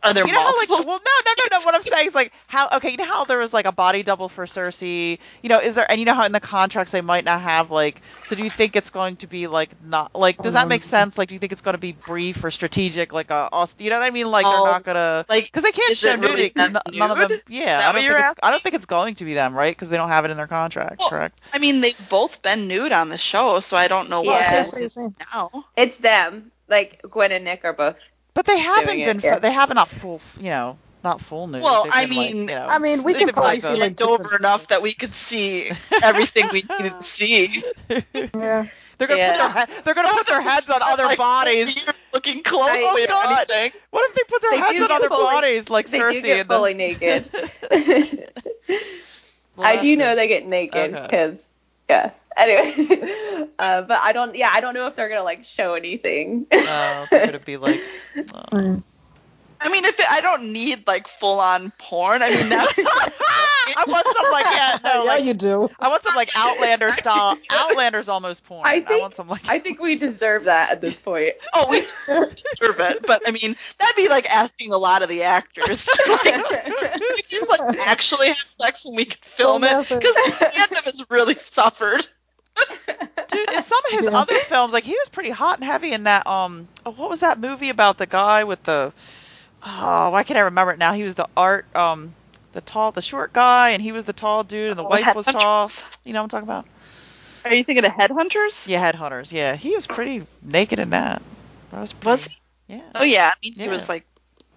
Are 0.02 0.14
there 0.14 0.26
you 0.26 0.32
know 0.32 0.40
how 0.40 0.56
like 0.58 0.70
well 0.70 0.80
no 0.86 0.94
no 0.96 1.34
no 1.38 1.58
no 1.58 1.66
what 1.66 1.76
I'm 1.76 1.82
saying 1.82 2.08
is 2.08 2.16
like 2.16 2.32
how 2.48 2.70
okay 2.78 2.90
you 2.92 2.98
know 2.98 3.06
how 3.06 3.26
there 3.26 3.38
was 3.40 3.54
like 3.54 3.66
a 3.66 3.72
body 3.72 4.02
double 4.04 4.30
for 4.30 4.46
Cersei 4.46 5.20
you 5.44 5.50
know 5.50 5.60
is 5.60 5.76
there 5.76 5.90
and 5.90 6.00
you 6.00 6.06
know 6.06 6.14
how 6.14 6.26
in 6.26 6.32
the 6.32 6.40
contracts 6.40 6.92
they 6.94 7.02
might 7.02 7.26
not 7.26 7.42
have 7.42 7.70
like 7.70 8.02
so 8.24 8.36
do 8.36 8.44
you 8.44 8.50
think 8.50 8.76
it's 8.78 8.90
going 8.92 9.18
to 9.18 9.28
be 9.28 9.48
like 9.48 9.70
not 9.84 10.16
like 10.16 10.38
does 10.38 10.54
that 10.54 10.68
make 10.70 10.82
Um, 10.84 10.84
sense 10.84 11.18
like 11.18 11.28
do 11.28 11.36
you 11.36 11.40
think 11.40 11.52
it's 11.52 11.62
going 11.62 11.74
to 11.74 11.80
be 11.80 11.92
brief 11.92 12.44
or 12.44 12.52
strategic 12.52 13.12
like 13.12 13.30
a 13.30 13.50
Aust- 13.52 13.82
you 13.82 13.90
know 13.90 14.00
what 14.00 14.06
I 14.06 14.12
mean 14.12 14.32
like 14.32 14.46
they're 14.46 14.54
Oh, 14.54 14.66
not 14.66 14.84
gonna 14.84 15.26
like, 15.28 15.46
because 15.46 15.64
they 15.64 15.72
can't 15.72 15.92
is 15.92 15.98
show 15.98 16.14
it 16.14 16.20
really 16.20 16.32
nudity 16.32 16.50
'cause 16.52 16.72
them 16.72 16.82
n- 16.88 16.98
none 16.98 17.12
of 17.12 17.18
them 17.18 17.32
yeah 17.50 17.82
I 17.84 17.92
what 17.92 17.94
don't 17.94 18.04
think 18.04 18.20
it's 18.20 18.36
I 18.42 18.52
don't 18.52 18.64
think 18.64 18.76
it's 18.76 18.86
going 18.86 19.16
to 19.16 19.26
be 19.26 19.34
them 19.34 19.54
right 19.54 19.76
because 19.76 19.90
they 19.90 19.98
don't 19.98 20.10
have 20.10 20.26
it 20.26 20.32
in 20.32 20.38
their 20.38 20.48
contract 20.48 21.00
Well, 21.00 21.10
correct 21.10 21.40
I 21.54 21.58
mean, 21.60 21.82
they've 21.82 22.10
both 22.10 22.42
been 22.42 22.68
nude 22.68 22.92
on 22.92 23.10
the 23.10 23.18
show, 23.18 23.60
so 23.60 23.76
I 23.76 23.88
don't 23.88 24.10
know 24.10 24.22
Well, 24.22 24.36
I 24.36 24.60
was 24.60 24.74
Yeah. 24.74 24.82
what 24.84 24.92
say 24.92 25.08
now. 25.34 25.66
it's 25.76 25.98
them. 25.98 26.52
Like 26.68 27.02
Gwen 27.10 27.32
and 27.32 27.46
Nick 27.46 27.66
are 27.66 27.74
both. 27.74 27.98
But 28.40 28.46
they 28.46 28.58
haven't 28.58 28.86
Doing 28.88 29.00
it, 29.02 29.06
been 29.06 29.20
fu- 29.20 29.28
yeah. 29.28 29.40
they 29.40 29.52
haven't 29.52 29.76
not 29.76 29.90
full 29.90 30.22
you 30.40 30.50
know 30.50 30.78
not 31.04 31.20
full 31.20 31.48
nude 31.48 31.62
Well, 31.62 31.84
They've 31.84 31.94
I 31.94 32.06
been, 32.06 32.16
like, 32.16 32.34
mean- 32.34 32.38
you 32.50 32.56
know, 32.56 32.68
I 32.70 32.80
mean, 32.80 33.04
we 33.04 33.12
they've 33.12 33.24
can 33.26 33.34
probably 33.34 33.52
like, 33.52 33.62
see, 33.64 33.74
like, 33.74 33.98
Bent 33.98 34.02
over 34.02 34.36
enough 34.38 34.70
that 34.70 34.82
we 34.82 34.94
could 34.94 35.14
see 35.14 35.72
everything 36.04 36.48
we 36.54 36.64
needed 36.64 36.98
to 37.00 37.04
see. 37.04 37.64
Yeah. 38.14 38.66
they're 38.98 39.08
gonna 39.10 39.20
Yeah. 39.20 39.34
put 39.34 39.56
their 39.56 39.66
he- 39.66 39.82
they're 39.84 39.94
gonna 39.94 40.14
put 40.14 40.28
their 40.28 40.42
heads 40.42 40.70
on 40.70 40.80
other 40.94 41.04
Like, 41.04 41.18
bodies 41.18 41.90
Looking 42.14 42.44
closely 42.44 42.82
oh, 42.84 42.98
at 43.04 43.10
Oh, 43.12 43.22
God. 43.24 43.50
anything. 43.52 43.82
What 43.92 44.10
if 44.10 44.16
they 44.16 44.24
put 44.24 44.42
their 44.42 44.52
They 44.52 44.58
heads 44.58 44.82
on 44.82 44.92
other 44.92 45.10
fully- 45.10 45.24
bodies 45.26 45.70
like 45.70 45.88
they 45.90 46.00
Cersei? 46.00 46.14
do 46.14 46.22
get 46.22 46.40
and 46.40 46.50
the- 46.50 46.56
fully 46.56 46.74
naked. 46.76 47.26
Well, 49.56 49.68
I 49.68 49.74
that's 49.76 49.84
do 49.84 49.98
know 49.98 50.16
they 50.16 50.28
get 50.30 50.46
naked 50.48 50.94
Okay. 50.94 51.02
because, 51.04 51.50
yeah. 51.90 52.12
Anyway, 52.38 53.48
uh, 53.60 53.82
but 53.82 54.00
I 54.02 54.14
don't. 54.14 54.36
Yeah, 54.36 54.50
I 54.54 54.62
don't 54.62 54.74
know 54.74 54.88
if 54.88 54.96
they're 54.96 55.10
gonna 55.10 55.24
like 55.24 55.44
show 55.44 55.74
anything. 55.74 56.46
Oh, 56.54 57.08
they're 57.10 57.26
gonna 57.26 57.40
be 57.40 57.58
like, 57.58 57.82
oh. 58.52 58.84
I 59.62 59.70
mean, 59.70 59.84
if 59.86 60.00
it, 60.00 60.06
I 60.10 60.22
don't 60.22 60.52
need 60.54 60.88
like 60.88 61.08
full 61.08 61.40
on 61.40 61.72
porn, 61.78 62.22
I 62.24 62.30
mean 62.30 62.50
that. 62.50 62.74
I 63.78 63.84
want 63.88 64.06
some 64.08 64.32
like 64.32 64.46
yeah, 64.46 64.80
no, 64.84 65.04
yeah, 65.04 65.10
like 65.12 65.24
you 65.26 65.34
do. 65.34 65.70
I 65.80 65.90
want 65.90 66.02
some 66.04 66.16
like 66.16 66.30
Outlander 66.36 66.92
style. 66.94 67.38
Outlander's 67.52 68.10
almost 68.10 68.44
porn. 68.46 68.66
I 68.66 68.76
I, 68.76 68.80
think- 68.82 69.02
want 69.02 69.14
some 69.16 69.28
like. 69.28 69.48
I 69.48 69.60
think 69.60 69.80
we 69.82 69.98
deserve 69.98 70.46
that 70.46 70.72
at 70.72 70.82
this 70.82 70.98
point. 71.00 71.34
oh, 71.54 71.68
we 71.70 71.82
deserve 71.82 72.80
it, 72.80 73.06
but 73.06 73.22
I 73.28 73.32
mean 73.32 73.56
that'd 73.80 73.96
be 73.96 74.08
like 74.10 74.30
asking 74.34 74.74
a 74.74 74.78
lot 74.78 75.04
of 75.04 75.10
the 75.10 75.24
actors. 75.24 75.88
like, 76.08 76.24
we 76.26 77.22
just 77.28 77.50
like 77.50 77.78
actually 77.80 78.28
have 78.30 78.38
sex 78.60 78.86
and 78.86 78.96
we 78.96 79.06
could 79.06 79.24
film 79.24 79.62
Full 79.62 79.70
it 79.70 79.74
method. 79.74 80.00
because 80.00 80.16
Gandalf 80.16 80.84
has 80.86 81.06
really 81.10 81.36
suffered. 81.36 82.08
Dude, 83.28 83.50
in 83.54 83.62
some 83.62 83.80
of 83.86 83.92
his 83.92 84.06
Yeah. 84.06 84.18
other 84.18 84.36
films, 84.40 84.74
like 84.74 84.84
he 84.84 84.92
was 84.94 85.10
pretty 85.10 85.30
hot 85.30 85.60
and 85.60 85.64
heavy 85.64 85.92
in 85.94 86.04
that. 86.06 86.26
Um, 86.28 86.68
oh, 86.86 86.92
what 86.92 87.10
was 87.10 87.20
that 87.22 87.40
movie 87.40 87.70
about 87.70 87.98
the 87.98 88.08
guy 88.08 88.44
with 88.46 88.64
the? 88.64 88.92
Oh, 89.64 90.10
why 90.12 90.24
can't 90.24 90.38
I 90.38 90.42
remember 90.42 90.74
it 90.74 90.80
now? 90.80 90.94
He 90.94 91.04
was 91.04 91.16
the 91.16 91.28
art, 91.36 91.66
um, 91.76 92.14
the 92.54 92.62
tall, 92.62 92.92
the 92.92 93.02
short 93.02 93.34
guy, 93.34 93.72
and 93.72 93.82
he 93.82 93.92
was 93.92 94.06
the 94.06 94.14
tall 94.14 94.44
dude, 94.44 94.72
and 94.72 94.80
the 94.80 94.84
Oh, 94.84 94.90
wife 94.90 95.16
was 95.16 95.26
tall. 95.26 95.70
You 96.06 96.14
know 96.14 96.20
what 96.22 96.34
I'm 96.34 96.44
talking 96.44 96.48
about? 96.48 96.66
Are 97.46 97.54
you 97.54 97.64
thinking 97.64 97.86
of 97.86 97.92
Headhunters? 97.92 98.68
Yeah, 98.68 98.92
Headhunters. 98.92 99.32
Yeah, 99.32 99.56
he 99.56 99.76
was 99.76 99.88
pretty 99.88 100.26
naked 100.42 100.80
in 100.80 100.92
that. 100.92 101.22
That 101.72 101.82
was 101.82 101.94
pretty, 101.94 102.10
Was 102.10 102.26
he? 102.26 102.76
Yeah. 102.76 102.82
Oh 102.96 103.04
yeah, 103.04 103.30
I 103.30 103.34
mean 103.44 103.54
he 103.54 103.68
was 103.68 103.90
like 103.90 104.06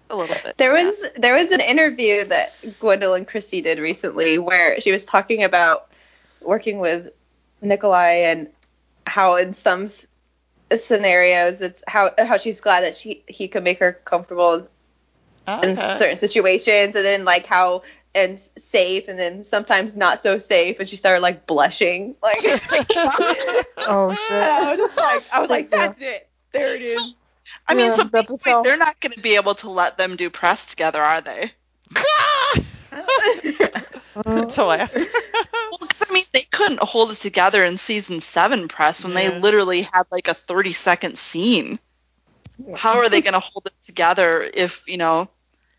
a 0.09 0.15
little 0.15 0.35
bit. 0.43 0.57
There 0.57 0.73
was 0.73 1.03
there 1.17 1.35
was 1.35 1.51
an 1.51 1.61
interview 1.61 2.25
that 2.25 2.59
Gwendoline 2.61 3.27
Christie 3.27 3.61
did 3.61 3.79
recently 3.79 4.37
where 4.37 4.79
she 4.81 4.91
was 4.91 5.05
talking 5.05 5.43
about 5.43 5.89
working 6.41 6.79
with 6.79 7.11
Nikolaj 7.63 8.23
and 8.31 8.47
how 9.05 9.37
in 9.37 9.53
some 9.53 9.87
scenarios 10.75 11.61
it's 11.61 11.83
how 11.87 12.11
how 12.17 12.37
she's 12.37 12.61
glad 12.61 12.81
that 12.81 12.95
she 12.95 13.23
he 13.27 13.47
could 13.47 13.63
make 13.63 13.79
her 13.79 13.93
comfortable 13.93 14.67
in 15.63 15.75
certain 15.75 16.15
situations 16.17 16.95
and 16.95 17.05
then 17.05 17.25
like 17.25 17.45
how 17.45 17.83
and 18.15 18.39
safe 18.57 19.07
and 19.07 19.17
then 19.19 19.43
sometimes 19.43 19.95
not 19.95 20.19
so 20.21 20.37
safe 20.37 20.79
and 20.79 20.87
she 20.87 20.95
started 20.95 21.21
like 21.21 21.47
blushing 21.47 22.15
like 22.23 22.37
Oh 23.77 24.09
and 24.09 24.17
shit. 24.17 24.31
I 24.31 24.69
was 24.71 24.79
just 24.79 24.97
like 24.97 25.25
I 25.33 25.39
was 25.41 25.49
like 25.49 25.69
Yeah. 25.71 25.87
that's 25.87 25.99
it 25.99 26.29
there 26.51 26.75
it 26.75 26.81
is 26.81 27.15
I 27.67 27.73
mean, 27.73 27.87
Yeah, 27.91 27.95
so 27.95 28.03
that's 28.05 28.29
basically, 28.29 28.51
all. 28.53 28.63
they're 28.63 28.77
not 28.77 28.99
going 29.01 29.11
to 29.13 29.19
be 29.19 29.35
able 29.35 29.55
to 29.55 29.69
let 29.69 29.97
them 29.97 30.15
do 30.15 30.29
press 30.29 30.65
together, 30.65 31.01
are 31.01 31.21
they? 31.21 31.51
Uh, 34.15 34.45
to 34.45 34.65
laugh. 34.65 34.93
Well, 34.95 35.77
'cause, 35.79 36.03
I 36.09 36.13
mean, 36.13 36.23
they 36.33 36.43
couldn't 36.51 36.81
hold 36.81 37.11
it 37.11 37.17
together 37.19 37.63
in 37.65 37.77
season 37.77 38.21
seven 38.21 38.67
press 38.67 39.03
when 39.03 39.13
Yeah. 39.13 39.31
they 39.31 39.39
literally 39.39 39.81
had 39.83 40.03
like 40.11 40.27
a 40.27 40.33
30 40.33 40.73
second 40.73 41.17
scene. 41.17 41.79
How 42.75 42.97
are 42.97 43.09
they 43.09 43.21
going 43.21 43.33
to 43.33 43.39
hold 43.39 43.65
it 43.65 43.73
together 43.85 44.49
if, 44.53 44.83
you 44.87 44.97
know? 44.97 45.27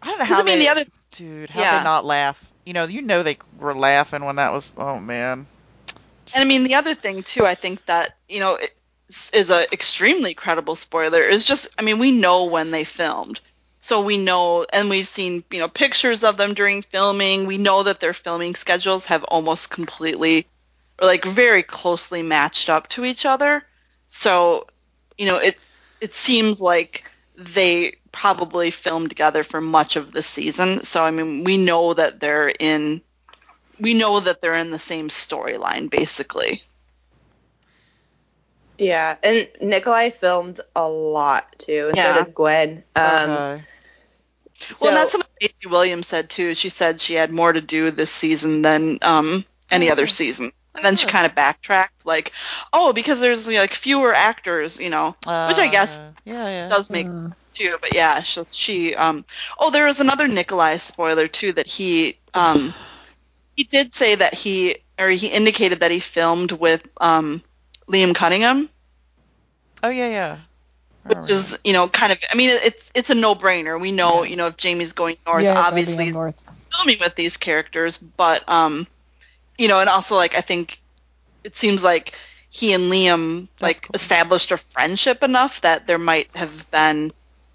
I 0.02 0.06
don't 0.08 0.18
know 0.18 0.24
'cause, 0.24 0.34
how 0.34 0.40
I 0.40 0.44
mean, 0.44 0.58
they, 0.58 0.64
the 0.66 0.68
other. 0.70 0.84
dude, 1.12 1.50
how 1.50 1.60
Yeah. 1.60 1.78
they 1.78 1.84
not 1.84 2.04
laugh? 2.04 2.52
You 2.66 2.72
know, 2.72 2.84
you 2.84 3.02
know 3.02 3.22
they 3.22 3.38
were 3.58 3.74
laughing 3.74 4.24
when 4.24 4.36
that 4.36 4.52
was. 4.52 4.72
Oh 4.76 4.98
man. 4.98 5.46
And 6.34 6.42
I 6.42 6.44
mean, 6.44 6.64
the 6.64 6.74
other 6.74 6.94
thing, 6.94 7.22
too, 7.22 7.46
I 7.46 7.54
think 7.54 7.84
that, 7.86 8.16
you 8.28 8.40
know, 8.40 8.54
it 8.54 8.74
is 9.32 9.50
a 9.50 9.70
extremely 9.72 10.34
credible 10.34 10.74
spoiler 10.76 11.22
is 11.22 11.44
just, 11.44 11.68
I 11.78 11.82
mean, 11.82 11.98
we 11.98 12.10
know 12.10 12.44
when 12.44 12.70
they 12.70 12.84
filmed. 12.84 13.40
So 13.80 14.00
we 14.00 14.16
know, 14.16 14.64
and 14.72 14.88
we've 14.88 15.06
seen, 15.06 15.44
you 15.50 15.58
know, 15.60 15.68
pictures 15.68 16.24
of 16.24 16.36
them 16.38 16.54
during 16.54 16.82
filming. 16.82 17.46
We 17.46 17.58
know 17.58 17.82
that 17.82 18.00
their 18.00 18.14
filming 18.14 18.54
schedules 18.54 19.04
have 19.06 19.22
almost 19.24 19.70
completely, 19.70 20.46
or 21.00 21.06
like 21.06 21.24
very 21.24 21.62
closely 21.62 22.22
matched 22.22 22.70
up 22.70 22.88
to 22.90 23.04
each 23.04 23.26
other. 23.26 23.62
So, 24.08 24.66
you 25.18 25.26
know, 25.26 25.36
it 25.36 25.60
it 26.04 26.12
seems 26.12 26.60
like 26.60 27.10
they 27.34 27.96
probably 28.12 28.70
filmed 28.70 29.08
together 29.08 29.42
for 29.42 29.60
much 29.62 29.96
of 29.96 30.12
the 30.12 30.22
season. 30.22 30.82
So 30.82 31.02
I 31.02 31.10
mean, 31.10 31.44
we 31.44 31.56
know 31.56 31.94
that 31.94 32.20
they're 32.20 32.52
in, 32.60 33.00
we 33.80 33.94
know 33.94 34.20
that 34.20 34.42
they're 34.42 34.54
in 34.54 34.70
the 34.70 34.78
same 34.78 35.08
storyline, 35.08 35.88
basically. 35.88 36.62
yeah 38.76 39.14
and 39.22 39.48
Nikolaj 39.62 40.14
filmed 40.14 40.60
a 40.74 40.86
lot 40.88 41.46
too 41.58 41.88
and 41.88 41.96
Yeah. 41.96 42.14
so 42.18 42.24
did 42.24 42.34
Gwen 42.34 42.84
um. 42.96 43.28
Well, 43.28 43.54
and 43.54 43.64
so- 44.76 44.90
that's 44.94 45.12
something 45.12 45.30
Maisie 45.40 45.68
Williams 45.68 46.06
said 46.08 46.28
too. 46.28 46.54
She 46.54 46.68
said 46.70 47.00
she 47.00 47.14
had 47.14 47.30
more 47.30 47.52
to 47.52 47.60
do 47.60 47.90
this 47.90 48.10
season 48.10 48.62
than 48.62 48.98
um, 49.02 49.44
any 49.70 49.90
other 49.90 50.06
season. 50.06 50.52
And 50.76 50.84
then 50.84 50.96
she 50.96 51.06
Oh. 51.06 51.08
kind 51.08 51.26
of 51.26 51.34
backtracked, 51.34 52.04
like, 52.06 52.32
"Oh, 52.72 52.92
because 52.92 53.20
there's 53.20 53.48
like 53.48 53.74
fewer 53.74 54.14
actors, 54.14 54.78
you 54.80 54.90
know," 54.90 55.16
which 55.44 55.58
I 55.58 55.68
guess 55.68 56.00
Uh, 56.00 56.12
yeah, 56.24 56.48
yeah. 56.48 56.70
does 56.70 56.90
make 56.90 57.10
Mm. 57.10 57.34
too. 57.54 57.78
But 57.80 57.92
yeah, 57.92 58.20
she, 58.22 58.44
she 58.50 58.94
um, 58.94 59.24
oh, 59.58 59.70
there 59.70 59.86
was 59.86 60.00
another 60.00 60.28
Nikolaj 60.28 60.80
spoiler 60.80 61.28
too 61.28 61.52
that 61.52 61.66
he 61.66 62.20
um, 62.34 62.74
he 63.56 63.64
did 63.64 63.92
say 63.94 64.14
that 64.16 64.34
he 64.34 64.76
or 64.98 65.08
he 65.10 65.28
indicated 65.28 65.80
that 65.80 65.90
he 65.90 66.00
filmed 66.00 66.52
with 66.52 66.86
um, 67.00 67.42
Liam 67.90 68.14
Cunningham, 68.14 68.68
Oh 69.82 69.88
yeah, 69.90 70.08
yeah. 70.08 70.40
Which 71.06 71.18
remember. 71.18 71.28
is 71.28 71.58
you 71.64 71.72
know 71.72 71.88
kind 71.88 72.12
of 72.12 72.18
I 72.30 72.34
mean 72.36 72.50
it's 72.50 72.90
it's 72.94 73.10
a 73.10 73.14
no 73.14 73.34
brainer. 73.34 73.80
We 73.80 73.92
know 73.92 74.22
you 74.24 74.36
know 74.36 74.48
if 74.48 74.56
Jaime's 74.62 74.92
going 74.92 75.16
north, 75.26 75.50
yeah, 75.50 75.58
it's 75.58 75.68
gonna 75.68 75.78
obviously 75.78 76.12
north. 76.12 76.44
filming 76.72 76.98
with 77.00 77.14
these 77.16 77.36
characters, 77.36 77.98
but 77.98 78.48
um, 78.48 78.86
you 79.58 79.68
know, 79.68 79.80
and 79.80 79.88
also 79.88 80.16
like 80.16 80.36
I 80.36 80.40
think 80.40 80.80
it 81.44 81.56
seems 81.56 81.82
like 81.82 82.14
he 82.50 82.72
and 82.72 82.84
Liam 82.92 83.48
That's 83.58 83.62
like 83.62 83.82
cool. 83.82 83.90
established 83.94 84.52
a 84.52 84.56
friendship 84.58 85.22
enough 85.22 85.60
that 85.62 85.86
there 85.86 85.98
might 85.98 86.28
have 86.36 86.70
been, 86.70 87.10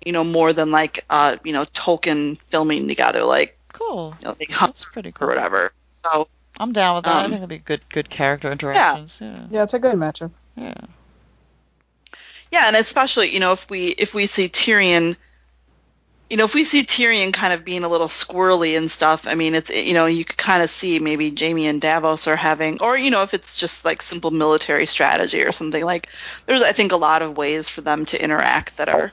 you 0.06 0.12
know, 0.12 0.24
more 0.24 0.54
than 0.54 0.72
like 0.72 1.06
uh, 1.10 1.38
you 1.44 1.54
know, 1.54 1.66
token 1.74 2.36
filming 2.36 2.88
together, 2.88 3.24
like 3.24 3.58
cool. 3.74 4.16
you 4.20 4.28
know, 4.28 4.36
they 4.38 4.46
hunt 4.46 4.74
That's 4.74 4.86
pretty 4.86 5.12
cool. 5.12 5.30
or 5.30 5.34
cool. 5.34 5.36
whatever. 5.36 5.72
So 5.92 6.28
I'm 6.60 6.74
down 6.74 6.96
with 6.96 7.06
that. 7.06 7.16
I 7.16 7.24
Um, 7.26 7.32
think 7.32 7.40
it'd 7.40 7.50
be 7.50 7.58
good, 7.60 7.88
good 7.90 8.10
character 8.10 8.52
interactions. 8.52 9.18
Yeah, 9.22 9.46
Yeah, 9.50 9.64
it's 9.64 9.74
a 9.74 9.80
good 9.80 9.96
matchup. 9.96 10.32
yeah. 10.58 10.74
yeah, 12.52 12.68
and 12.68 12.76
especially 12.76 13.34
you 13.34 13.40
know 13.40 13.54
if 13.54 13.70
we 13.70 13.88
if 13.88 14.14
we 14.14 14.26
see 14.26 14.50
Tyrion. 14.50 15.16
You 16.30 16.38
know, 16.38 16.46
if 16.46 16.54
we 16.54 16.64
see 16.64 16.84
Tyrion 16.84 17.34
kind 17.34 17.54
of 17.54 17.66
being 17.66 17.84
a 17.84 17.90
little 17.90 18.08
squirrely 18.08 18.78
and 18.78 18.90
stuff, 18.90 19.26
I 19.26 19.36
mean, 19.36 19.56
it's 19.56 19.70
you 19.70 19.94
know, 19.94 20.06
you 20.06 20.24
could 20.24 20.38
kind 20.38 20.62
of 20.62 20.70
see 20.70 21.00
maybe 21.00 21.34
Jaime 21.38 21.68
and 21.68 21.82
Davos 21.82 22.28
are 22.28 22.36
having, 22.36 22.82
or 22.82 22.98
you 22.98 23.10
know, 23.10 23.24
if 23.24 23.34
it's 23.34 23.58
just 23.58 23.84
like 23.84 24.02
simple 24.02 24.32
military 24.32 24.86
strategy 24.86 25.42
or 25.42 25.52
something 25.52 25.84
like. 25.84 26.08
There's, 26.46 26.62
I 26.62 26.72
think, 26.72 26.92
a 26.92 26.98
lot 26.98 27.22
of 27.22 27.38
ways 27.38 27.68
for 27.68 27.82
them 27.82 28.06
to 28.08 28.24
interact 28.24 28.78
that 28.78 28.90
are 28.90 29.12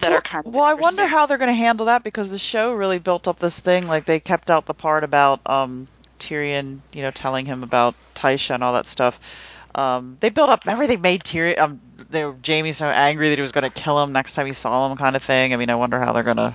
that 0.00 0.12
are 0.12 0.20
kind 0.20 0.46
of. 0.46 0.54
Well, 0.54 0.64
I 0.64 0.74
wonder 0.74 1.06
how 1.06 1.26
they're 1.26 1.38
going 1.38 1.48
to 1.48 1.54
handle 1.54 1.86
that 1.86 2.04
because 2.04 2.30
the 2.30 2.38
show 2.38 2.74
really 2.74 2.98
built 2.98 3.28
up 3.28 3.38
this 3.38 3.60
thing. 3.60 3.86
Like 3.88 4.04
they 4.04 4.20
kept 4.20 4.50
out 4.50 4.66
the 4.66 4.74
part 4.74 5.04
about 5.04 5.40
um, 5.46 5.88
Tyrion, 6.18 6.80
you 6.92 7.02
know, 7.02 7.10
telling 7.10 7.46
him 7.46 7.62
about 7.62 7.94
Tysha 8.14 8.54
and 8.54 8.64
all 8.64 8.74
that 8.74 8.86
stuff. 8.86 9.51
Um, 9.74 10.16
they 10.20 10.30
built 10.30 10.50
up. 10.50 10.64
Remember, 10.64 10.86
they 10.86 10.96
made 10.96 11.24
Tyrion. 11.24 11.58
Um, 11.58 11.80
they 12.10 12.22
Jaime 12.46 12.72
so 12.72 12.88
angry 12.88 13.28
that 13.30 13.38
he 13.38 13.42
was 13.42 13.52
going 13.52 13.70
to 13.70 13.70
kill 13.70 14.02
him 14.02 14.12
next 14.12 14.34
time 14.34 14.46
he 14.46 14.52
saw 14.52 14.90
him, 14.90 14.96
kind 14.96 15.16
of 15.16 15.22
thing. 15.22 15.52
I 15.52 15.56
mean, 15.56 15.70
I 15.70 15.74
wonder 15.76 15.98
how 15.98 16.12
they're 16.12 16.22
gonna. 16.22 16.54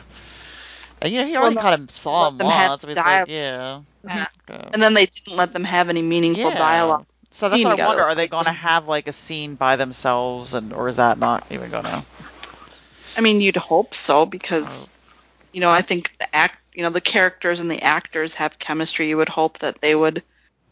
And, 1.01 1.11
you 1.13 1.22
know, 1.22 1.28
he 1.28 1.36
already 1.36 1.55
Well, 1.55 1.63
kind 1.63 1.84
of 1.84 1.91
saw 1.91 2.28
him 2.30 2.39
once. 2.39 2.84
I 2.84 2.88
mean, 2.88 2.95
like, 2.95 3.28
yeah. 3.28 3.82
Yeah. 4.07 4.28
Yeah. 4.49 4.70
And 4.74 4.82
then 4.82 4.93
they 4.93 5.05
didn't 5.05 5.36
let 5.36 5.53
them 5.53 5.63
have 5.63 5.89
any 5.89 6.01
meaningful 6.01 6.51
Yeah. 6.51 6.57
dialogue. 6.57 7.05
So 7.32 7.49
that's 7.49 7.63
what 7.63 7.80
I 7.80 7.86
wonder. 7.86 8.03
Are 8.03 8.15
they 8.15 8.28
going 8.28 8.45
to 8.45 8.51
have 8.51 8.88
like 8.88 9.07
a 9.07 9.11
scene 9.11 9.55
by 9.55 9.76
themselves, 9.76 10.53
and 10.53 10.74
or 10.74 10.88
is 10.88 10.97
that 10.97 11.18
not 11.20 11.45
even 11.51 11.70
going 11.72 11.84
to? 11.84 12.03
I 13.18 13.22
mean, 13.22 13.41
you'd 13.41 13.57
hope 13.57 13.95
so 13.95 14.26
Oh. 14.26 14.26
because, 14.26 14.89
you 15.51 15.59
know, 15.59 15.70
I 15.72 15.82
think 15.82 16.18
the 16.20 16.36
act, 16.36 16.55
you 16.74 16.84
know, 16.84 16.89
the 16.89 17.01
characters 17.01 17.59
and 17.59 17.70
the 17.72 17.82
actors 17.82 18.34
have 18.36 18.59
chemistry. 18.59 19.09
You 19.09 19.18
would 19.18 19.30
hope 19.30 19.59
that 19.59 19.82
they 19.82 19.95
would, 19.95 20.24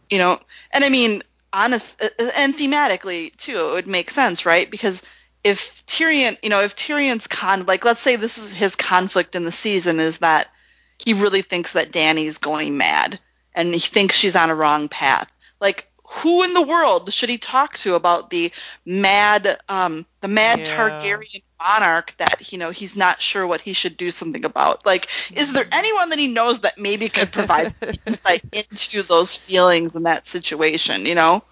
you 0.09 0.17
know, 0.17 0.39
and 0.71 0.83
I 0.83 0.89
mean, 0.89 1.23
honest 1.55 2.01
uh, 2.01 2.31
and 2.35 2.57
thematically 2.57 3.35
too, 3.37 3.69
it 3.69 3.73
would 3.73 3.87
make 3.87 4.09
sense, 4.11 4.45
right? 4.45 4.69
Because 4.69 5.01
if 5.43 5.85
Tyrion, 5.85 6.37
you 6.43 6.49
know, 6.49 6.61
if 6.61 6.75
Tyrion's 6.75 7.27
con, 7.27 7.65
like, 7.65 7.85
let's 7.85 8.01
say 8.01 8.15
this 8.15 8.37
is 8.37 8.51
his 8.51 8.75
conflict 8.75 9.35
in 9.35 9.45
the 9.45 9.51
season 9.51 9.99
is 9.99 10.19
that 10.19 10.49
he 10.97 11.13
really 11.13 11.41
thinks 11.41 11.73
that 11.73 11.91
Dany's 11.91 12.37
going 12.37 12.77
mad 12.77 13.19
and 13.53 13.73
he 13.73 13.79
thinks 13.79 14.17
she's 14.17 14.35
on 14.35 14.49
a 14.49 14.55
wrong 14.55 14.89
path. 14.89 15.29
Like, 15.61 15.89
who 16.17 16.43
in 16.43 16.53
the 16.53 16.61
world 16.61 17.13
should 17.13 17.29
he 17.29 17.37
talk 17.37 17.75
to 17.77 17.95
about 17.95 18.29
the 18.29 18.51
mad, 18.85 19.59
um, 19.69 20.05
the 20.21 20.27
mad 20.27 20.63
Yeah. 20.63 20.65
Targaryen 20.65 21.43
monarch 21.59 22.15
that 22.17 22.51
you 22.51 22.57
know 22.57 22.71
he's 22.71 22.95
not 22.95 23.21
sure 23.21 23.45
what 23.47 23.61
he 23.61 23.73
should 23.73 23.97
do 23.97 24.11
something 24.11 24.45
about? 24.45 24.85
Like, 24.85 25.07
is 25.35 25.53
there 25.53 25.65
anyone 25.71 26.09
that 26.09 26.19
he 26.19 26.27
knows 26.27 26.61
that 26.61 26.77
maybe 26.77 27.09
could 27.09 27.31
provide 27.31 27.69
insight 28.07 28.43
into 28.51 29.03
those 29.03 29.35
feelings 29.35 29.95
in 29.95 30.03
that 30.03 30.27
situation? 30.27 31.05
You 31.05 31.15
know, 31.15 31.43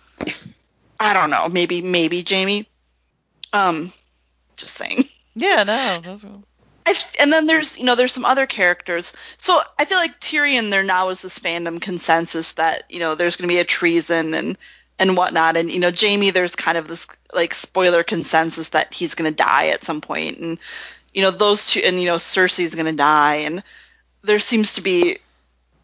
I 1.00 1.14
don't 1.14 1.30
know. 1.30 1.50
Maybe, 1.50 1.82
maybe 1.82 2.24
Jaime. 2.28 2.68
Um, 3.54 3.92
just 4.58 4.76
saying. 4.76 5.10
Yeah, 5.36 5.64
no. 5.64 6.44
And 7.20 7.32
then 7.32 7.48
there's 7.48 7.78
you 7.78 7.86
know 7.86 7.96
there's 7.96 8.14
some 8.14 8.26
other 8.26 8.46
characters. 8.46 9.14
So 9.38 9.60
I 9.80 9.86
feel 9.86 9.98
like 9.98 10.20
Tyrion 10.20 10.70
there 10.70 10.84
now 10.84 11.10
is 11.10 11.22
this 11.22 11.40
fandom 11.40 11.82
consensus 11.82 12.54
that 12.54 12.84
you 12.90 13.00
know 13.00 13.16
there's 13.16 13.36
going 13.36 13.48
to 13.48 13.54
be 13.54 13.60
a 13.60 13.66
treason 13.66 14.34
and 14.34 14.58
and 15.00 15.18
whatnot, 15.18 15.58
and 15.58 15.72
you 15.72 15.80
know 15.80 15.92
Jaime 15.92 16.32
there's 16.32 16.56
kind 16.56 16.78
of 16.78 16.88
this 16.88 17.08
like 17.34 17.54
spoiler 17.54 18.04
consensus 18.04 18.70
that 18.70 18.94
he's 18.94 19.16
going 19.16 19.32
to 19.32 19.44
die 19.44 19.68
at 19.68 19.84
some 19.84 20.02
point, 20.02 20.38
and 20.40 20.60
you 21.14 21.22
know 21.22 21.32
those 21.32 21.68
two 21.72 21.82
and 21.82 22.00
you 22.00 22.08
know 22.08 22.18
Cersei's 22.18 22.76
going 22.76 22.86
to 22.86 22.92
die, 22.94 23.36
and 23.36 23.64
there 24.24 24.40
seems 24.40 24.74
to 24.74 24.82
be 24.82 25.20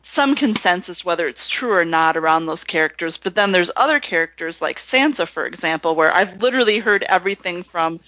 some 0.01 0.33
consensus 0.33 1.05
whether 1.05 1.27
it's 1.27 1.47
true 1.47 1.73
or 1.73 1.85
not 1.85 2.17
around 2.17 2.45
those 2.45 2.63
characters. 2.63 3.17
But 3.17 3.35
then 3.35 3.51
there's 3.51 3.71
other 3.75 3.99
characters 3.99 4.61
like 4.61 4.79
Sansa, 4.79 5.27
for 5.27 5.45
example, 5.45 5.95
where 5.95 6.13
I've 6.13 6.41
literally 6.41 6.79
heard 6.79 7.03
everything 7.03 7.63
from 7.63 7.99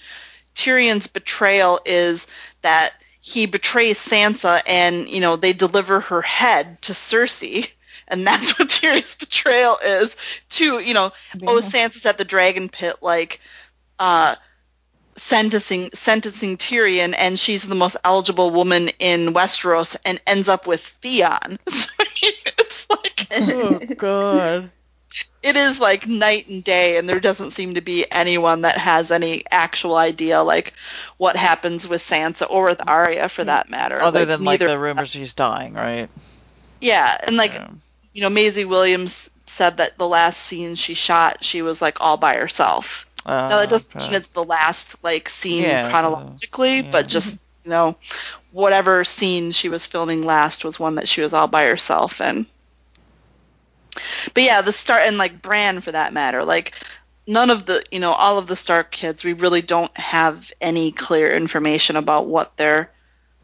Tyrion's 0.55 1.07
betrayal 1.07 1.79
is 1.85 2.27
that 2.61 2.93
he 3.21 3.45
betrays 3.45 3.99
Sansa 3.99 4.61
and, 4.65 5.07
you 5.07 5.21
know, 5.21 5.35
they 5.35 5.53
deliver 5.53 5.99
her 5.99 6.21
head 6.21 6.81
to 6.83 6.93
Cersei. 6.93 7.69
And 8.07 8.25
that's 8.25 8.57
what 8.59 8.69
Tyrion's 8.69 9.15
betrayal 9.15 9.77
is 9.77 10.15
to, 10.51 10.79
you 10.79 10.93
know, 10.93 11.11
oh, 11.43 11.61
Sansa's 11.61 12.05
at 12.05 12.17
the 12.17 12.25
dragon 12.25 12.69
pit, 12.69 12.97
like, 13.01 13.39
uh, 13.99 14.35
sentencing 15.17 15.91
sentencing 15.93 16.57
Tyrion, 16.57 17.13
and 17.17 17.39
she's 17.39 17.67
the 17.67 17.75
most 17.75 17.97
eligible 18.03 18.51
woman 18.51 18.89
in 18.99 19.33
Westeros, 19.33 19.95
and 20.05 20.19
ends 20.25 20.47
up 20.47 20.67
with 20.67 20.81
Theon. 21.01 21.59
So, 21.69 21.89
I 21.99 22.05
mean, 22.21 22.33
it's 22.59 22.89
like 22.89 23.27
oh 23.31 23.79
god. 23.97 24.71
it 25.43 25.55
is 25.55 25.79
like 25.79 26.07
night 26.07 26.47
and 26.47 26.63
day 26.63 26.97
and 26.97 27.07
there 27.09 27.19
doesn't 27.19 27.51
seem 27.51 27.73
to 27.75 27.81
be 27.81 28.05
anyone 28.11 28.61
that 28.61 28.77
has 28.77 29.11
any 29.11 29.43
actual 29.51 29.95
idea 29.95 30.41
like 30.41 30.73
what 31.17 31.35
happens 31.35 31.87
with 31.87 32.01
Sansa 32.01 32.47
or 32.49 32.65
with 32.65 32.81
Arya 32.87 33.29
for 33.29 33.43
that 33.43 33.69
matter. 33.69 34.01
Other 34.01 34.25
than 34.25 34.43
like 34.43 34.59
the 34.59 34.77
rumors 34.79 35.09
she's 35.11 35.33
dying, 35.33 35.73
right? 35.73 36.09
yeah, 36.79 37.17
and 37.23 37.37
like 37.37 37.53
Yeah. 37.53 37.67
you 38.13 38.21
know 38.21 38.29
Maisie 38.29 38.65
Williams 38.65 39.29
said 39.47 39.77
that 39.77 39.97
the 39.97 40.07
last 40.07 40.41
scene 40.41 40.75
she 40.75 40.93
shot 40.93 41.43
she 41.43 41.61
was 41.61 41.81
like 41.81 41.99
all 42.01 42.17
by 42.17 42.35
herself. 42.35 43.05
Uh, 43.25 43.47
now 43.49 43.57
that 43.59 43.69
doesn't 43.69 43.95
okay. 43.95 44.05
mean 44.05 44.15
it's 44.15 44.29
the 44.29 44.43
last 44.43 44.95
like 45.03 45.29
scene 45.29 45.63
Yeah, 45.63 45.89
chronologically, 45.89 46.77
yeah. 46.77 46.91
but 46.91 47.07
just 47.07 47.37
you 47.63 47.69
know 47.71 47.95
whatever 48.51 49.03
scene 49.03 49.51
she 49.51 49.69
was 49.69 49.85
filming 49.85 50.23
last 50.23 50.63
was 50.65 50.79
one 50.79 50.95
that 50.95 51.07
she 51.07 51.21
was 51.21 51.33
all 51.33 51.47
by 51.47 51.65
herself 51.65 52.21
in. 52.21 52.47
But 54.33 54.43
yeah, 54.43 54.61
the 54.61 54.73
start 54.73 55.03
and 55.05 55.17
like 55.17 55.41
Bran 55.41 55.81
for 55.81 55.91
that 55.91 56.13
matter, 56.13 56.43
like 56.43 56.73
none 57.27 57.49
of 57.49 57.65
the 57.65 57.83
you 57.91 57.99
know 57.99 58.13
all 58.13 58.37
of 58.37 58.47
the 58.47 58.55
Stark 58.55 58.91
kids, 58.91 59.23
we 59.23 59.33
really 59.33 59.61
don't 59.61 59.95
have 59.97 60.51
any 60.59 60.91
clear 60.91 61.33
information 61.35 61.95
about 61.95 62.27
what 62.27 62.57
their 62.57 62.91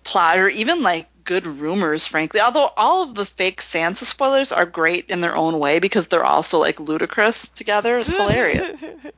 plot 0.03 0.37
or 0.37 0.49
even 0.49 0.81
like 0.81 1.07
good 1.23 1.45
rumors, 1.45 2.07
frankly. 2.07 2.39
Although 2.39 2.71
all 2.77 3.03
of 3.03 3.13
the 3.13 3.25
fake 3.25 3.61
Sansa 3.61 4.05
spoilers 4.05 4.51
are 4.51 4.65
great 4.65 5.09
in 5.09 5.21
their 5.21 5.35
own 5.35 5.59
way 5.59 5.79
because 5.79 6.07
they're 6.07 6.25
also 6.25 6.59
like 6.59 6.79
ludicrous 6.79 7.49
together. 7.49 7.97
It's 7.97 8.07
hilarious. 8.15 8.71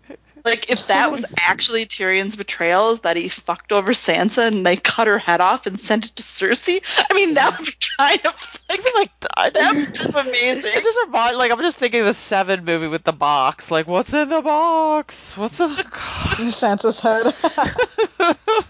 Like 0.46 0.70
if 0.70 0.88
that 0.88 1.12
was 1.12 1.26
actually 1.38 1.86
Tyrion's 1.86 2.36
betrayal, 2.36 2.92
is 2.92 3.02
that 3.02 3.18
he 3.18 3.30
fucked 3.30 3.72
over 3.72 3.92
Sansa 3.94 4.48
and 4.48 4.66
they 4.66 4.76
cut 4.78 5.08
her 5.08 5.18
head 5.20 5.42
off 5.42 5.66
and 5.66 5.80
sent 5.80 6.06
it 6.06 6.16
to 6.16 6.24
Cersei. 6.24 6.82
I 7.10 7.14
mean, 7.14 7.34
that 7.36 7.58
would 7.58 7.66
be 7.68 7.74
kind 7.98 8.20
of 8.26 8.60
like 8.70 8.82
like 8.96 9.12
I- 9.38 9.50
that 9.50 9.76
would 9.76 9.94
be 9.94 10.00
amazing. 10.30 10.72
It 10.76 10.84
just 10.84 11.00
remind 11.06 11.38
like 11.38 11.52
I'm 11.52 11.60
just 11.60 11.78
thinking 11.78 12.02
of 12.02 12.06
the 12.06 12.14
Seven 12.14 12.66
movie 12.66 12.88
with 12.88 13.04
the 13.04 13.14
box. 13.14 13.72
Like, 13.72 13.88
what's 13.88 14.14
in 14.14 14.30
the 14.30 14.42
box? 14.42 15.38
What's 15.38 15.60
in 15.60 15.70
the? 15.70 15.84
Sansa's 15.84 17.00
head. 17.00 17.26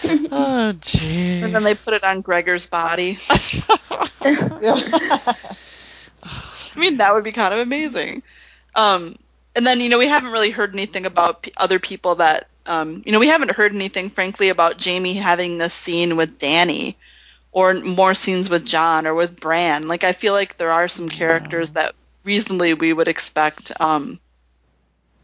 oh, 0.30 0.72
jeez. 0.80 1.42
and 1.42 1.54
then 1.54 1.64
they 1.64 1.74
put 1.74 1.92
it 1.94 2.04
on 2.04 2.20
Gregor's 2.22 2.66
body. 2.66 3.18
yeah. 4.24 5.32
I 6.24 6.80
mean, 6.80 6.98
that 6.98 7.14
would 7.14 7.24
be 7.24 7.32
kind 7.32 7.52
of 7.52 7.60
amazing. 7.60 8.22
Um, 8.74 9.16
and 9.58 9.66
then 9.66 9.80
you 9.80 9.90
know 9.90 9.98
we 9.98 10.06
haven't 10.08 10.30
really 10.32 10.50
heard 10.50 10.72
anything 10.72 11.04
about 11.04 11.42
p- 11.42 11.52
other 11.58 11.78
people 11.78 12.14
that 12.14 12.48
um, 12.64 13.02
you 13.04 13.12
know 13.12 13.18
we 13.18 13.28
haven't 13.28 13.50
heard 13.50 13.74
anything, 13.74 14.08
frankly, 14.08 14.48
about 14.48 14.82
Jaime 14.82 15.12
having 15.14 15.60
a 15.60 15.68
scene 15.68 16.16
with 16.16 16.38
Dany, 16.38 16.94
or 17.52 17.74
more 17.74 18.14
scenes 18.14 18.48
with 18.48 18.64
Jon 18.64 19.06
or 19.06 19.14
with 19.14 19.38
Bran. 19.38 19.88
Like 19.88 20.04
I 20.04 20.12
feel 20.12 20.32
like 20.32 20.56
there 20.56 20.70
are 20.70 20.88
some 20.88 21.08
characters 21.10 21.70
that 21.72 21.94
reasonably 22.24 22.72
we 22.74 22.92
would 22.92 23.08
expect. 23.08 23.72
Um, 23.80 24.18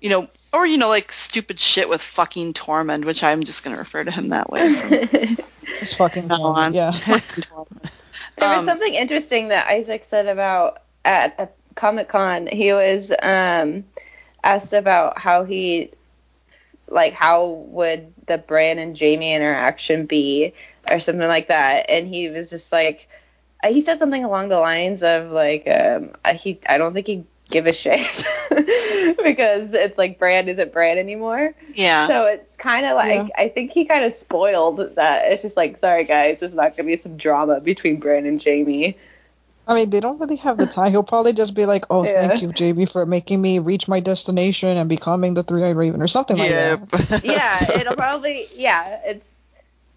you 0.00 0.10
know, 0.10 0.28
or 0.52 0.66
you 0.66 0.76
know, 0.78 0.88
like 0.88 1.12
stupid 1.12 1.58
shit 1.58 1.88
with 1.88 2.02
fucking 2.02 2.52
Tormund, 2.54 3.04
which 3.06 3.22
I'm 3.22 3.44
just 3.44 3.62
gonna 3.64 3.78
refer 3.78 4.04
to 4.04 4.10
him 4.10 4.28
that 4.28 4.50
way. 4.50 5.36
It's 5.80 5.96
fucking 5.96 6.26
Now 6.26 6.38
Tormund. 6.38 6.74
Yeah. 6.74 6.92
There 8.36 8.48
was 8.50 8.60
Um, 8.60 8.64
something 8.66 8.94
interesting 8.94 9.48
that 9.48 9.68
Isaac 9.68 10.04
said 10.04 10.26
about 10.26 10.82
at, 11.04 11.38
at 11.38 11.56
Comic 11.76 12.08
Con. 12.08 12.46
He 12.48 12.72
was 12.72 13.12
um, 13.22 13.84
asked 14.44 14.72
about 14.72 15.18
how 15.18 15.44
he, 15.44 15.90
like, 16.88 17.14
how 17.14 17.46
would 17.46 18.12
the 18.26 18.38
Bran 18.38 18.78
and 18.78 18.98
Jaime 18.98 19.34
interaction 19.34 20.06
be, 20.06 20.54
or 20.90 21.00
something 21.00 21.26
like 21.26 21.48
that, 21.48 21.86
and 21.88 22.06
he 22.06 22.28
was 22.28 22.50
just 22.50 22.70
like, 22.70 23.08
uh, 23.62 23.72
he 23.72 23.80
said 23.80 23.98
something 23.98 24.24
along 24.24 24.48
the 24.48 24.58
lines 24.60 25.02
of 25.02 25.30
like, 25.30 25.66
um, 25.66 26.10
uh, 26.24 26.34
he, 26.34 26.60
I 26.68 26.78
don't 26.78 26.92
think 26.92 27.06
he'd 27.06 27.24
give 27.50 27.66
a 27.66 27.72
shit 27.72 28.24
because 29.22 29.72
it's 29.74 29.98
like 29.98 30.18
Bran 30.18 30.48
isn't 30.48 30.72
Bran 30.72 30.98
anymore. 30.98 31.54
yeah. 31.74 32.06
So 32.06 32.26
it's 32.26 32.56
kind 32.56 32.86
of 32.86 32.96
like 32.96 33.30
I 33.36 33.48
think 33.48 33.70
he 33.72 33.84
kind 33.84 34.04
of 34.04 34.12
spoiled 34.12 34.96
that. 34.96 35.30
It's 35.30 35.42
just 35.42 35.56
like, 35.56 35.78
sorry 35.78 36.04
guys, 36.04 36.38
there's 36.40 36.54
not 36.54 36.76
gonna 36.76 36.86
be 36.86 36.96
some 36.96 37.16
drama 37.16 37.60
between 37.60 37.98
Bran 38.00 38.26
and 38.26 38.42
Jaime. 38.42 38.96
I 39.66 39.74
mean, 39.74 39.90
they 39.90 40.00
don't 40.00 40.20
really 40.20 40.36
have 40.36 40.58
the 40.58 40.66
time. 40.66 40.90
He'll 40.90 41.02
probably 41.02 41.32
just 41.32 41.54
be 41.54 41.64
like, 41.64 41.86
"Oh, 41.90 42.04
Yeah. 42.04 42.28
thank 42.28 42.42
you, 42.42 42.48
JB, 42.48 42.84
for 42.90 43.06
making 43.06 43.40
me 43.40 43.58
reach 43.60 43.88
my 43.88 44.00
destination 44.00 44.76
and 44.76 44.88
becoming 44.88 45.34
the 45.34 45.42
Three-Eyed 45.42 45.76
Raven," 45.76 46.02
or 46.02 46.06
something 46.06 46.36
like 46.36 46.50
Yep. 46.50 46.88
that. 46.90 47.24
Yeah, 47.24 47.80
it'll 47.80 47.96
probably 47.96 48.46
yeah. 48.54 49.00
It's 49.06 49.26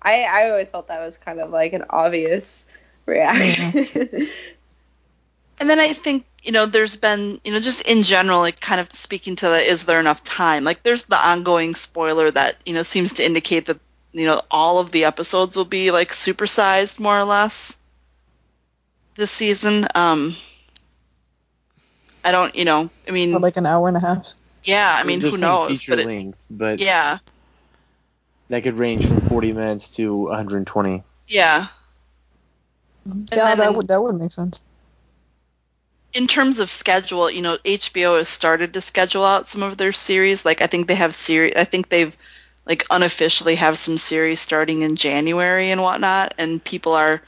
I 0.02 0.24
I 0.24 0.50
always 0.52 0.70
felt 0.70 0.88
that 0.88 1.02
was 1.02 1.18
kind 1.18 1.40
of 1.40 1.50
like 1.52 1.74
an 1.74 1.84
obvious 1.90 2.66
reaction. 3.06 3.72
Mm-hmm. 3.72 4.24
And 5.60 5.70
then 5.70 5.80
I 5.80 5.94
think, 5.94 6.26
you 6.44 6.52
know, 6.52 6.66
there's 6.68 6.98
been, 6.98 7.42
you 7.44 7.52
know, 7.52 7.60
just 7.60 7.82
in 7.82 8.04
general, 8.04 8.40
like 8.40 8.60
kind 8.60 8.80
of 8.80 8.94
speaking 8.94 9.36
to 9.38 9.50
the 9.50 9.60
is 9.60 9.86
there 9.86 10.00
enough 10.00 10.24
time? 10.24 10.64
Like 10.64 10.84
there's 10.84 11.06
the 11.06 11.18
ongoing 11.18 11.74
spoiler 11.76 12.30
that, 12.30 12.58
you 12.66 12.74
know, 12.74 12.84
seems 12.84 13.14
to 13.14 13.26
indicate 13.26 13.66
that, 13.66 13.80
you 14.14 14.26
know, 14.28 14.42
all 14.52 14.80
of 14.80 14.92
the 14.92 15.06
episodes 15.06 15.56
will 15.56 15.66
be 15.66 15.90
like 15.92 16.12
supersized 16.12 17.00
more 17.00 17.18
or 17.18 17.24
less 17.24 17.76
this 19.18 19.32
season. 19.32 19.88
Um 19.96 20.38
I 22.24 22.32
don't, 22.32 22.56
you 22.56 22.66
know, 22.66 22.90
I 23.08 23.12
mean, 23.12 23.34
For 23.34 23.40
like 23.40 23.58
an 23.58 23.66
hour 23.66 23.88
and 23.88 23.98
a 23.98 24.02
half. 24.02 24.34
yeah, 24.64 24.96
I 25.00 25.04
mean, 25.04 25.22
who 25.22 25.38
knows? 25.38 25.68
Feature 25.68 25.90
But 25.90 26.00
it, 26.02 26.10
length, 26.10 26.44
but 26.50 26.80
yeah, 26.80 27.20
that 28.50 28.64
could 28.64 28.76
range 28.76 29.06
from 29.08 29.22
40 29.22 29.54
minutes 29.54 29.92
to 29.96 30.14
120. 30.16 31.04
yeah. 31.28 31.68
Yeah, 33.32 33.56
that 33.56 33.74
in- 33.74 33.76
would 33.76 33.88
that 33.90 34.02
would 34.04 34.16
make 34.16 34.32
sense. 34.32 34.64
in 36.14 36.28
terms 36.28 36.60
of 36.60 36.72
schedule, 36.72 37.30
you 37.30 37.42
know, 37.42 37.58
HBO 37.66 38.18
has 38.18 38.30
started 38.30 38.74
to 38.74 38.82
schedule 38.82 39.24
out 39.26 39.48
some 39.48 39.64
of 39.64 39.78
their 39.78 39.94
series. 39.94 40.46
Like 40.46 40.62
I 40.62 40.68
think 40.68 40.88
they 40.88 40.96
have 40.96 41.16
series. 41.16 41.54
I 41.56 41.64
think 41.66 41.90
they've 41.90 42.16
like 42.66 42.86
unofficially 42.90 43.56
have 43.56 43.78
some 43.78 43.98
series 43.98 44.42
starting 44.42 44.82
in 44.84 44.96
January 44.96 45.72
and 45.72 45.82
whatnot, 45.82 46.34
and 46.38 46.64
people 46.64 46.94
are 46.94 47.22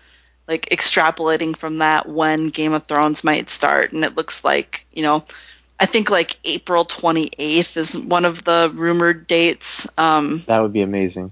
like 0.50 0.68
extrapolating 0.72 1.56
from 1.56 1.78
that 1.78 2.10
when 2.10 2.48
Game 2.50 2.74
of 2.74 2.86
Thrones 2.88 3.24
might 3.24 3.50
start. 3.50 3.94
And 3.94 4.04
it 4.04 4.18
looks 4.18 4.44
like 4.44 4.86
you 4.92 5.04
know, 5.04 5.24
I 5.80 5.86
think 5.86 6.10
like 6.10 6.38
April 6.44 6.84
28th 6.84 7.78
is 7.78 7.98
one 7.98 8.26
of 8.26 8.44
the 8.44 8.72
rumored 8.74 9.28
dates. 9.28 9.88
Um, 9.98 10.44
That 10.48 10.60
would 10.60 10.74
be 10.74 10.82
amazing. 10.82 11.32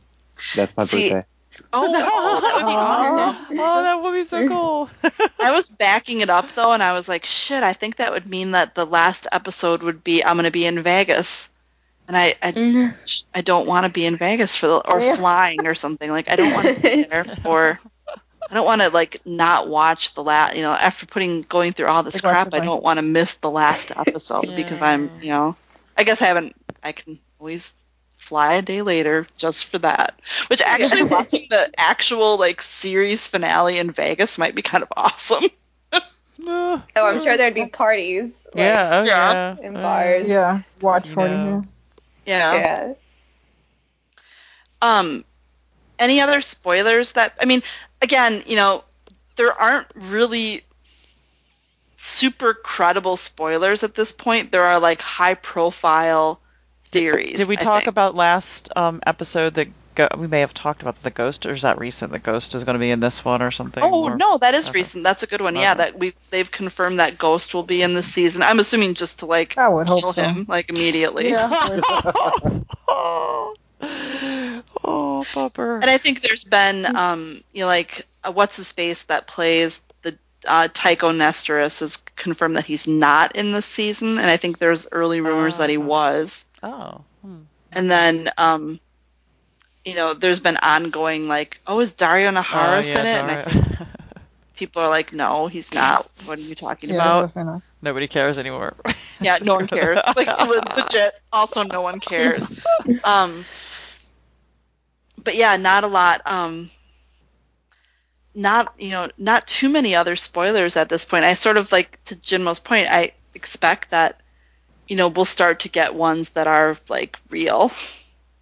That's 0.56 0.78
my 0.78 0.86
See, 0.86 1.10
birthday. 1.10 1.28
oh, 1.74 1.92
that 1.92 2.56
would 2.56 2.66
be 2.72 2.78
awesome. 2.78 3.58
oh, 3.60 3.84
that 3.84 4.02
would 4.02 4.14
be 4.14 4.24
so 4.24 4.48
cool. 4.48 4.90
I 5.42 5.52
was 5.52 5.68
backing 5.68 6.22
it 6.22 6.30
up 6.30 6.48
though, 6.54 6.72
and 6.74 6.82
I 6.84 6.94
was 6.94 7.10
like, 7.10 7.26
shit, 7.26 7.64
I 7.64 7.74
think 7.74 7.98
that 7.98 8.12
would 8.14 8.28
mean 8.28 8.52
that 8.52 8.76
the 8.76 8.86
last 8.86 9.28
episode 9.32 9.82
would 9.84 10.04
be 10.04 10.24
I'm 10.24 10.36
going 10.38 10.46
to 10.46 10.52
be 10.52 10.66
in 10.66 10.82
Vegas. 10.84 11.50
And 12.08 12.16
I, 12.16 12.36
I, 12.42 12.94
I 13.36 13.42
don't 13.42 13.68
want 13.68 13.86
to 13.86 13.92
be 13.92 14.06
in 14.06 14.16
Vegas 14.16 14.56
for 14.56 14.68
the, 14.68 14.78
or 14.90 15.02
Yeah. 15.02 15.16
flying 15.18 15.68
or 15.68 15.76
something. 15.76 16.10
Like, 16.10 16.32
I 16.32 16.38
don't 16.38 16.54
want 16.54 16.68
to 16.68 16.80
be 16.82 17.04
there 17.04 17.26
or 17.44 17.80
I 18.50 18.54
don't 18.54 18.66
want 18.66 18.82
to, 18.82 18.90
like, 18.90 19.22
not 19.26 19.68
watch 19.68 20.14
the 20.14 20.24
last, 20.24 20.56
you 20.56 20.62
know, 20.62 20.72
after 20.72 21.06
putting, 21.06 21.42
going 21.42 21.74
through 21.74 21.88
all 21.88 22.04
this 22.04 22.24
Like, 22.24 22.34
crap, 22.34 22.54
I 22.54 22.64
don't 22.64 22.84
want 22.84 22.98
to 22.98 23.02
miss 23.02 23.36
the 23.36 23.52
last 23.52 23.92
episode 23.98 24.56
because 24.56 24.82
I'm, 24.82 25.12
you 25.22 25.32
know, 25.32 25.56
I 25.98 26.04
guess 26.04 26.22
I 26.22 26.26
haven't, 26.26 26.56
I 26.84 26.92
can 26.94 27.20
always 27.40 27.74
fly 28.18 28.54
a 28.56 28.62
day 28.62 28.82
later 28.82 29.28
just 29.36 29.66
for 29.66 29.80
that. 29.80 30.20
Which 30.48 30.62
actually, 30.62 31.04
watching 31.10 31.48
the 31.50 31.72
actual, 31.78 32.38
like, 32.38 32.62
series 32.62 33.28
finale 33.28 33.80
in 33.80 33.92
Vegas 33.92 34.38
might 34.38 34.56
be 34.56 34.62
kind 34.62 34.84
of 34.84 34.90
awesome. 34.96 35.46
oh, 36.48 36.84
I'm 36.96 37.22
sure 37.22 37.36
there'd 37.36 37.54
be 37.54 37.68
parties. 37.68 38.32
like, 38.54 38.56
yeah, 38.56 38.90
oh, 38.94 39.04
Yeah. 39.04 39.56
yeah. 39.60 39.68
in 39.68 39.74
bars. 39.74 40.30
Yeah, 40.30 40.62
watch 40.82 41.10
You 41.10 41.16
party. 41.16 41.34
Yeah. 41.34 41.62
Yeah. 42.26 42.54
Yeah. 42.56 42.94
Um, 44.82 45.26
any 46.00 46.22
other 46.22 46.42
spoilers 46.42 47.14
that 47.14 47.34
I 47.42 47.46
mean, 47.46 47.64
again, 48.02 48.44
you 48.46 48.56
know, 48.56 48.84
there 49.36 49.54
aren't 49.54 49.88
really 49.96 50.64
super 51.98 52.54
credible 52.54 53.18
spoilers 53.18 53.84
at 53.84 53.96
this 53.96 54.12
point. 54.12 54.52
There 54.52 54.64
are 54.64 54.80
like 54.80 55.02
high 55.02 55.34
profile 55.36 56.40
theories. 56.86 57.38
Did 57.38 57.48
we 57.48 57.58
I 57.58 57.62
talk 57.62 57.78
think. 57.80 57.88
about 57.88 58.16
last 58.16 58.70
um, 58.76 59.02
episode 59.06 59.56
that 59.56 59.68
go- 59.96 60.08
we 60.18 60.28
may 60.28 60.40
have 60.42 60.54
talked 60.54 60.82
about 60.82 61.02
the 61.02 61.10
ghost, 61.10 61.46
or 61.46 61.52
is 61.52 61.64
that 61.64 61.80
recent? 61.80 62.12
The 62.12 62.20
ghost 62.20 62.56
is 62.56 62.64
going 62.64 62.76
to 62.76 62.80
be 62.80 62.92
in 62.92 63.00
this 63.00 63.26
one 63.26 63.42
or 63.42 63.52
something? 63.52 63.84
Oh 63.84 64.06
or- 64.12 64.16
no, 64.16 64.38
that 64.38 64.54
is 64.54 64.70
Okay. 64.70 64.80
recent. 64.80 65.04
That's 65.04 65.24
a 65.24 65.28
good 65.28 65.42
one. 65.42 65.56
Yeah, 65.56 65.72
Okay. 65.74 65.78
that 65.80 66.00
we 66.00 66.14
they've 66.30 66.50
confirmed 66.50 67.00
that 67.00 67.18
Ghost 67.18 67.54
will 67.54 67.64
be 67.64 67.82
in 67.82 67.94
this 67.94 68.08
season. 68.12 68.42
I'm 68.42 68.60
assuming 68.60 68.94
just 68.94 69.20
to 69.20 69.26
like 69.26 69.58
I 69.58 69.68
would 69.68 69.88
hope 69.88 70.02
kill 70.02 70.14
so. 70.14 70.24
him 70.24 70.46
like 70.48 70.70
immediately. 70.70 71.30
Yeah. 71.32 71.50
oh, 74.84 75.26
bumper. 75.34 75.82
And 75.82 75.90
I 75.90 75.98
think 75.98 76.22
there's 76.22 76.44
been, 76.44 76.86
um, 76.96 77.44
you 77.54 77.62
know, 77.62 77.68
like 77.68 78.08
uh, 78.24 78.32
what's 78.32 78.56
his 78.58 78.72
face 78.72 79.04
that 79.04 79.28
plays 79.28 79.82
the 80.02 80.18
uh, 80.46 80.68
Tycho 80.74 81.12
Nestoris 81.12 81.80
has 81.80 81.98
confirmed 82.16 82.58
that 82.58 82.66
he's 82.66 82.88
not 82.88 83.36
in 83.36 83.52
this 83.52 83.66
season, 83.66 84.18
and 84.18 84.30
I 84.30 84.38
think 84.38 84.60
there's 84.60 84.88
early 84.92 85.22
rumors 85.22 85.58
that 85.58 85.70
he 85.70 85.78
Oh. 85.78 85.82
was. 85.82 86.46
Oh, 86.64 87.04
hmm. 87.22 87.42
And 87.72 87.90
then, 87.90 88.30
um, 88.38 88.80
you 89.86 89.96
know, 89.96 90.14
there's 90.14 90.40
been 90.40 90.58
ongoing 90.58 91.28
like, 91.28 91.60
oh, 91.68 91.80
is 91.80 91.94
Daario 91.94 92.34
Naharis 92.36 92.96
Oh, 92.96 93.00
yeah, 93.00 93.00
in 93.00 93.06
it? 93.06 93.20
And 93.20 93.32
I 93.32 93.38
think 93.38 93.56
people 94.56 94.82
are 94.82 94.90
like, 94.90 95.14
no, 95.14 95.48
he's 95.48 95.74
not. 95.74 96.06
What 96.26 96.40
are 96.40 96.42
you 96.42 96.56
talking 96.56 96.90
Yeah, 96.90 96.96
about? 96.96 97.32
Nobody 97.82 98.08
cares 98.08 98.38
anymore. 98.40 98.76
Yeah, 99.20 99.38
no 99.42 99.56
one 99.56 99.68
cares. 99.68 100.02
Like 100.16 100.28
legit. 100.76 101.14
Also, 101.32 101.64
no 101.64 101.82
one 101.82 102.00
cares. 102.00 102.52
Um, 103.04 103.48
but 105.28 105.36
yeah, 105.36 105.58
not 105.58 105.84
a 105.84 105.88
lot. 105.88 106.22
Um, 106.26 106.70
not 108.34 108.74
you 108.80 108.92
know, 108.92 109.10
not 109.18 109.46
too 109.46 109.68
many 109.68 109.94
other 109.94 110.16
spoilers 110.16 110.78
at 110.78 110.88
this 110.88 111.04
point. 111.04 111.26
I 111.26 111.34
sort 111.34 111.58
of 111.58 111.70
like 111.70 112.02
to 112.06 112.16
Jinmo's 112.16 112.62
point. 112.62 112.88
I 112.90 113.12
expect 113.36 113.92
that 113.92 114.22
you 114.88 114.96
know 114.96 115.10
we'll 115.10 115.26
start 115.26 115.60
to 115.60 115.70
get 115.70 115.96
ones 115.96 116.30
that 116.30 116.48
are 116.48 116.78
like 116.88 117.20
real, 117.30 117.74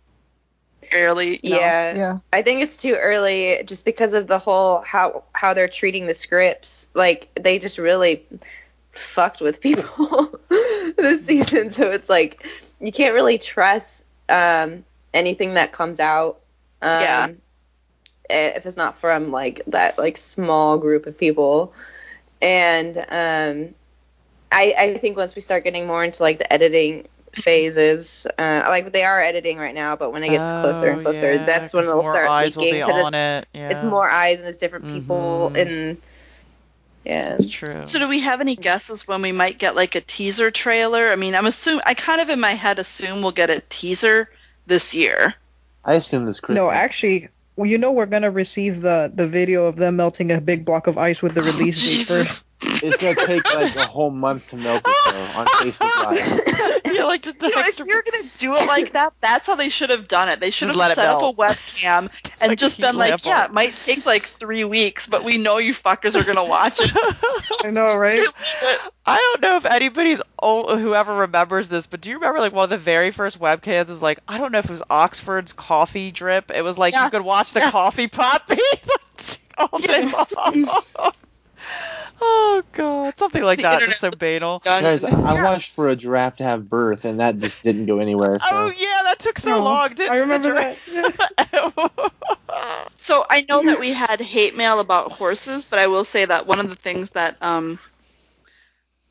fairly. 0.91 1.39
You 1.41 1.53
know. 1.53 1.59
Yeah. 1.59 1.95
Yeah. 1.95 2.17
I 2.31 2.43
think 2.43 2.61
it's 2.61 2.77
too 2.77 2.93
early 2.93 3.63
just 3.65 3.83
because 3.83 4.13
of 4.13 4.27
the 4.27 4.38
whole 4.38 4.81
how 4.81 5.23
how 5.33 5.55
they're 5.55 5.67
treating 5.67 6.05
the 6.05 6.13
scripts. 6.13 6.88
Like 6.93 7.29
they 7.33 7.57
just 7.57 7.79
really 7.79 8.27
fucked 8.91 9.41
with 9.41 9.59
people 9.59 10.39
this 10.49 11.25
season. 11.25 11.71
So 11.71 11.89
it's 11.89 12.09
like 12.09 12.45
you 12.79 12.91
can't 12.91 13.15
really 13.15 13.39
trust 13.39 14.03
um, 14.29 14.86
anything 15.15 15.55
that 15.55 15.71
comes 15.71 15.99
out. 15.99 16.41
Um, 16.82 16.97
Yeah. 16.99 17.28
If 18.30 18.65
it's 18.65 18.78
not 18.78 18.99
from 18.99 19.32
like 19.32 19.61
that 19.67 19.97
like 19.99 20.17
small 20.17 20.78
group 20.80 21.05
of 21.07 21.17
people, 21.17 21.73
and 22.41 22.97
um, 22.97 23.76
I 24.51 24.76
I 24.78 24.97
think 24.99 25.17
once 25.17 25.36
we 25.36 25.41
start 25.41 25.63
getting 25.65 25.88
more 25.88 26.03
into 26.03 26.23
like 26.23 26.39
the 26.39 26.51
editing 26.53 27.07
phases, 27.34 28.28
uh, 28.39 28.63
like 28.67 28.93
they 28.93 29.03
are 29.05 29.21
editing 29.21 29.57
right 29.59 29.76
now, 29.76 29.95
but 29.97 30.11
when 30.11 30.23
it 30.23 30.30
gets 30.32 30.51
closer 30.51 30.89
and 30.89 30.97
Oh, 30.97 31.01
closer, 31.01 31.38
yeah, 31.38 31.39
that's 31.39 31.73
when 31.73 31.86
it'll 31.86 32.03
start 32.03 32.36
eyes 32.36 32.57
will 32.57 32.65
leaking 32.65 32.67
be 32.67 32.82
'cause 32.82 32.95
on 32.95 33.13
it. 33.13 33.47
Yeah, 33.53 33.69
it's 33.69 33.84
more 33.84 34.09
eyes 34.09 34.39
and 34.39 34.47
it's 34.47 34.57
different 34.57 34.86
people 34.88 35.51
Mhm. 35.51 35.55
and 35.55 35.97
yeah. 37.03 37.36
It's 37.36 37.47
true. 37.47 37.69
So 37.86 37.99
do 37.99 38.07
we 38.07 38.19
have 38.21 38.41
any 38.41 38.55
guesses 38.55 39.07
when 39.07 39.21
we 39.21 39.32
might 39.32 39.57
get 39.59 39.76
like 39.76 39.95
a 39.95 40.01
teaser 40.01 40.51
trailer? 40.51 41.09
I 41.11 41.15
mean, 41.15 41.36
I'm 41.36 41.45
assuming 41.45 41.84
I 41.86 41.93
kind 41.93 42.19
of 42.21 42.30
in 42.30 42.39
my 42.39 42.53
head 42.53 42.80
assume 42.80 43.21
we'll 43.21 43.32
get 43.32 43.49
a 43.49 43.61
teaser 43.61 44.30
this 44.65 44.93
year. 44.93 45.36
I 45.86 45.93
assume 45.93 46.25
this 46.25 46.39
Christmas. 46.39 46.63
No, 46.63 46.71
actually, 46.71 47.29
well, 47.55 47.69
you 47.69 47.77
know 47.77 47.91
we're 47.91 48.07
gonna 48.07 48.31
receive 48.31 48.81
the 48.81 49.11
the 49.13 49.27
video 49.27 49.65
of 49.67 49.75
them 49.75 49.97
melting 49.97 50.31
a 50.31 50.41
big 50.41 50.65
block 50.65 50.88
of 50.88 50.97
ice 50.97 51.21
with 51.21 51.36
the 51.36 51.41
oh, 51.41 51.45
release 51.45 51.86
date 51.86 52.05
first. 52.05 52.47
it's 52.61 53.03
gonna 53.03 53.27
take 53.27 53.53
like 53.53 53.75
a 53.75 53.86
whole 53.86 54.11
month 54.11 54.49
to 54.49 54.57
melt 54.57 54.81
it 54.86 54.95
though 55.05 55.39
on 55.39 55.47
Facebook 55.47 56.03
Live. 56.03 56.55
you 57.16 57.32
like 57.32 57.38
just 57.39 57.41
You 57.41 57.49
know, 57.49 57.61
if 57.61 57.66
extra. 57.68 57.86
you're 57.86 58.03
gonna 58.11 58.30
do 58.38 58.55
it 58.55 58.66
like 58.66 58.93
that, 58.93 59.13
that's 59.22 59.47
how 59.47 59.55
they 59.55 59.70
should 59.70 59.89
have 59.89 60.07
done 60.07 60.30
it. 60.30 60.39
They 60.39 60.51
should 60.51 60.68
Just 60.68 60.78
have 60.78 60.78
let 60.78 60.91
it 60.91 60.95
set 60.95 61.07
up 61.07 61.22
a 61.22 61.34
webcam 61.34 62.09
and 62.39 62.49
Like 62.49 62.59
just 62.59 62.80
been 62.80 62.97
like, 62.97 63.26
"Yeah, 63.26 63.45
it 63.45 63.51
might 63.51 63.84
take 63.84 64.05
like 64.05 64.28
three 64.28 64.63
weeks, 64.63 65.07
but 65.07 65.24
we 65.24 65.38
know 65.38 65.57
you 65.57 65.74
fuckers 65.74 66.16
are 66.16 66.24
gonna 66.24 66.45
watch 66.45 66.80
it." 66.82 66.91
I 67.63 67.72
know, 67.72 67.95
right? 67.95 68.20
I 69.05 69.18
don't 69.18 69.41
know 69.41 69.55
if 69.57 69.66
anybody's 69.66 70.22
old, 70.39 70.80
whoever 70.80 71.16
remembers 71.16 71.70
this, 71.70 71.88
but 71.88 72.01
do 72.01 72.09
you 72.09 72.16
remember 72.16 72.39
like 72.39 72.53
one 72.53 72.63
of 72.66 72.70
the 72.70 72.78
very 72.78 73.11
first 73.11 73.39
webcams 73.39 73.89
was 73.89 74.01
like 74.01 74.20
I 74.28 74.38
don't 74.38 74.51
know 74.51 74.59
if 74.59 74.66
it 74.66 74.72
was 74.72 74.84
Oxford's 74.89 75.53
coffee 75.53 76.11
drip. 76.11 76.51
It 76.51 76.63
was 76.63 76.78
like 76.78 76.93
Yeah. 76.93 77.05
you 77.05 77.09
could 77.11 77.22
watch 77.24 77.53
the 77.53 77.59
Yeah. 77.59 77.72
coffee 77.72 78.07
pot 78.07 78.47
being 78.47 78.59
all 79.57 79.80
day 79.80 80.05
long. 80.47 81.11
Oh 82.21 82.63
god, 82.71 83.17
something 83.17 83.43
like 83.43 83.59
The 83.59 83.63
that, 83.63 83.81
just 83.81 83.99
so 83.99 84.11
banal. 84.11 84.59
Guys, 84.59 85.03
I 85.03 85.43
watched 85.43 85.71
for 85.71 85.89
a 85.89 85.95
giraffe 85.95 86.37
to 86.37 86.43
have 86.43 86.69
birth, 86.69 87.05
and 87.05 87.19
that 87.19 87.37
just 87.37 87.63
didn't 87.63 87.85
go 87.85 87.99
anywhere. 87.99 88.39
So. 88.39 88.47
Oh 88.51 88.71
yeah, 88.75 89.01
that 89.03 89.19
took 89.19 89.37
so 89.39 89.51
No, 89.51 89.63
long. 89.63 89.89
Didn't 89.89 90.11
I 90.11 90.17
remember 90.17 90.53
that. 90.53 92.11
So 93.05 93.23
I 93.29 93.45
know 93.47 93.61
that 93.61 93.79
we 93.79 93.93
had 93.93 94.19
hate 94.19 94.57
mail 94.57 94.79
about 94.79 95.11
horses, 95.11 95.63
but 95.63 95.77
I 95.77 95.85
will 95.85 96.05
say 96.05 96.25
that 96.25 96.47
one 96.47 96.59
of 96.59 96.71
the 96.71 96.75
things 96.75 97.11
that 97.11 97.37
um, 97.39 97.77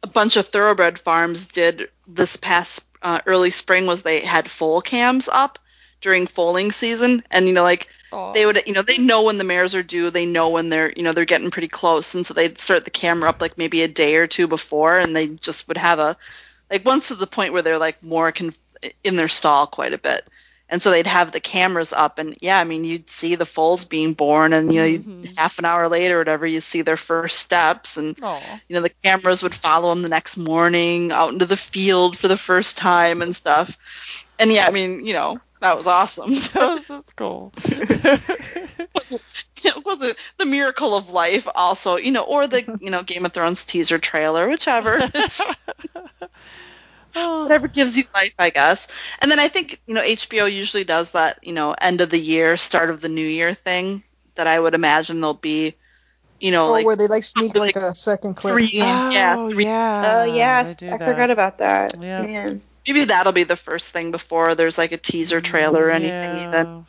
a 0.02 0.08
bunch 0.08 0.36
of 0.36 0.48
thoroughbred 0.48 0.98
farms 0.98 1.46
did 1.46 1.88
this 2.08 2.34
past 2.34 2.88
uh, 3.02 3.20
early 3.24 3.52
spring 3.52 3.86
was 3.86 4.02
they 4.02 4.18
had 4.18 4.50
foal 4.50 4.82
cams 4.82 5.28
up 5.28 5.60
during 6.00 6.26
foaling 6.26 6.72
season, 6.72 7.22
and 7.30 7.46
you 7.46 7.52
know, 7.52 7.62
like 7.62 7.86
they 8.32 8.46
would, 8.46 8.62
you 8.66 8.72
know, 8.72 8.82
they 8.82 8.98
know 8.98 9.22
when 9.22 9.38
the 9.38 9.44
mares 9.44 9.74
are 9.74 9.82
due, 9.82 10.10
they 10.10 10.26
know 10.26 10.50
when 10.50 10.68
they're, 10.68 10.92
you 10.96 11.02
know, 11.02 11.12
they're 11.12 11.24
getting 11.24 11.50
pretty 11.50 11.68
close, 11.68 12.14
and 12.14 12.26
so 12.26 12.34
they'd 12.34 12.58
start 12.58 12.84
the 12.84 12.90
camera 12.90 13.28
up 13.28 13.40
like 13.40 13.58
maybe 13.58 13.82
a 13.82 13.88
day 13.88 14.16
or 14.16 14.26
two 14.26 14.46
before, 14.46 14.98
and 14.98 15.14
they 15.14 15.28
just 15.28 15.68
would 15.68 15.78
have 15.78 15.98
a, 15.98 16.16
like 16.70 16.84
once 16.84 17.08
to 17.08 17.14
the 17.14 17.26
point 17.26 17.52
where 17.52 17.62
they're 17.62 17.78
like 17.78 18.02
more 18.02 18.32
conf- 18.32 18.58
in 19.02 19.16
their 19.16 19.28
stall 19.28 19.66
quite 19.66 19.92
a 19.92 19.98
bit. 19.98 20.26
And 20.68 20.80
so 20.80 20.90
they'd 20.90 21.06
have 21.06 21.30
the 21.30 21.40
cameras 21.40 21.92
up, 21.92 22.18
and 22.18 22.36
yeah, 22.40 22.58
I 22.58 22.64
mean, 22.64 22.84
you'd 22.84 23.10
see 23.10 23.34
the 23.36 23.46
foals 23.46 23.84
being 23.84 24.14
born, 24.14 24.52
and 24.54 24.72
you 24.72 24.80
know, 24.80 24.86
Mhm. 24.98 25.36
half 25.36 25.58
an 25.58 25.66
hour 25.66 25.88
later 25.88 26.16
or 26.16 26.20
whatever, 26.20 26.46
you 26.46 26.60
see 26.60 26.82
their 26.82 26.96
first 26.96 27.38
steps, 27.38 27.96
and 27.98 28.16
you 28.68 28.74
know, 28.74 28.80
the 28.80 28.90
cameras 29.02 29.42
would 29.42 29.54
follow 29.54 29.90
them 29.90 30.02
the 30.02 30.08
next 30.08 30.36
morning 30.36 31.12
out 31.12 31.32
into 31.32 31.46
the 31.46 31.56
field 31.56 32.18
for 32.18 32.28
the 32.28 32.36
first 32.38 32.78
time 32.78 33.22
and 33.22 33.36
stuff. 33.36 33.76
And 34.38 34.50
yeah, 34.52 34.66
I 34.66 34.70
mean, 34.70 35.06
you 35.06 35.12
know, 35.12 35.40
that 35.64 35.76
was 35.78 35.86
awesome. 35.86 36.34
that 36.52 36.54
was 36.56 36.86
that's 36.88 37.12
cool. 37.14 37.52
it 39.64 39.84
wasn't 39.84 40.16
the 40.36 40.44
miracle 40.44 40.94
of 40.94 41.08
life, 41.08 41.48
also, 41.54 41.96
you 41.96 42.10
know, 42.10 42.22
or 42.22 42.46
the 42.46 42.78
you 42.80 42.90
know 42.90 43.02
Game 43.02 43.24
of 43.24 43.32
Thrones 43.32 43.64
teaser 43.64 43.98
trailer, 43.98 44.48
whichever. 44.48 44.98
It's 45.14 45.40
Oh. 47.16 47.44
whatever 47.44 47.68
gives 47.68 47.96
you 47.96 48.02
life, 48.12 48.34
I 48.40 48.50
guess. 48.50 48.88
And 49.20 49.30
then 49.30 49.38
I 49.38 49.46
think 49.48 49.80
you 49.86 49.94
know 49.94 50.02
HBO 50.02 50.50
usually 50.52 50.82
does 50.84 51.12
that, 51.12 51.38
you 51.42 51.52
know, 51.52 51.72
end 51.72 52.00
of 52.00 52.10
the 52.10 52.18
year, 52.18 52.56
start 52.56 52.90
of 52.90 53.00
the 53.00 53.08
new 53.08 53.26
year 53.26 53.54
thing. 53.54 54.02
That 54.34 54.48
I 54.48 54.58
would 54.58 54.74
imagine 54.74 55.20
there'll 55.20 55.34
be 55.34 55.76
you 56.40 56.50
know, 56.50 56.66
Oh, 56.68 56.72
like 56.72 56.84
where 56.84 56.96
they 56.96 57.06
like 57.06 57.22
sneak 57.22 57.54
like, 57.54 57.76
like 57.76 57.84
a 57.84 57.94
second 57.94 58.34
clip. 58.34 58.52
three- 58.52 58.70
Yeah. 58.72 59.10
Yeah, 59.12 59.36
Oh, 59.38 59.50
three- 59.50 59.64
yeah. 59.64 60.14
oh 60.16 60.24
yeah, 60.24 60.72
they 60.74 60.88
I 60.90 60.96
that. 60.98 61.08
forgot 61.08 61.30
about 61.30 61.58
that. 61.58 61.94
Yeah. 62.02 62.22
Man. 62.22 62.60
Maybe 62.86 63.04
that'll 63.04 63.32
be 63.32 63.44
the 63.44 63.56
first 63.56 63.90
thing 63.92 64.10
before 64.10 64.54
there's 64.54 64.78
like 64.78 64.92
a 64.92 64.96
teaser 64.96 65.40
trailer 65.40 65.86
or 65.86 65.90
anything 65.90 66.36
Yeah. 66.36 66.48
even. 66.48 66.86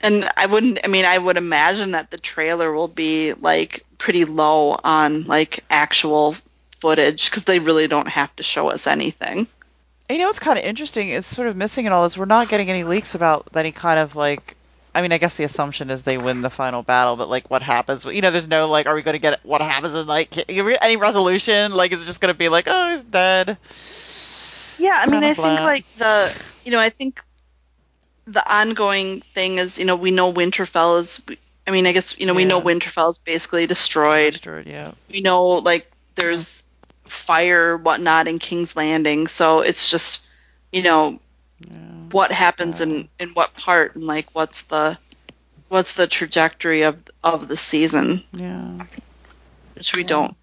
And 0.00 0.28
I 0.36 0.46
wouldn't. 0.46 0.80
I 0.84 0.88
mean, 0.88 1.06
I 1.06 1.16
would 1.16 1.38
imagine 1.38 1.92
that 1.92 2.10
the 2.10 2.18
trailer 2.18 2.70
will 2.70 2.88
be 2.88 3.32
like 3.32 3.84
pretty 3.98 4.24
low 4.26 4.78
on 4.84 5.24
like 5.24 5.64
actual 5.70 6.36
footage 6.80 7.30
because 7.30 7.44
they 7.44 7.58
really 7.60 7.88
don't 7.88 8.08
have 8.08 8.34
to 8.36 8.42
show 8.42 8.68
us 8.70 8.86
anything. 8.86 9.46
You 10.10 10.18
know 10.18 10.26
what's 10.26 10.38
kind 10.38 10.58
of 10.58 10.64
interesting 10.64 11.08
is 11.08 11.26
sort 11.26 11.48
of 11.48 11.56
missing 11.56 11.86
in 11.86 11.92
all 11.92 12.02
this. 12.02 12.16
We're 12.16 12.26
not 12.26 12.48
getting 12.48 12.68
any 12.70 12.84
leaks 12.84 13.14
about 13.14 13.48
any 13.56 13.72
kind 13.72 13.98
of 13.98 14.14
like. 14.16 14.54
I 14.94 15.02
mean, 15.02 15.12
I 15.12 15.18
guess 15.18 15.36
the 15.36 15.44
assumption 15.44 15.90
is 15.90 16.04
they 16.04 16.16
win 16.16 16.40
the 16.40 16.48
final 16.50 16.82
battle, 16.82 17.16
but 17.16 17.28
like, 17.28 17.50
what 17.50 17.62
happens? 17.62 18.04
You 18.04 18.22
know, 18.22 18.30
there's 18.30 18.48
no 18.48 18.68
like, 18.68 18.86
are 18.86 18.94
we 18.94 19.02
going 19.02 19.14
to 19.14 19.18
get 19.18 19.44
what 19.44 19.60
happens 19.60 19.94
in 19.94 20.06
like 20.06 20.48
any 20.48 20.96
resolution? 20.96 21.72
Like, 21.72 21.92
is 21.92 22.02
it 22.02 22.06
just 22.06 22.20
going 22.20 22.32
to 22.32 22.38
be 22.38 22.48
like, 22.48 22.66
oh, 22.66 22.90
he's 22.90 23.02
dead? 23.02 23.58
Yeah, 24.78 24.98
I 25.02 25.06
mean, 25.08 25.24
I 25.24 25.34
think 25.34 25.60
like 25.60 25.84
the, 25.98 26.46
you 26.64 26.72
know, 26.72 26.78
I 26.78 26.90
think 26.90 27.22
the 28.26 28.52
ongoing 28.52 29.22
thing 29.34 29.58
is, 29.58 29.78
you 29.78 29.84
know, 29.84 29.96
we 29.96 30.10
know 30.10 30.32
Winterfell 30.32 31.00
is. 31.00 31.20
I 31.66 31.72
mean, 31.72 31.86
I 31.86 31.92
guess 31.92 32.16
you 32.18 32.26
know 32.26 32.34
we 32.34 32.44
know 32.44 32.58
Yeah. 32.58 32.64
Winterfell 32.64 33.10
is 33.10 33.18
basically 33.18 33.66
destroyed. 33.66 34.32
Destroyed, 34.34 34.66
yeah. 34.66 34.92
we 35.10 35.20
know 35.20 35.46
like 35.48 35.90
there's 36.14 36.62
fire 37.04 37.76
whatnot 37.76 38.28
in 38.28 38.38
King's 38.38 38.76
Landing, 38.76 39.26
so 39.26 39.60
it's 39.60 39.90
just 39.90 40.20
you 40.70 40.82
know 40.82 41.18
yeah. 41.60 41.76
what 42.12 42.30
happens 42.30 42.80
in 42.80 43.08
in 43.18 43.30
what 43.30 43.54
part 43.54 43.96
and 43.96 44.04
like 44.06 44.28
what's 44.32 44.62
the 44.62 44.96
what's 45.68 45.94
the 45.94 46.06
trajectory 46.06 46.82
of 46.82 46.98
of 47.24 47.48
the 47.48 47.56
season, 47.56 48.22
Yeah. 48.32 48.84
which 49.74 49.94
we 49.94 50.04
don't 50.04 50.36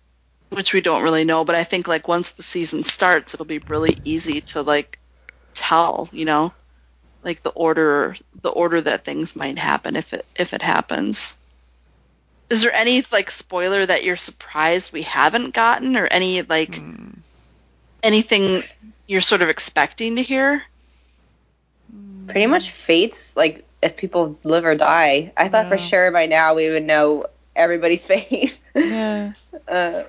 which 0.53 0.73
we 0.73 0.81
don't 0.81 1.03
really 1.03 1.25
know. 1.25 1.45
But 1.45 1.55
I 1.55 1.63
think 1.63 1.87
like 1.87 2.07
once 2.07 2.31
the 2.31 2.43
season 2.43 2.83
starts, 2.83 3.33
it'll 3.33 3.45
be 3.45 3.63
really 3.69 3.97
easy 4.03 4.41
to 4.41 4.61
like 4.61 4.99
tell, 5.55 6.09
you 6.11 6.25
know, 6.25 6.53
like 7.23 7.41
the 7.43 7.51
order 7.51 8.15
the 8.41 8.49
order 8.51 8.81
that 8.81 9.05
things 9.05 9.35
might 9.35 9.57
happen 9.57 9.95
if 9.95 10.13
it 10.13 10.25
if 10.37 10.53
it 10.53 10.61
happens. 10.61 11.37
Is 12.49 12.61
there 12.61 12.73
any 12.73 13.03
like 13.11 13.29
spoiler 13.31 13.85
that 13.85 14.03
you're 14.03 14.15
surprised 14.15 14.93
we 14.93 15.01
haven't 15.01 15.53
gotten, 15.53 15.97
or 15.97 16.05
any 16.07 16.41
like 16.41 16.81
Hmm. 16.81 17.21
anything 18.03 18.63
you're 19.07 19.21
sort 19.21 19.41
of 19.41 19.49
expecting 19.49 20.15
to 20.17 20.23
hear? 20.23 20.63
Pretty 22.27 22.47
much 22.47 22.71
fates, 22.71 23.35
like 23.35 23.65
if 23.81 23.97
people 23.97 24.39
live 24.43 24.65
or 24.65 24.75
die. 24.75 25.33
I 25.37 25.49
thought 25.49 25.67
for 25.67 25.77
sure 25.77 26.11
by 26.11 26.25
now 26.27 26.55
we 26.55 26.69
would 26.69 26.83
know 26.83 27.25
everybody's 27.55 28.05
fate. 28.07 28.59
Yeah. 28.79 29.33
uh, 29.67 30.03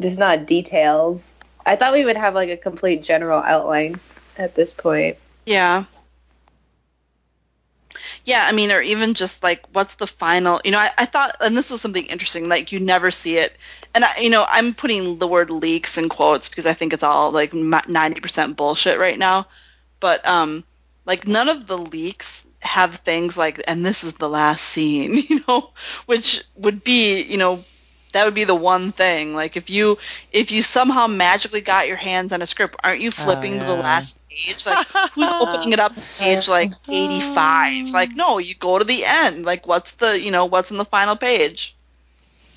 just 0.00 0.18
not 0.18 0.46
details. 0.46 1.20
I 1.64 1.76
thought 1.76 1.92
we 1.92 2.04
would 2.04 2.16
have 2.16 2.34
like 2.34 2.50
a 2.50 2.56
complete 2.56 3.02
general 3.02 3.40
outline 3.40 4.00
at 4.36 4.54
this 4.54 4.74
point. 4.74 5.16
Yeah. 5.44 5.84
Yeah, 8.24 8.44
I 8.44 8.52
mean, 8.52 8.72
or 8.72 8.80
even 8.80 9.14
just 9.14 9.42
like, 9.42 9.64
what's 9.72 9.94
the 9.94 10.06
final? 10.06 10.60
You 10.64 10.72
know, 10.72 10.78
I, 10.78 10.90
I 10.98 11.04
thought, 11.06 11.36
and 11.40 11.56
this 11.56 11.70
was 11.70 11.80
something 11.80 12.04
interesting. 12.06 12.48
Like, 12.48 12.72
you 12.72 12.80
never 12.80 13.10
see 13.10 13.38
it, 13.38 13.56
and 13.94 14.04
I, 14.04 14.18
you 14.18 14.30
know, 14.30 14.44
I'm 14.48 14.74
putting 14.74 15.18
the 15.18 15.28
word 15.28 15.48
leaks 15.50 15.96
in 15.96 16.08
quotes 16.08 16.48
because 16.48 16.66
I 16.66 16.74
think 16.74 16.92
it's 16.92 17.04
all 17.04 17.30
like 17.30 17.54
ninety 17.54 18.20
percent 18.20 18.56
bullshit 18.56 18.98
right 18.98 19.18
now. 19.18 19.46
But 20.00 20.26
um, 20.26 20.64
like 21.06 21.26
none 21.26 21.48
of 21.48 21.66
the 21.66 21.78
leaks 21.78 22.44
have 22.60 22.96
things 22.96 23.36
like, 23.36 23.62
and 23.66 23.86
this 23.86 24.04
is 24.04 24.14
the 24.14 24.28
last 24.28 24.64
scene, 24.64 25.14
you 25.28 25.42
know, 25.48 25.70
which 26.06 26.42
would 26.56 26.82
be, 26.84 27.22
you 27.22 27.38
know, 27.38 27.64
that 28.16 28.24
would 28.24 28.34
be 28.34 28.44
the 28.44 28.54
one 28.54 28.92
thing. 28.92 29.34
Like 29.34 29.56
if 29.56 29.70
you 29.70 29.98
if 30.32 30.50
you 30.50 30.62
somehow 30.62 31.06
magically 31.06 31.60
got 31.60 31.88
your 31.88 31.96
hands 31.96 32.32
on 32.32 32.42
a 32.42 32.46
script, 32.46 32.76
aren't 32.82 33.00
you 33.00 33.10
flipping 33.10 33.60
to 33.60 33.64
the 33.64 33.74
last 33.76 34.22
page? 34.28 34.64
Like 34.66 34.86
who's 35.12 35.32
opening 35.40 35.72
it 35.72 35.80
up 35.80 35.92
page 36.18 36.48
like 36.48 36.72
85? 36.88 37.90
Like 37.90 38.12
no, 38.14 38.38
you 38.38 38.54
go 38.54 38.78
to 38.78 38.84
the 38.84 39.04
end. 39.04 39.44
Like 39.44 39.66
what's 39.66 39.92
the, 39.92 40.20
you 40.20 40.30
know, 40.30 40.46
what's 40.46 40.70
in 40.70 40.78
the 40.78 40.84
final 40.84 41.16
page? 41.16 41.76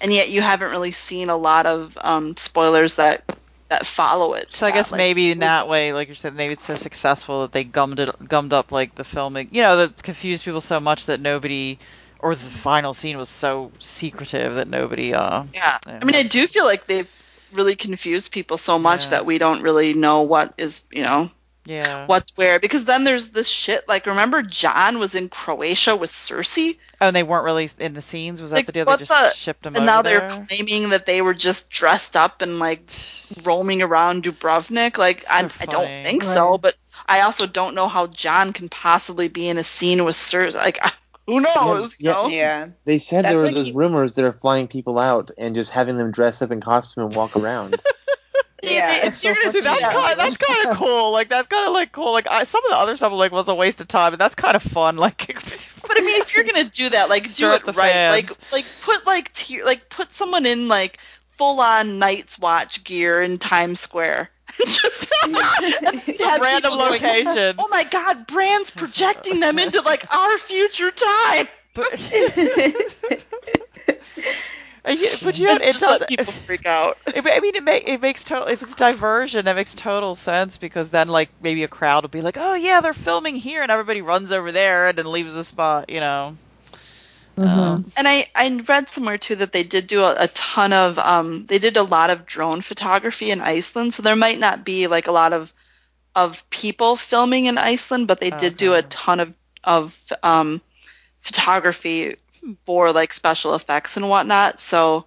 And 0.02 0.14
yet 0.14 0.30
you 0.30 0.42
haven't 0.42 0.72
really 0.72 0.94
seen 0.94 1.30
a 1.30 1.36
lot 1.38 1.66
of 1.66 1.98
um, 2.02 2.38
spoilers 2.38 2.96
that 2.96 3.24
that 3.70 3.86
follow 3.86 4.34
it. 4.34 4.52
So 4.52 4.66
I 4.66 4.72
that, 4.72 4.76
guess 4.76 4.92
like, 4.92 4.98
maybe 4.98 5.32
in 5.32 5.40
that 5.40 5.68
way, 5.68 5.94
like 5.94 6.10
you 6.10 6.16
said, 6.16 6.36
maybe 6.36 6.54
it's 6.54 6.64
so 6.64 6.76
successful 6.76 7.42
that 7.42 7.52
they 7.52 7.64
gummed 7.64 8.00
it, 8.00 8.28
gummed 8.28 8.54
up 8.54 8.72
like 8.72 8.96
the 8.96 9.04
filming. 9.04 9.50
You 9.52 9.62
know, 9.62 9.78
that 9.78 10.02
confused 10.04 10.44
people 10.44 10.62
so 10.62 10.80
much 10.80 11.06
that 11.06 11.22
nobody, 11.22 11.78
or 12.20 12.36
the 12.36 12.42
final 12.46 12.94
scene 12.94 13.18
was 13.18 13.30
so 13.30 13.72
secretive 13.80 14.56
that 14.56 14.68
nobody. 14.68 15.14
Uh, 15.14 15.44
Yeah. 15.54 15.78
Yeah. 15.88 16.00
I 16.02 16.06
mean, 16.06 16.16
I 16.16 16.24
do 16.24 16.48
feel 16.48 16.66
like 16.66 16.86
they've 16.88 17.10
really 17.52 17.76
confused 17.76 18.32
people 18.32 18.58
so 18.58 18.78
much 18.78 19.06
Yeah. 19.06 19.10
that 19.12 19.26
we 19.26 19.38
don't 19.38 19.62
really 19.62 19.94
know 19.94 20.22
what 20.22 20.54
is, 20.58 20.84
you 20.92 21.02
know, 21.04 21.32
yeah. 21.66 22.06
what's 22.06 22.36
where. 22.38 22.60
Because 22.60 22.86
then 22.86 23.04
there's 23.06 23.30
this 23.30 23.48
shit. 23.48 23.88
Like, 23.88 24.06
remember 24.06 24.42
Jon 24.44 25.00
was 25.00 25.16
in 25.16 25.30
Croatia 25.30 25.96
with 25.96 26.12
Cersei? 26.12 26.78
Oh, 27.02 27.08
and 27.08 27.16
they 27.16 27.24
weren't 27.24 27.46
really 27.46 27.70
in 27.80 27.94
the 27.94 28.02
scenes. 28.02 28.42
Was 28.42 28.52
that 28.52 28.58
Like, 28.58 28.66
the 28.66 28.72
deal? 28.74 28.86
They 28.86 28.98
just 28.98 29.10
the- 29.10 29.32
shipped 29.34 29.64
them 29.64 29.76
and 29.76 29.84
over 29.84 29.86
now 29.86 30.02
they're 30.02 30.30
claiming 30.48 30.90
that 30.90 31.06
they 31.06 31.22
were 31.22 31.34
just 31.34 31.70
dressed 31.70 32.16
up 32.18 32.42
and, 32.42 32.60
like, 32.60 32.82
roaming 33.46 33.82
around 33.82 34.26
Dubrovnik. 34.26 34.98
Like, 34.98 35.24
So 35.24 35.34
I, 35.34 35.50
I 35.62 35.66
don't 35.66 35.86
think 36.04 36.24
so. 36.24 36.58
But 36.58 36.76
I 37.08 37.22
also 37.22 37.48
don't 37.48 37.74
know 37.74 37.88
how 37.88 38.08
Jon 38.08 38.54
can 38.54 38.70
possibly 38.70 39.30
be 39.30 39.48
in 39.48 39.58
a 39.58 39.64
scene 39.64 40.04
with 40.06 40.16
Cersei. 40.18 40.54
Like, 40.56 40.80
who 41.30 41.40
knows? 41.42 41.96
Yeah, 42.00 42.24
you 42.24 42.24
know? 42.24 42.28
Yeah. 42.36 42.68
They 42.86 43.00
said 43.00 43.26
That's 43.26 43.34
there 43.34 43.44
were 43.44 43.52
those 43.52 43.68
he- 43.68 43.74
rumors 43.74 44.14
that 44.14 44.26
are 44.26 44.34
flying 44.34 44.68
people 44.68 45.00
out 45.00 45.32
and 45.38 45.56
just 45.56 45.72
having 45.72 45.98
them 45.98 46.12
dress 46.12 46.42
up 46.42 46.52
in 46.52 46.62
costume 46.62 47.06
and 47.06 47.16
walk 47.16 47.36
around. 47.36 47.76
Yeah, 48.62 48.98
If 48.98 49.04
it's 49.06 49.18
so 49.20 49.30
you're 49.30 49.36
gonna 49.36 49.52
fucking 49.54 49.64
That's 49.64 49.82
Yeah. 49.82 49.92
kind, 49.94 50.20
that's 50.20 50.36
kind 50.38 50.66
of 50.70 50.76
cool. 50.76 51.14
Like 51.14 51.30
that's 51.30 51.48
kind 51.48 51.66
of 51.66 51.72
like 51.74 51.94
cool. 51.94 52.12
Like 52.12 52.28
I, 52.30 52.44
some 52.44 52.62
of 52.66 52.72
the 52.72 52.76
other 52.76 52.98
stuff 52.98 53.14
like 53.14 53.32
was 53.32 53.48
a 53.48 53.56
waste 53.56 53.80
of 53.80 53.88
time, 53.88 54.12
but 54.12 54.20
that's 54.20 54.36
kind 54.36 54.54
of 54.54 54.62
fun. 54.62 54.98
Like, 55.00 55.26
But 55.28 55.98
I 55.98 56.02
mean, 56.02 56.20
if 56.22 56.36
you're 56.36 56.44
gonna 56.44 56.66
do 56.66 56.90
that, 56.90 57.08
like 57.10 57.34
do 57.36 57.54
it 57.54 57.64
the 57.64 57.72
right. 57.72 57.90
fans. 57.94 58.52
Like 58.52 58.52
like 58.52 58.66
put 58.82 59.08
like 59.08 59.34
tier, 59.34 59.64
like 59.64 59.90
put 59.90 60.12
someone 60.12 60.46
in 60.46 60.68
like 60.68 60.98
full 61.38 61.62
on 61.62 62.00
Night's 62.00 62.38
Watch 62.38 62.84
gear 62.84 63.22
in 63.22 63.40
Times 63.40 63.80
Square. 63.80 64.30
Just 64.58 65.08
some 65.22 65.34
random 66.42 66.72
people 66.72 66.78
going, 66.78 66.92
location. 66.94 67.56
Oh 67.60 67.68
my 67.70 67.84
God, 67.86 68.28
Bran's 68.28 68.70
projecting 68.70 69.40
them 69.40 69.60
into 69.60 69.82
like 69.82 70.14
our 70.14 70.38
future 70.38 70.92
time. 70.92 71.48
But, 71.74 72.12
yeah, 74.88 75.16
but 75.24 75.38
you 75.38 75.46
know, 75.46 75.56
it 75.56 75.62
Just 75.62 75.80
does. 75.80 76.00
let 76.02 76.10
people 76.10 76.26
freak 76.26 76.66
out. 76.66 76.98
It, 77.08 77.26
I 77.26 77.40
mean, 77.40 77.56
it, 77.56 77.64
make, 77.64 77.88
it 77.88 78.02
makes 78.02 78.24
total. 78.24 78.48
If 78.48 78.62
it's 78.62 78.76
diversion, 78.76 79.48
it 79.48 79.54
makes 79.54 79.76
total 79.76 80.16
sense 80.16 80.58
because 80.58 80.92
then, 80.92 81.08
like, 81.08 81.30
maybe 81.42 81.64
a 81.64 81.68
crowd 81.68 82.04
will 82.04 82.10
be 82.10 82.22
like, 82.22 82.38
"Oh 82.38 82.56
yeah, 82.56 82.82
they're 82.82 82.94
filming 82.94 83.36
here," 83.36 83.62
and 83.62 83.72
everybody 83.72 84.02
runs 84.02 84.32
over 84.32 84.52
there 84.52 84.88
and 84.88 84.98
then 84.98 85.12
leaves 85.12 85.36
the 85.36 85.44
spot. 85.44 85.90
You 85.90 86.00
know. 86.00 86.36
Um, 87.48 87.86
And 87.96 88.08
I, 88.08 88.28
I 88.36 88.50
read 88.68 88.90
somewhere 88.90 89.18
too 89.18 89.36
that 89.36 89.52
they 89.52 89.64
did 89.64 89.88
do 89.88 90.02
a, 90.04 90.16
a 90.24 90.28
ton 90.30 90.74
of 90.74 90.98
um 91.00 91.46
they 91.46 91.60
did 91.60 91.78
a 91.78 91.84
lot 91.84 92.10
of 92.10 92.26
drone 92.26 92.62
photography 92.62 93.32
in 93.32 93.42
Iceland, 93.42 93.94
so 93.94 94.04
there 94.04 94.16
might 94.16 94.40
not 94.40 94.66
be 94.66 94.88
like 94.88 95.08
a 95.08 95.12
lot 95.12 95.34
of 95.34 95.54
of 96.16 96.48
people 96.50 96.98
filming 96.98 97.46
in 97.46 97.58
Iceland, 97.58 98.08
but 98.08 98.20
they 98.20 98.32
did 98.32 98.58
do 98.58 98.74
a 98.74 98.82
ton 98.82 99.20
of 99.20 99.34
of 99.64 99.96
um 100.24 100.62
photography 101.22 102.16
for 102.66 102.92
like 102.92 103.14
special 103.14 103.56
effects 103.56 103.98
and 103.98 104.10
whatnot. 104.10 104.60
So 104.60 105.06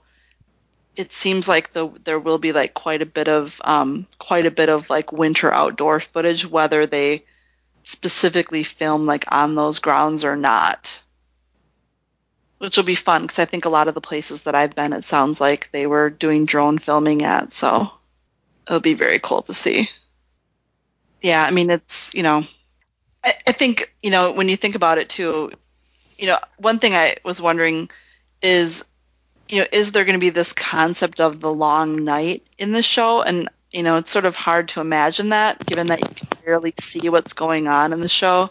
it 0.97 1.13
seems 1.13 1.49
like 1.49 1.73
the 1.73 1.89
there 2.05 2.19
will 2.21 2.39
be 2.39 2.53
like 2.53 2.75
quite 2.75 3.03
a 3.03 3.07
bit 3.07 3.29
of 3.29 3.61
um 3.65 4.07
quite 4.19 4.47
a 4.47 4.51
bit 4.51 4.69
of 4.69 4.89
like 4.91 5.13
winter 5.13 5.53
outdoor 5.53 6.01
footage, 6.01 6.47
whether 6.47 6.87
they 6.87 7.25
specifically 7.83 8.65
film 8.65 9.07
like 9.07 9.25
on 9.33 9.55
those 9.55 9.79
grounds 9.81 10.25
or 10.25 10.37
not 10.37 11.03
which 12.63 12.77
will 12.77 12.85
be 12.85 12.95
fun 12.95 13.23
because 13.23 13.41
I 13.41 13.45
think 13.45 13.65
a 13.65 13.69
lot 13.71 13.89
of 13.89 13.95
the 13.95 14.01
places 14.01 14.43
that 14.43 14.55
I've 14.55 14.77
been, 14.77 14.93
it 14.93 15.03
sounds 15.03 15.41
like 15.41 15.69
they 15.73 15.89
were 15.89 16.11
doing 16.11 16.45
drone 16.45 16.79
filming 16.79 17.25
at, 17.25 17.53
so 17.53 17.91
it'll 18.69 18.79
be 18.79 18.95
very 18.95 19.19
cool 19.19 19.43
to 19.43 19.53
see. 19.53 19.91
Yeah, 21.21 21.43
I 21.43 21.51
mean, 21.51 21.71
it's 21.71 22.15
you 22.15 22.23
know, 22.23 22.45
I, 23.25 23.35
I 23.49 23.51
think 23.51 23.93
you 24.01 24.13
know 24.13 24.31
when 24.31 24.49
you 24.49 24.57
think 24.57 24.77
about 24.77 24.99
it 24.99 25.09
too, 25.09 25.51
you 26.17 26.29
know, 26.29 26.39
one 26.57 26.79
thing 26.79 26.95
I 26.95 27.17
was 27.25 27.43
wondering 27.43 27.91
is, 28.43 28.85
you 29.49 29.63
know, 29.63 29.67
is 29.73 29.91
there 29.91 30.05
going 30.05 30.21
to 30.21 30.25
be 30.25 30.31
this 30.31 30.53
concept 30.53 31.21
of 31.21 31.41
the 31.41 31.53
long 31.53 32.05
night 32.05 32.47
in 32.59 32.71
the 32.71 32.83
show? 32.85 33.23
And 33.23 33.49
you 33.73 33.83
know, 33.83 33.97
it's 33.97 34.13
sort 34.13 34.25
of 34.25 34.37
hard 34.37 34.69
to 34.69 34.81
imagine 34.81 35.31
that 35.31 35.67
given 35.67 35.89
that 35.89 36.01
you 36.01 36.15
can 36.15 36.29
barely 36.45 36.75
see 36.79 37.09
what's 37.09 37.33
going 37.33 37.67
on 37.67 37.93
in 37.93 38.01
the 38.01 38.09
show 38.09 38.51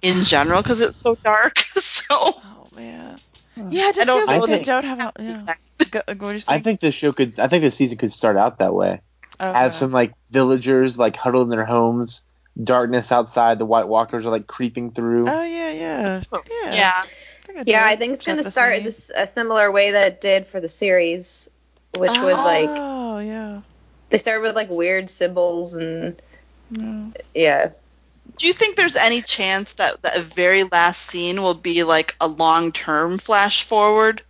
in 0.00 0.22
general 0.22 0.62
because 0.62 0.80
it's 0.80 0.96
so 0.96 1.16
dark. 1.16 1.58
so. 1.72 2.06
oh 2.10 2.68
man. 2.76 3.18
Yeah, 3.56 3.88
it 3.88 3.94
just 3.94 4.08
feels 4.08 4.26
like 4.26 4.40
know 4.40 4.46
they 4.46 4.62
don't 4.62 4.84
have. 4.84 4.98
A, 5.00 5.22
yeah. 5.22 5.54
Go, 5.90 6.00
go, 6.06 6.14
what 6.14 6.18
did 6.18 6.34
you 6.34 6.40
say? 6.40 6.54
I 6.54 6.60
think 6.60 6.80
the 6.80 6.92
show 6.92 7.12
could. 7.12 7.38
I 7.38 7.48
think 7.48 7.62
the 7.62 7.70
season 7.70 7.98
could 7.98 8.12
start 8.12 8.36
out 8.36 8.58
that 8.58 8.74
way. 8.74 9.00
Okay. 9.40 9.58
Have 9.58 9.74
some 9.74 9.92
like 9.92 10.14
villagers 10.30 10.98
like 10.98 11.16
huddled 11.16 11.46
in 11.46 11.50
their 11.50 11.64
homes, 11.64 12.22
darkness 12.62 13.12
outside. 13.12 13.58
The 13.58 13.66
White 13.66 13.88
Walkers 13.88 14.24
are 14.26 14.30
like 14.30 14.46
creeping 14.46 14.92
through. 14.92 15.28
Oh 15.28 15.42
yeah, 15.42 15.72
yeah, 15.72 16.22
oh, 16.32 16.42
yeah. 16.50 16.74
Yeah. 16.74 17.04
I 17.48 17.52
could 17.52 17.68
Yeah, 17.68 17.84
I 17.84 17.96
think 17.96 18.14
it's 18.14 18.26
gonna 18.26 18.50
start 18.50 18.76
scene. 18.76 18.84
this 18.84 19.10
a 19.14 19.28
similar 19.34 19.70
way 19.70 19.92
that 19.92 20.06
it 20.06 20.20
did 20.20 20.46
for 20.46 20.60
the 20.60 20.68
series, 20.68 21.48
which 21.98 22.10
was 22.10 22.36
like 22.36 22.68
Oh 22.70 23.18
yeah. 23.18 23.62
they 24.10 24.18
started 24.18 24.42
with 24.42 24.54
like 24.54 24.70
weird 24.70 25.10
symbols 25.10 25.74
and 25.74 26.20
yeah. 26.70 27.04
yeah. 27.34 27.70
Do 28.38 28.46
you 28.46 28.52
think 28.52 28.76
there's 28.76 28.96
any 28.96 29.22
chance 29.22 29.74
that 29.74 30.02
that 30.02 30.18
very 30.24 30.64
last 30.64 31.06
scene 31.06 31.42
will 31.42 31.54
be 31.54 31.82
like 31.84 32.16
a 32.20 32.26
long-term 32.28 33.18
flash 33.18 33.62
forward, 33.64 34.22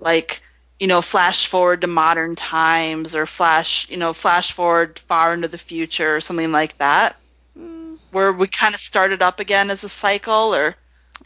like 0.00 0.42
you 0.78 0.88
know, 0.88 1.02
flash 1.02 1.46
forward 1.46 1.82
to 1.82 1.86
modern 1.86 2.34
times 2.36 3.14
or 3.14 3.26
flash, 3.26 3.88
you 3.88 3.96
know, 3.96 4.12
flash 4.12 4.52
forward 4.52 4.98
far 4.98 5.32
into 5.34 5.48
the 5.48 5.58
future 5.58 6.16
or 6.16 6.20
something 6.20 6.52
like 6.52 6.76
that, 6.78 7.16
Mm, 7.58 7.98
where 8.10 8.32
we 8.32 8.46
kind 8.48 8.74
of 8.74 8.80
started 8.80 9.22
up 9.22 9.40
again 9.40 9.70
as 9.70 9.84
a 9.84 9.88
cycle, 9.88 10.54
or 10.54 10.76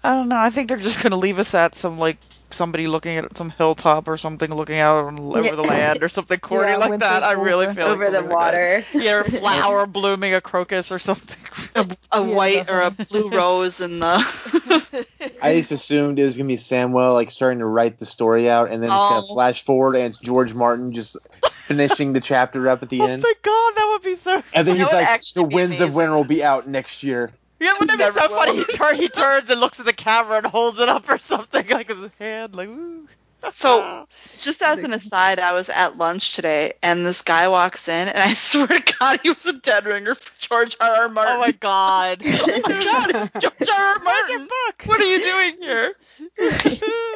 I 0.05 0.13
don't 0.15 0.29
know. 0.29 0.37
I 0.39 0.51
think 0.51 0.69
they're 0.69 0.77
just 0.79 1.03
gonna 1.03 1.17
leave 1.17 1.39
us 1.39 1.55
at 1.55 1.75
some 1.75 1.99
like 1.99 2.19
somebody 2.51 2.87
looking 2.87 3.17
at 3.17 3.37
some 3.37 3.51
hilltop 3.51 4.07
or 4.07 4.17
something, 4.17 4.55
looking 4.55 4.79
out 4.79 4.99
over 4.99 5.57
the 5.57 5.63
land 5.65 6.03
or 6.03 6.09
something 6.09 6.39
corny 6.41 6.71
Yeah, 6.71 6.77
like 6.77 7.01
that. 7.01 7.23
I 7.25 7.33
really 7.33 7.67
feel 7.75 7.87
like 7.89 7.95
Over 7.95 8.11
the 8.11 8.21
like 8.21 8.29
that. 8.29 8.35
water. 8.35 8.85
Yeah, 8.95 9.15
or 9.17 9.21
a 9.23 9.25
flower 9.31 9.87
blooming, 9.87 10.33
a 10.35 10.41
crocus 10.41 10.93
or 10.93 10.99
something. 11.01 11.37
a, 11.75 11.97
a 12.21 12.25
Yeah, 12.27 12.35
white 12.37 12.71
or 12.71 12.83
a 12.83 12.91
blue 12.93 13.31
rose 13.31 13.81
in 13.81 13.99
the. 13.99 15.07
I 15.43 15.57
just 15.59 15.73
assumed 15.73 16.19
it 16.21 16.25
was 16.25 16.37
gonna 16.37 16.47
be 16.49 16.57
Samwell 16.57 17.13
like 17.15 17.31
starting 17.31 17.59
to 17.59 17.67
write 17.67 17.99
the 17.99 18.07
story 18.07 18.49
out, 18.49 18.71
and 18.71 18.83
then 18.83 18.91
it's 18.91 18.99
gonna 18.99 19.23
Oh. 19.29 19.35
flash 19.35 19.65
forward, 19.65 19.97
and 19.97 20.05
it's 20.05 20.19
George 20.19 20.55
Martin 20.55 20.93
just 20.93 21.17
finishing 21.51 22.13
the 22.13 22.21
chapter 22.21 22.69
up 22.71 22.83
at 22.83 22.89
the 22.91 23.01
oh 23.01 23.07
end. 23.07 23.25
Oh 23.25 23.29
my 23.29 23.35
god, 23.43 23.73
that 23.77 23.89
would 23.93 24.03
be 24.03 24.15
so. 24.15 24.43
And 24.55 24.67
then 24.69 24.79
That 24.79 24.85
he's 24.85 24.93
like, 24.93 25.21
"The 25.35 25.43
be 25.45 25.55
Winds 25.55 25.81
of. 25.81 25.95
Winter 25.97 26.15
will 26.15 26.25
be 26.25 26.45
out 26.45 26.69
next 26.69 27.03
year." 27.03 27.33
Yeah, 27.59 27.73
wouldn't 27.79 27.99
it 28.01 28.05
be 28.05 28.11
so 28.11 28.29
will. 28.29 28.37
funny? 28.37 28.57
He, 28.59 28.65
turn, 28.65 28.95
he 28.97 29.09
turns 29.09 29.51
and 29.51 29.61
looks 29.61 29.81
at 29.81 29.87
the 29.87 29.93
camera 29.93 30.39
and 30.39 30.47
holds 30.47 30.79
it 30.79 30.89
up 30.89 31.09
or 31.09 31.19
something 31.19 31.67
like 31.69 31.89
his 31.89 32.11
hand, 32.19 32.55
like 32.55 32.69
woo. 32.69 33.09
So, 33.53 34.07
just 34.39 34.63
as 34.63 34.79
an 34.81 34.93
aside, 34.93 35.39
I 35.39 35.53
was 35.53 35.69
at 35.69 35.97
lunch 35.97 36.35
today, 36.35 36.75
and 36.83 37.07
this 37.07 37.23
guy 37.23 37.49
walks 37.49 37.89
in, 37.89 38.09
and 38.09 38.19
I 38.19 38.35
swear 38.35 38.67
to 38.67 38.95
God, 38.99 39.21
he 39.23 39.31
was 39.31 39.47
a 39.47 39.55
dead 39.55 39.87
ringer 39.87 40.15
for 40.15 40.33
George 40.39 40.77
R. 40.81 40.91
R. 40.91 41.09
Martin. 41.09 41.35
oh 41.37 41.41
my 41.41 41.53
god. 41.53 42.23
Oh 42.27 42.47
my 42.47 42.61
God, 42.61 43.11
it's 43.15 43.31
George 43.41 43.71
R. 43.71 43.85
R. 43.85 43.99
Martin. 44.03 44.49
book. 44.49 44.83
What 44.87 45.01
are 45.01 45.07
you 45.07 45.23
doing 45.23 45.57
here? 45.61 45.95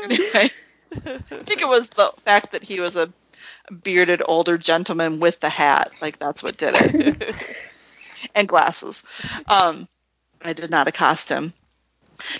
Anyway, 0.02 0.50
I 0.92 1.18
think 1.44 1.60
it 1.60 1.68
was 1.68 1.90
the 1.90 2.12
fact 2.24 2.52
that 2.52 2.62
he 2.62 2.80
was 2.80 2.96
a 2.96 3.12
bearded 3.82 4.22
older 4.26 4.58
gentleman 4.58 5.20
with 5.20 5.40
the 5.40 5.48
hat. 5.48 5.92
Like 6.00 6.18
that's 6.18 6.42
what 6.42 6.56
did 6.56 6.74
it. 6.74 7.34
and 8.34 8.48
glasses. 8.48 9.02
Um, 9.46 9.88
I 10.42 10.52
did 10.52 10.70
not 10.70 10.88
accost 10.88 11.28
him. 11.28 11.52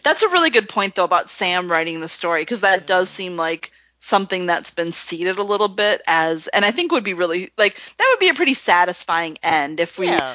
That's 0.02 0.22
a 0.22 0.28
really 0.28 0.50
good 0.50 0.68
point 0.68 0.94
though 0.94 1.04
about 1.04 1.30
Sam 1.30 1.70
writing 1.70 2.00
the 2.00 2.08
story 2.08 2.42
because 2.42 2.60
that 2.60 2.86
does 2.86 3.08
seem 3.08 3.36
like 3.36 3.72
something 3.98 4.46
that's 4.46 4.70
been 4.70 4.92
seeded 4.92 5.38
a 5.38 5.42
little 5.42 5.68
bit 5.68 6.02
as, 6.06 6.48
and 6.48 6.64
I 6.64 6.70
think 6.70 6.92
would 6.92 7.04
be 7.04 7.14
really 7.14 7.50
like 7.56 7.76
that 7.98 8.08
would 8.10 8.20
be 8.20 8.28
a 8.28 8.34
pretty 8.34 8.54
satisfying 8.54 9.38
end 9.42 9.80
if 9.80 9.98
we 9.98 10.06
yeah. 10.06 10.34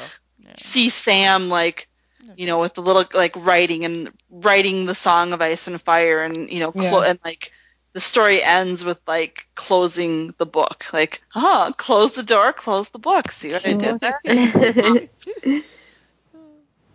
see 0.57 0.89
Sam 0.89 1.49
like 1.49 1.87
you 2.35 2.47
know 2.47 2.59
with 2.59 2.73
the 2.73 2.81
little 2.81 3.05
like 3.13 3.35
writing 3.35 3.85
and 3.85 4.11
writing 4.29 4.85
the 4.85 4.95
song 4.95 5.33
of 5.33 5.41
ice 5.41 5.67
and 5.67 5.81
fire 5.81 6.23
and 6.23 6.49
you 6.49 6.59
know 6.59 6.71
clo- 6.71 7.01
Yeah. 7.01 7.09
and 7.09 7.19
like 7.23 7.51
the 7.93 8.01
story 8.01 8.43
ends 8.43 8.83
with 8.83 8.99
like 9.07 9.47
closing 9.55 10.33
the 10.37 10.45
book. 10.45 10.85
Like 10.91 11.21
oh 11.35 11.71
close 11.77 12.11
the 12.13 12.23
door 12.23 12.51
close 12.53 12.89
the 12.89 12.99
book. 12.99 13.31
See 13.31 13.51
what 13.51 13.65
I 13.65 13.73
did 13.73 13.99
there 13.99 15.61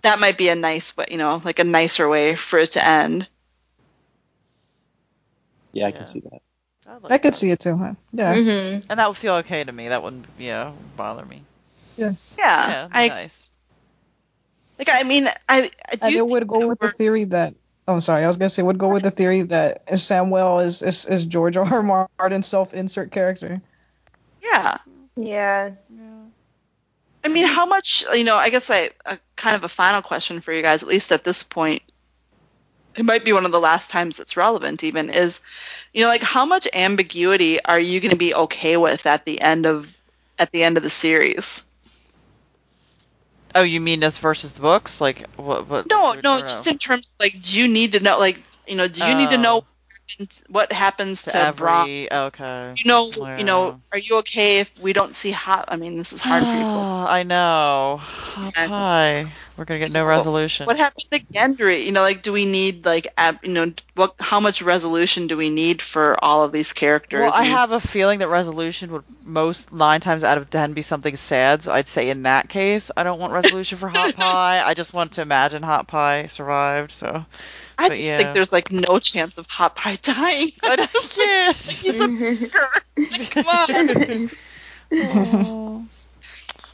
that 0.02 0.18
might 0.20 0.38
be 0.38 0.48
a 0.48 0.54
nice 0.54 0.96
way 0.96 1.06
you 1.10 1.18
know 1.18 1.40
like 1.44 1.58
a 1.58 1.64
nicer 1.64 2.08
way 2.08 2.34
for 2.36 2.58
it 2.58 2.72
to 2.72 2.86
end 2.86 3.28
Yeah, 5.72 5.86
I 5.86 5.88
Yeah. 5.90 5.96
can 5.96 6.06
see 6.06 6.20
that. 6.20 6.40
like 7.02 7.12
I 7.12 7.18
could 7.18 7.32
that. 7.32 7.36
see 7.36 7.50
it 7.50 7.60
too, 7.60 7.76
huh? 7.76 7.94
Yeah. 8.12 8.34
hmm 8.34 8.80
And 8.90 8.98
that 8.98 9.06
would 9.08 9.16
feel 9.16 9.34
okay 9.36 9.62
to 9.62 9.70
me. 9.72 9.88
That 9.88 10.02
wouldn't, 10.02 10.26
yeah, 10.38 10.72
bother 10.96 11.24
me. 11.24 11.42
yeah, 11.96 12.12
Yeah, 12.38 12.66
that'd 12.88 12.90
I 12.96 13.08
nice. 13.08 13.46
like 14.78 14.88
I 14.90 15.02
mean 15.04 15.28
I, 15.48 15.70
I 15.88 15.96
do 15.96 15.98
And 16.06 16.14
it 16.16 16.26
would 16.26 16.46
go 16.48 16.66
with 16.66 16.78
the 16.80 16.86
we're- 16.86 16.96
theory 16.96 17.24
that. 17.24 17.54
Oh, 17.88 17.98
sorry. 17.98 18.22
I 18.22 18.26
was 18.26 18.36
gonna 18.36 18.48
say 18.48 18.62
would 18.62 18.78
go 18.78 18.88
with 18.88 19.02
the 19.02 19.10
theory 19.10 19.42
that 19.42 19.86
Samwell 19.88 20.64
is 20.64 20.82
is, 20.82 21.06
is 21.06 21.26
George 21.26 21.56
R. 21.56 21.66
R. 21.66 21.82
Martin's 22.18 22.46
self-insert 22.46 23.10
character. 23.12 23.60
yeah 24.42 24.78
Yeah. 25.16 25.70
I 27.22 27.28
mean, 27.28 27.46
how 27.46 27.66
much, 27.66 28.04
you 28.14 28.24
know, 28.24 28.36
I 28.36 28.50
guess 28.50 28.70
I, 28.70 28.90
a 29.04 29.18
kind 29.36 29.56
of 29.56 29.64
a 29.64 29.68
final 29.68 30.00
question 30.02 30.40
for 30.40 30.52
you 30.52 30.62
guys, 30.62 30.82
at 30.82 30.88
least 30.88 31.12
at 31.12 31.24
this 31.24 31.42
point, 31.42 31.82
it 32.96 33.04
might 33.04 33.24
be 33.24 33.32
one 33.32 33.46
of 33.46 33.52
the 33.52 33.60
last 33.60 33.90
times 33.90 34.18
it's 34.18 34.36
relevant 34.36 34.82
even, 34.82 35.10
is, 35.10 35.40
you 35.92 36.02
know, 36.02 36.08
like 36.08 36.22
how 36.22 36.44
much 36.44 36.66
ambiguity 36.72 37.62
are 37.64 37.78
you 37.78 38.00
going 38.00 38.10
to 38.10 38.16
be 38.16 38.34
okay 38.34 38.76
with 38.76 39.06
at 39.06 39.24
the 39.24 39.40
end 39.40 39.66
of, 39.66 39.94
at 40.38 40.50
the 40.50 40.62
end 40.62 40.76
of 40.76 40.82
the 40.82 40.90
series? 40.90 41.66
Oh, 43.54 43.62
you 43.62 43.80
mean 43.80 44.02
us 44.02 44.18
versus 44.18 44.52
the 44.52 44.62
books? 44.62 45.00
Like 45.00 45.26
what? 45.36 45.68
what 45.68 45.88
No, 45.88 46.14
no, 46.14 46.40
just 46.40 46.66
oh. 46.66 46.70
in 46.70 46.78
terms, 46.78 47.16
like, 47.20 47.40
do 47.42 47.58
you 47.58 47.68
need 47.68 47.92
to 47.92 48.00
know, 48.00 48.18
like, 48.18 48.42
you 48.66 48.76
know, 48.76 48.88
do 48.88 49.04
you 49.04 49.14
need 49.14 49.30
to 49.30 49.38
know 49.38 49.58
oh. 49.58 49.64
Oh. 50.18 50.26
what 50.48 50.72
happens 50.72 51.24
to, 51.24 51.30
to 51.30 51.36
every. 51.36 52.10
Okay. 52.10 52.74
You 52.76 52.88
know, 52.88 53.10
you 53.38 53.44
know, 53.44 53.80
are 53.92 53.98
you 53.98 54.18
okay 54.18 54.60
if 54.60 54.70
we 54.80 54.92
don't 54.92 55.14
see 55.14 55.30
hot? 55.30 55.66
I 55.68 55.76
mean, 55.76 55.96
this 55.96 56.12
is 56.12 56.20
hard 56.20 56.42
for 56.42 56.48
you. 56.48 56.64
I 57.08 57.22
know. 57.22 57.96
Hi. 58.00 59.30
We're 59.60 59.66
gonna 59.66 59.80
get 59.80 59.92
no 59.92 60.06
resolution. 60.06 60.64
What 60.64 60.78
happened 60.78 61.04
to 61.10 61.20
Gendry? 61.20 61.84
You 61.84 61.92
know, 61.92 62.00
like, 62.00 62.22
do 62.22 62.32
we 62.32 62.46
need 62.46 62.86
like, 62.86 63.08
ab- 63.18 63.40
you 63.42 63.52
know, 63.52 63.70
what? 63.94 64.14
How 64.18 64.40
much 64.40 64.62
resolution 64.62 65.26
do 65.26 65.36
we 65.36 65.50
need 65.50 65.82
for 65.82 66.16
all 66.24 66.42
of 66.44 66.50
these 66.50 66.72
characters? 66.72 67.20
Well, 67.20 67.32
I 67.34 67.42
mean, 67.42 67.50
have 67.50 67.70
a 67.72 67.78
feeling 67.78 68.20
that 68.20 68.28
resolution 68.28 68.90
would 68.90 69.04
most 69.22 69.70
nine 69.70 70.00
times 70.00 70.24
out 70.24 70.38
of 70.38 70.48
ten 70.48 70.72
be 70.72 70.80
something 70.80 71.14
sad. 71.14 71.62
So 71.62 71.74
I'd 71.74 71.88
say 71.88 72.08
in 72.08 72.22
that 72.22 72.48
case, 72.48 72.90
I 72.96 73.02
don't 73.02 73.18
want 73.20 73.34
resolution 73.34 73.76
for 73.76 73.88
Hot 73.88 74.16
Pie. 74.16 74.62
I 74.64 74.72
just 74.72 74.94
want 74.94 75.12
to 75.12 75.20
imagine 75.20 75.62
Hot 75.62 75.86
Pie 75.86 76.28
survived. 76.28 76.90
So 76.90 77.26
I 77.76 77.88
but 77.88 77.96
just 77.96 78.08
yeah. 78.08 78.16
think 78.16 78.32
there's 78.32 78.52
like 78.52 78.72
no 78.72 78.98
chance 78.98 79.36
of 79.36 79.44
Hot 79.48 79.76
Pie 79.76 79.96
dying. 80.02 80.52
I 80.62 80.76
can't. 80.86 81.54
He's 82.18 82.40
a. 82.44 82.48
Like, 82.96 83.30
come 83.30 83.46
on, 83.46 84.30
Oh. 84.92 85.84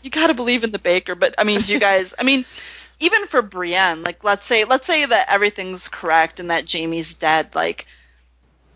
you 0.02 0.10
got 0.10 0.28
to 0.28 0.34
believe 0.34 0.62
in 0.62 0.70
the 0.70 0.78
baker. 0.78 1.16
But 1.16 1.34
I 1.36 1.42
mean, 1.42 1.62
do 1.62 1.72
you 1.72 1.80
guys? 1.80 2.14
I 2.16 2.22
mean, 2.22 2.44
even 3.00 3.26
for 3.26 3.42
Brienne, 3.42 4.02
like, 4.02 4.24
let's 4.24 4.46
say, 4.46 4.64
let's 4.64 4.86
say 4.86 5.04
that 5.04 5.28
everything's 5.30 5.88
correct 5.88 6.40
and 6.40 6.50
that 6.50 6.70
Jaime's 6.70 7.14
dead. 7.14 7.54
Like, 7.54 7.86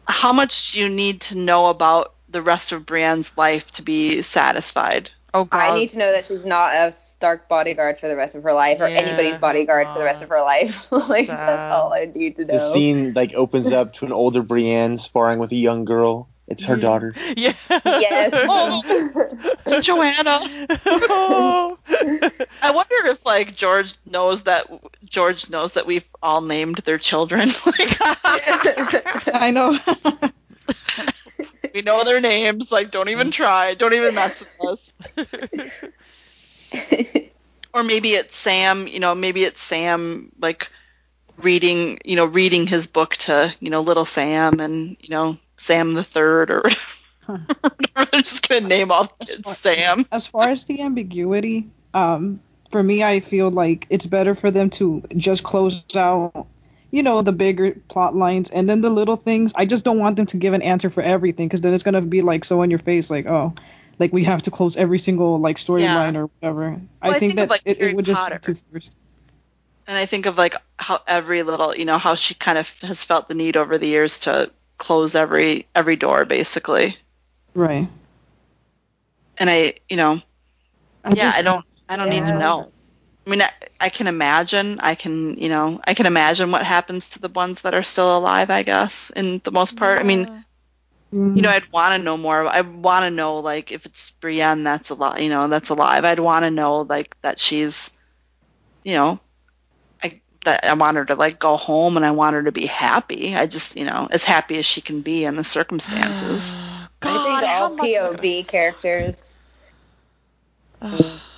how 0.07 0.33
much 0.33 0.73
do 0.73 0.81
you 0.81 0.89
need 0.89 1.23
to 1.23 1.39
know 1.39 1.67
about 1.67 2.15
the 2.29 2.43
rest 2.43 2.73
of 2.73 2.87
Brienne's 2.87 3.37
life 3.37 3.71
to 3.73 3.83
be 3.83 4.23
satisfied? 4.23 5.11
Oh 5.33 5.45
God. 5.45 5.73
I 5.73 5.75
need 5.75 5.91
to 5.91 5.99
know 5.99 6.11
that 6.11 6.27
she's 6.27 6.45
not 6.45 6.75
a 6.75 6.93
Stark 6.93 7.51
bodyguard 7.51 8.01
for 8.01 8.09
the 8.09 8.17
rest 8.17 8.35
of 8.35 8.43
her 8.45 8.55
life, 8.55 8.81
or 8.81 8.89
Yeah, 8.89 8.97
anybody's 8.97 9.37
bodyguard 9.37 9.87
for 9.89 9.99
the 9.99 10.05
rest 10.07 10.23
of 10.23 10.31
her 10.31 10.41
life. 10.41 10.91
like 11.11 11.27
Sad. 11.27 11.39
that's 11.39 11.73
all 11.73 11.93
I 11.93 12.07
need 12.07 12.37
to 12.37 12.47
know. 12.47 12.55
The 12.55 12.73
scene 12.73 13.13
like 13.13 13.35
opens 13.35 13.71
up 13.71 13.93
to 13.95 14.07
an 14.07 14.13
older 14.13 14.43
Brienne 14.43 14.97
sparring 14.97 15.39
with 15.39 15.53
a 15.53 15.57
young 15.57 15.85
girl. 15.85 16.30
It's 16.51 16.65
her 16.65 16.75
Yeah. 16.77 16.81
daughter. 16.83 17.15
Yeah. 17.37 17.53
Yes. 17.85 18.33
Oh. 19.67 19.81
Joanna. 19.81 20.41
Oh. 21.09 21.79
I 22.63 22.71
wonder 22.73 22.95
if 23.07 23.25
like 23.25 23.55
George 23.57 23.95
knows 24.05 24.43
that 24.45 24.67
George 25.05 25.49
knows 25.49 25.75
that 25.75 25.87
we've 25.87 26.05
all 26.23 26.41
named 26.41 26.77
their 26.79 26.99
children. 26.99 27.49
like 27.67 27.97
I 29.33 29.51
know. 29.55 29.77
we 31.73 31.83
know 31.83 32.03
their 32.05 32.21
names. 32.21 32.71
Like 32.73 32.91
don't 32.91 33.09
even 33.09 33.31
try. 33.31 33.75
Don't 33.75 33.95
even 33.95 34.15
mess 34.15 34.41
with 34.41 34.69
us. 34.69 34.93
Or 37.73 37.85
maybe 37.85 38.15
it's 38.15 38.35
Sam. 38.35 38.89
You 38.89 38.99
know, 38.99 39.15
maybe 39.15 39.45
it's 39.45 39.63
Sam 39.63 40.33
like 40.41 40.71
reading. 41.39 42.01
You 42.05 42.17
know, 42.17 42.25
reading 42.27 42.67
his 42.67 42.87
book 42.89 43.17
to 43.19 43.55
you 43.61 43.71
know 43.71 43.81
little 43.83 44.05
Sam 44.05 44.59
and 44.61 44.97
you 45.01 45.11
know 45.11 45.39
Sam 45.61 45.93
the 45.93 46.03
Third 46.03 46.51
or 46.51 46.63
whatever. 47.27 47.67
They're 47.95 48.07
just 48.23 48.49
gonna 48.49 48.67
name 48.67 48.91
all 48.91 49.05
the 49.05 49.25
kids 49.25 49.59
Sam. 49.59 50.07
as 50.11 50.27
far 50.27 50.49
as 50.49 50.65
the 50.65 50.83
ambiguity, 50.83 51.71
um, 51.95 52.39
for 52.71 52.83
me, 52.83 53.03
I 53.03 53.21
feel 53.21 53.51
like 53.51 53.87
it's 53.91 54.07
better 54.07 54.35
for 54.35 54.51
them 54.51 54.71
to 54.71 55.03
just 55.17 55.43
close 55.43 55.85
out, 55.97 56.47
you 56.91 57.03
know, 57.03 57.23
the 57.23 57.33
bigger 57.33 57.73
plot 57.89 58.17
lines, 58.17 58.51
and 58.51 58.69
then 58.69 58.81
the 58.81 58.91
little 58.91 59.17
things. 59.17 59.53
I 59.55 59.67
just 59.67 59.85
don't 59.85 59.99
want 59.99 60.17
them 60.17 60.27
to 60.27 60.39
give 60.39 60.55
an 60.55 60.63
answer 60.63 60.89
for 60.89 61.03
everything, 61.03 61.47
because 61.47 61.61
then 61.61 61.75
it's 61.75 61.85
gonna 61.85 62.03
be 62.03 62.23
like 62.23 62.45
so 62.45 62.63
in 62.63 62.71
your 62.71 62.79
face, 62.79 63.11
like 63.11 63.27
oh, 63.27 63.55
like 63.99 64.13
we 64.13 64.25
have 64.25 64.43
to 64.43 64.51
close 64.51 64.77
every 64.77 64.99
single 64.99 65.39
like 65.39 65.57
storyline 65.57 66.17
or 66.17 66.27
whatever. 66.41 66.81
I 67.03 67.09
I 67.09 67.11
think 67.11 67.21
think 67.21 67.33
of, 67.33 67.37
that 67.37 67.51
like, 67.51 67.63
it, 67.67 67.83
it 67.83 67.95
would 67.95 68.07
just 68.07 68.23
Potter. 68.23 68.39
too 68.39 68.55
first. 68.73 68.97
And 69.87 69.99
I 69.99 70.07
think 70.07 70.27
of 70.27 70.39
like 70.39 70.55
how 70.79 71.01
every 71.07 71.43
little, 71.43 71.77
you 71.77 71.85
know, 71.85 71.99
how 71.99 72.15
she 72.15 72.35
kind 72.35 72.57
of 72.57 72.69
has 72.81 73.05
felt 73.05 73.29
the 73.29 73.35
need 73.35 73.57
over 73.57 73.77
the 73.77 73.89
years 73.89 74.21
to 74.21 74.51
close 74.81 75.15
every 75.15 75.67
every 75.77 75.95
door 75.97 76.25
basically. 76.25 76.97
Right. 77.55 77.87
And 79.39 79.49
I, 79.49 79.75
you 79.89 79.97
know, 79.97 80.21
I 81.05 81.11
yeah, 81.11 81.15
just- 81.15 81.39
I 81.39 81.43
don't 81.43 81.65
I 81.89 81.97
don't 81.97 82.11
need 82.11 82.27
to 82.27 82.39
know. 82.39 82.73
I 83.27 83.31
mean, 83.31 83.43
I, 83.43 83.51
I 83.79 83.89
can 83.91 84.07
imagine. 84.07 84.81
I 84.81 84.95
can, 84.95 85.37
you 85.39 85.49
know, 85.51 85.81
I 85.87 85.95
can 85.95 86.07
imagine 86.07 86.51
what 86.51 86.65
happens 86.65 87.11
to 87.11 87.19
the 87.21 87.29
ones 87.29 87.61
that 87.63 87.75
are 87.75 87.83
still 87.83 88.17
alive. 88.17 88.51
I 88.51 88.63
guess, 88.65 89.11
in 89.11 89.41
the 89.45 89.53
most 89.53 89.77
part. 89.77 90.01
I 90.01 90.03
mean, 90.03 90.45
Mm. 91.13 91.35
you 91.35 91.43
know, 91.43 91.51
I'd 91.51 91.67
want 91.73 91.93
to 91.99 91.99
know 92.05 92.17
more. 92.17 92.47
I 92.47 92.61
want 92.61 93.03
to 93.03 93.11
know, 93.11 93.41
like, 93.41 93.73
if 93.73 93.85
it's 93.85 94.13
Brienne 94.21 94.63
that's 94.63 94.91
alive, 94.91 95.19
you 95.21 95.29
know, 95.29 95.49
that's 95.49 95.69
alive. 95.71 96.05
I'd 96.05 96.21
want 96.21 96.45
to 96.45 96.53
know, 96.53 96.83
like, 96.83 97.17
that 97.23 97.41
she's, 97.41 97.91
you 98.85 98.95
know, 98.95 99.19
that 100.45 100.65
I 100.65 100.75
want 100.75 100.97
her 100.99 101.05
to 101.07 101.15
like 101.17 101.39
go 101.39 101.57
home 101.57 101.97
and 101.97 102.07
I 102.07 102.13
want 102.13 102.35
her 102.35 102.45
to 102.45 102.53
be 102.53 102.67
happy. 102.67 103.37
I 103.37 103.47
just, 103.47 103.77
you 103.77 103.85
know, 103.85 104.09
as 104.11 104.25
happy 104.25 104.59
as 104.59 104.67
she 104.67 104.83
can 104.83 105.03
be 105.03 105.25
in 105.25 105.37
the 105.37 105.45
circumstances. 105.45 106.59
God, 107.01 107.11
I 107.11 107.19
think 107.19 107.45
how 107.45 107.69
all 107.71 107.71
much 107.71 108.01
is 108.01 108.15
it 108.15 108.21
POV 108.21 108.27
suck? 108.29 108.53
characters. 108.53 109.41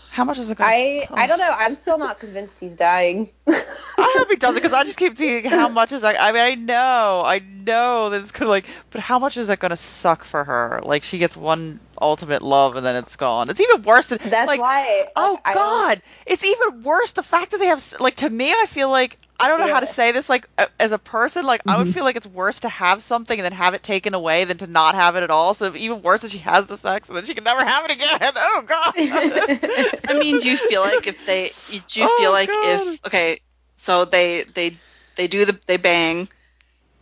How 0.09 0.25
much 0.25 0.39
is 0.39 0.51
it 0.51 0.57
going 0.59 0.73
I 0.73 1.09
I 1.15 1.27
don't 1.27 1.39
know. 1.39 1.51
I'm 1.53 1.77
still 1.77 1.99
not 1.99 2.21
convinced 2.21 2.61
he's 2.61 2.77
dying. 2.77 3.31
I 4.15 4.19
hope 4.19 4.31
he 4.31 4.37
does 4.37 4.55
it 4.57 4.61
because 4.61 4.73
I 4.73 4.85
just 4.85 4.99
keep 4.99 5.17
thinking, 5.17 5.51
how 5.51 5.69
much 5.69 5.93
is 5.93 6.03
that? 6.03 6.17
I 6.21 6.33
mean, 6.33 6.43
I 6.43 6.55
know, 6.55 7.23
I 7.25 7.39
know 7.41 8.11
that 8.11 8.21
it's 8.21 8.33
gonna 8.33 8.51
like, 8.51 8.67
but 8.91 9.01
how 9.01 9.19
much 9.19 9.37
is 9.37 9.49
that 9.49 9.59
gonna 9.59 9.77
suck 9.77 10.25
for 10.25 10.45
her? 10.45 10.81
Like, 10.85 11.03
she 11.03 11.19
gets 11.19 11.37
one 11.37 11.81
ultimate 12.01 12.43
love 12.43 12.77
and 12.77 12.85
then 12.85 12.97
it's 12.97 13.17
gone. 13.17 13.49
It's 13.51 13.61
even 13.61 13.83
worse 13.83 14.07
than 14.07 14.19
That's 14.23 14.47
like, 14.49 14.61
why. 14.61 15.07
oh 15.17 15.33
like, 15.35 15.43
I 15.45 15.55
don't- 15.55 15.63
God, 15.63 16.03
it's 16.27 16.45
even 16.45 16.83
worse. 16.83 17.13
The 17.13 17.23
fact 17.23 17.53
that 17.53 17.59
they 17.59 17.67
have 17.67 17.83
like 18.01 18.17
to 18.17 18.29
me, 18.31 18.51
I 18.53 18.67
feel 18.69 18.91
like 18.91 19.19
I 19.41 19.49
don't 19.49 19.59
know 19.61 19.73
how 19.73 19.81
to 19.81 19.87
say 19.87 20.13
this. 20.13 20.29
Like 20.29 20.49
as 20.79 20.93
a 20.93 20.99
person, 20.99 21.45
like 21.45 21.63
I 21.67 21.77
would 21.77 21.89
Mhm. 21.89 21.95
feel 21.95 22.05
like 22.05 22.15
it's 22.17 22.27
worse 22.29 22.61
to 22.61 22.69
have 22.69 23.03
something 23.03 23.37
and 23.37 23.45
then 23.45 23.53
have 23.53 23.75
it 23.75 23.83
taken 23.83 24.15
away 24.15 24.45
than 24.45 24.59
to 24.59 24.67
not 24.69 24.95
have 24.95 25.17
it 25.17 25.25
at 25.25 25.31
all. 25.31 25.53
So 25.55 25.75
even 25.75 26.03
worse 26.03 26.21
that 26.21 26.31
she 26.31 26.39
has 26.39 26.67
the 26.67 26.77
sex 26.77 27.09
and 27.09 27.17
then 27.17 27.25
she 27.25 27.35
can 27.35 27.43
never 27.45 27.65
have 27.65 27.85
it 27.87 27.91
again. 27.93 28.19
Oh 28.37 28.63
God. 28.67 28.93
I 30.09 30.15
mean, 30.19 30.39
do 30.39 30.49
you 30.49 30.57
feel 30.59 30.81
like 30.83 31.07
if 31.09 31.25
they, 31.25 31.55
do 31.69 32.01
you 32.01 32.07
Oh, 32.09 32.17
feel 32.21 32.31
like 32.31 32.49
God. 32.49 32.89
if, 32.93 33.07
okay, 33.07 33.41
so 33.83 34.07
they 34.07 34.45
they 34.45 34.79
they 35.17 35.29
do 35.29 35.45
the 35.47 35.59
they 35.67 35.77
bang, 35.77 36.29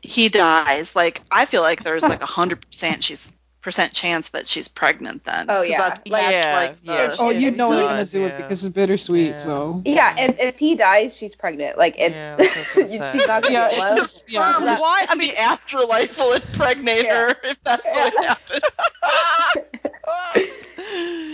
he 0.02 0.28
dies. 0.28 0.96
Like 0.96 1.22
I 1.30 1.46
feel 1.46 1.62
like 1.62 1.84
there's 1.84 2.08
like 2.08 2.22
a 2.22 2.26
hundred 2.26 2.66
percent 2.66 3.04
she's 3.04 3.32
percent 3.62 3.92
chance 3.92 4.30
that 4.30 4.46
she's 4.48 4.68
pregnant 4.68 5.24
then. 5.24 5.46
Oh 5.48 5.62
yeah. 5.62 5.78
that's, 5.78 6.00
Like- 6.08 6.22
that's 6.22 6.46
Yeah, 6.46 6.54
like 6.54 6.82
the, 6.82 6.92
yeah. 6.92 7.16
Oh, 7.18 7.30
you 7.30 7.50
he 7.50 7.56
know 7.56 7.70
they're 7.72 7.82
gonna 7.84 8.04
do 8.06 8.20
yeah. 8.20 8.26
it 8.28 8.36
because 8.38 8.64
it's 8.64 8.74
bittersweet. 8.74 9.26
Yeah. 9.30 9.36
So 9.36 9.82
yeah, 9.84 10.14
if, 10.18 10.38
if 10.40 10.58
he 10.58 10.74
dies, 10.74 11.16
she's 11.16 11.34
pregnant. 11.34 11.76
Like 11.78 11.96
it's 11.98 12.14
Yeah, 12.14 12.36
that's 12.38 12.48
what 12.56 12.56
I 12.56 12.80
was 12.80 12.90
gonna 12.90 13.12
say. 13.12 13.18
she's 13.18 13.26
not 13.26 13.42
gonna 13.42 13.52
Yeah, 13.54 13.68
get 13.70 13.78
it's 13.78 13.88
love. 13.90 13.98
just- 13.98 14.24
yeah, 14.32 14.56
Or 14.58 14.62
it's 14.72 14.80
why? 14.80 15.06
I 15.08 15.14
mean, 15.14 15.32
afterlife 15.36 16.18
will 16.18 16.32
impregnate 16.34 17.04
Yeah. 17.04 17.28
her 17.28 17.36
if 17.44 17.56
that's 17.64 17.84
what 17.84 18.26
happens. 18.26 18.60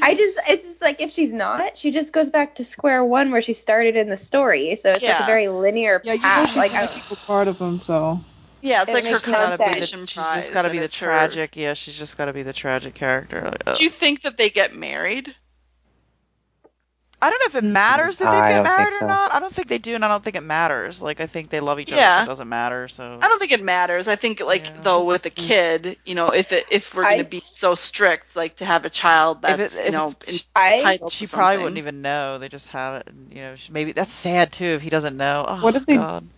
I 0.02 0.14
just 0.14 0.38
it's 0.48 0.64
just 0.64 0.82
like 0.82 1.00
if 1.00 1.12
she's 1.12 1.32
not, 1.32 1.78
she 1.78 1.90
just 1.90 2.12
goes 2.12 2.30
back 2.30 2.56
to 2.56 2.64
square 2.64 3.04
one 3.04 3.30
where 3.30 3.42
she 3.42 3.52
started 3.54 3.96
in 3.96 4.08
the 4.08 4.16
story. 4.16 4.74
So 4.76 4.92
it's 4.92 5.02
like 5.02 5.20
a 5.20 5.26
very 5.26 5.48
linear 5.48 6.00
yeah, 6.04 6.12
you 6.14 6.20
know 6.22 6.44
she's 6.46 6.56
like 6.56 6.72
gonna 6.72 6.84
I, 6.84 6.94
keep 6.94 7.10
a 7.10 7.16
part 7.16 7.48
of 7.48 7.58
him. 7.60 7.78
So 7.78 8.24
Yeah, 8.66 8.82
it's 8.82 8.90
It 8.90 8.94
like 8.94 9.04
her 9.04 9.12
makes 9.12 9.26
no 9.28 9.32
gotta 9.32 9.50
be 9.52 9.56
the, 9.56 9.64
consolation 9.64 10.06
she's 10.06 10.24
just 10.34 10.52
got 10.52 10.62
to 10.62 10.70
be 10.70 10.78
the 10.78 10.84
it's 10.86 10.98
her- 10.98 11.06
tragic. 11.06 11.56
Yeah, 11.56 11.74
she's 11.74 11.94
just 11.96 12.18
got 12.18 12.24
to 12.24 12.32
be 12.32 12.42
the 12.42 12.52
tragic 12.52 12.94
character. 12.94 13.42
Like, 13.44 13.62
ugh. 13.66 13.76
Do 13.76 13.84
you 13.84 13.90
think 13.90 14.22
that 14.22 14.36
they 14.36 14.50
get 14.50 14.74
married? 14.74 15.34
I 17.22 17.30
don't 17.30 17.38
know 17.38 17.58
if 17.58 17.64
it 17.64 17.66
matters 17.66 18.18
that 18.18 18.30
they 18.30 18.36
I 18.36 18.50
get 18.50 18.56
don't 18.56 18.64
married 18.64 18.92
or 18.94 18.98
so. 18.98 19.06
not. 19.06 19.32
I 19.32 19.40
don't 19.40 19.52
think 19.52 19.68
they 19.68 19.78
do, 19.78 19.94
and 19.94 20.04
I 20.04 20.08
don't 20.08 20.22
think 20.22 20.36
it 20.36 20.42
matters. 20.42 21.00
Like 21.00 21.20
I 21.20 21.26
think 21.26 21.48
they 21.48 21.60
love 21.60 21.80
each 21.80 21.90
other. 21.90 22.00
Yeah. 22.00 22.18
So 22.20 22.24
it 22.24 22.26
doesn't 22.26 22.48
matter. 22.48 22.88
So 22.88 23.18
I 23.22 23.28
don't 23.28 23.38
think 23.38 23.52
it 23.52 23.62
matters. 23.64 24.06
I 24.06 24.16
think 24.16 24.40
like 24.40 24.64
Yeah. 24.64 24.76
though 24.82 25.04
with 25.04 25.24
a 25.24 25.30
mm-hmm. 25.30 25.46
kid, 25.46 25.96
you 26.04 26.14
know, 26.14 26.28
if 26.28 26.52
it 26.52 26.66
if 26.70 26.94
we're 26.94 27.04
I- 27.04 27.14
going 27.14 27.24
to 27.24 27.30
be 27.30 27.40
so 27.40 27.74
strict, 27.74 28.36
like 28.36 28.56
to 28.56 28.66
have 28.66 28.84
a 28.84 28.90
child 28.90 29.38
if 29.44 29.56
that's 29.56 29.74
it, 29.76 29.78
if 29.80 29.86
you 29.86 29.92
know 29.92 30.10
I 30.54 30.98
she 31.08 31.26
to 31.26 31.32
probably 31.32 31.58
wouldn't 31.58 31.78
even 31.78 32.02
know. 32.02 32.36
They 32.38 32.48
just 32.50 32.68
have 32.70 33.00
it, 33.00 33.08
and 33.08 33.32
you 33.32 33.40
know, 33.42 33.54
she, 33.56 33.72
maybe 33.72 33.92
that's 33.92 34.12
sad 34.12 34.52
too 34.52 34.66
if 34.66 34.82
he 34.82 34.90
doesn't 34.90 35.16
know. 35.16 35.44
Oh, 35.48 35.62
What 35.62 35.74
if 35.76 35.86
they- 35.86 35.94
oh, 35.96 36.20
God. 36.20 36.28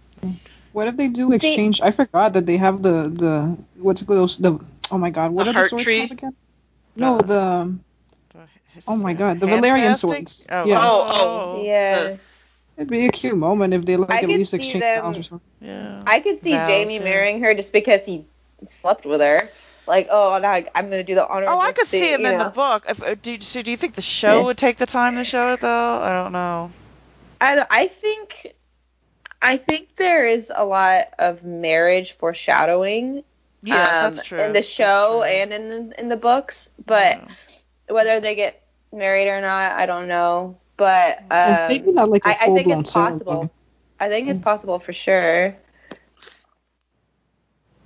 What 0.73 0.89
if 0.89 0.97
they 0.97 1.09
do 1.09 1.33
exchange? 1.33 1.81
I 1.81 1.91
forgot 1.91 2.35
that 2.35 2.47
they 2.47 2.57
have 2.57 2.83
the 2.83 3.09
the 3.09 3.59
what's 3.77 4.03
it 4.03 4.07
called? 4.07 4.19
Those 4.21 4.39
the 4.39 4.59
oh 4.93 4.99
my 4.99 5.11
god, 5.11 5.33
what 5.33 5.45
The 5.45 5.51
are 5.51 5.53
the 5.53 5.59
heart 5.59 5.71
swords 5.71 5.85
tree? 5.85 5.99
called 6.01 6.13
again? 6.13 6.37
No, 6.97 7.19
The- 7.19 7.25
the 7.27 7.79
His- 8.75 8.85
Oh 8.87 8.97
my 8.97 9.13
God, 9.15 9.41
the 9.41 9.47
hand 9.49 9.65
Valyrian 9.65 9.89
fasting? 9.89 10.11
swords. 10.11 10.47
Oh, 10.51 10.65
Yeah. 10.67 10.79
Oh, 10.81 11.07
oh, 11.59 11.63
yeah. 11.65 12.17
it'd 12.77 12.89
be 12.89 13.07
a 13.07 13.11
cute 13.11 13.37
moment 13.37 13.75
if 13.75 13.85
they 13.85 13.97
like 13.97 14.11
I 14.11 14.17
at 14.17 14.21
could 14.21 14.29
least 14.31 14.51
see 14.53 14.59
exchange 14.59 14.83
them- 14.83 15.03
vows 15.03 15.19
or 15.19 15.23
something. 15.23 15.49
yeah. 15.61 16.03
I 16.07 16.21
could 16.21 16.41
see 16.43 16.53
Vows, 16.53 16.69
Jaime 16.71 16.95
yeah. 16.99 17.05
marrying 17.05 17.41
her 17.43 17.55
just 17.55 17.73
because 17.73 18.05
he 18.05 18.25
slept 18.69 19.05
with 19.07 19.21
her. 19.21 19.49
Like, 19.87 20.09
oh, 20.11 20.39
now 20.39 20.53
I- 20.53 20.67
I'm 20.75 20.91
gonna 20.91 21.03
do 21.03 21.15
the 21.15 21.27
honor. 21.27 21.47
Oh, 21.49 21.59
I 21.59 21.73
could 21.73 21.87
see 21.87 22.13
him 22.13 22.21
you 22.21 22.29
in 22.29 22.39
the 22.39 22.51
book. 22.51 22.85
If, 22.89 23.03
uh, 23.03 23.15
do, 23.15 23.41
so 23.41 23.63
do 23.63 23.71
you 23.71 23.77
think 23.79 23.95
the 23.95 24.03
show 24.03 24.41
Yeah. 24.41 24.45
would 24.45 24.59
take 24.59 24.77
the 24.77 24.87
time 24.87 25.15
to 25.17 25.25
show 25.25 25.55
it 25.55 25.61
though? 25.61 25.99
I 26.03 26.11
don't 26.23 26.33
know. 26.33 26.71
I 27.41 27.65
I 27.71 27.87
think 27.89 28.53
I 29.41 29.57
think 29.57 29.97
there 29.97 30.29
is 30.29 30.53
a 30.55 30.65
lot 30.65 31.09
of 31.19 31.45
marriage 31.45 32.13
foreshadowing. 32.13 33.23
Yeah, 33.63 33.83
um, 33.85 34.13
that's 34.13 34.23
true. 34.23 34.41
In 34.41 34.53
the 34.53 34.63
show 34.63 35.23
true. 35.23 35.23
and 35.23 35.53
in 35.53 35.69
the, 35.69 36.01
in 36.01 36.09
the 36.09 36.17
books, 36.17 36.71
but 36.85 37.17
Yeah. 37.19 37.29
whether 37.89 38.21
they 38.21 38.35
get 38.35 38.63
married 38.93 39.29
or 39.29 39.41
not, 39.41 39.73
I 39.73 39.87
don't 39.87 40.09
know. 40.09 40.59
But 40.77 41.19
And 41.31 41.59
um, 41.59 41.69
maybe 41.69 41.93
not 41.93 42.09
like 42.09 42.25
a 42.25 42.29
I, 42.29 42.33
I 42.33 42.45
full 42.47 42.55
think 42.55 42.69
it's 42.69 42.93
possible. 42.93 43.51
I 44.01 44.09
think 44.09 44.29
it's 44.29 44.39
possible 44.39 44.79
for 44.79 44.93
sure. 44.93 45.57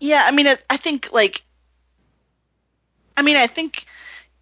Yeah, 0.01 0.23
I 0.27 0.31
mean, 0.33 0.47
it, 0.47 0.63
I 0.69 0.77
think 0.77 1.13
like, 1.13 1.43
I 3.17 3.23
mean, 3.23 3.37
I 3.37 3.47
think, 3.47 3.87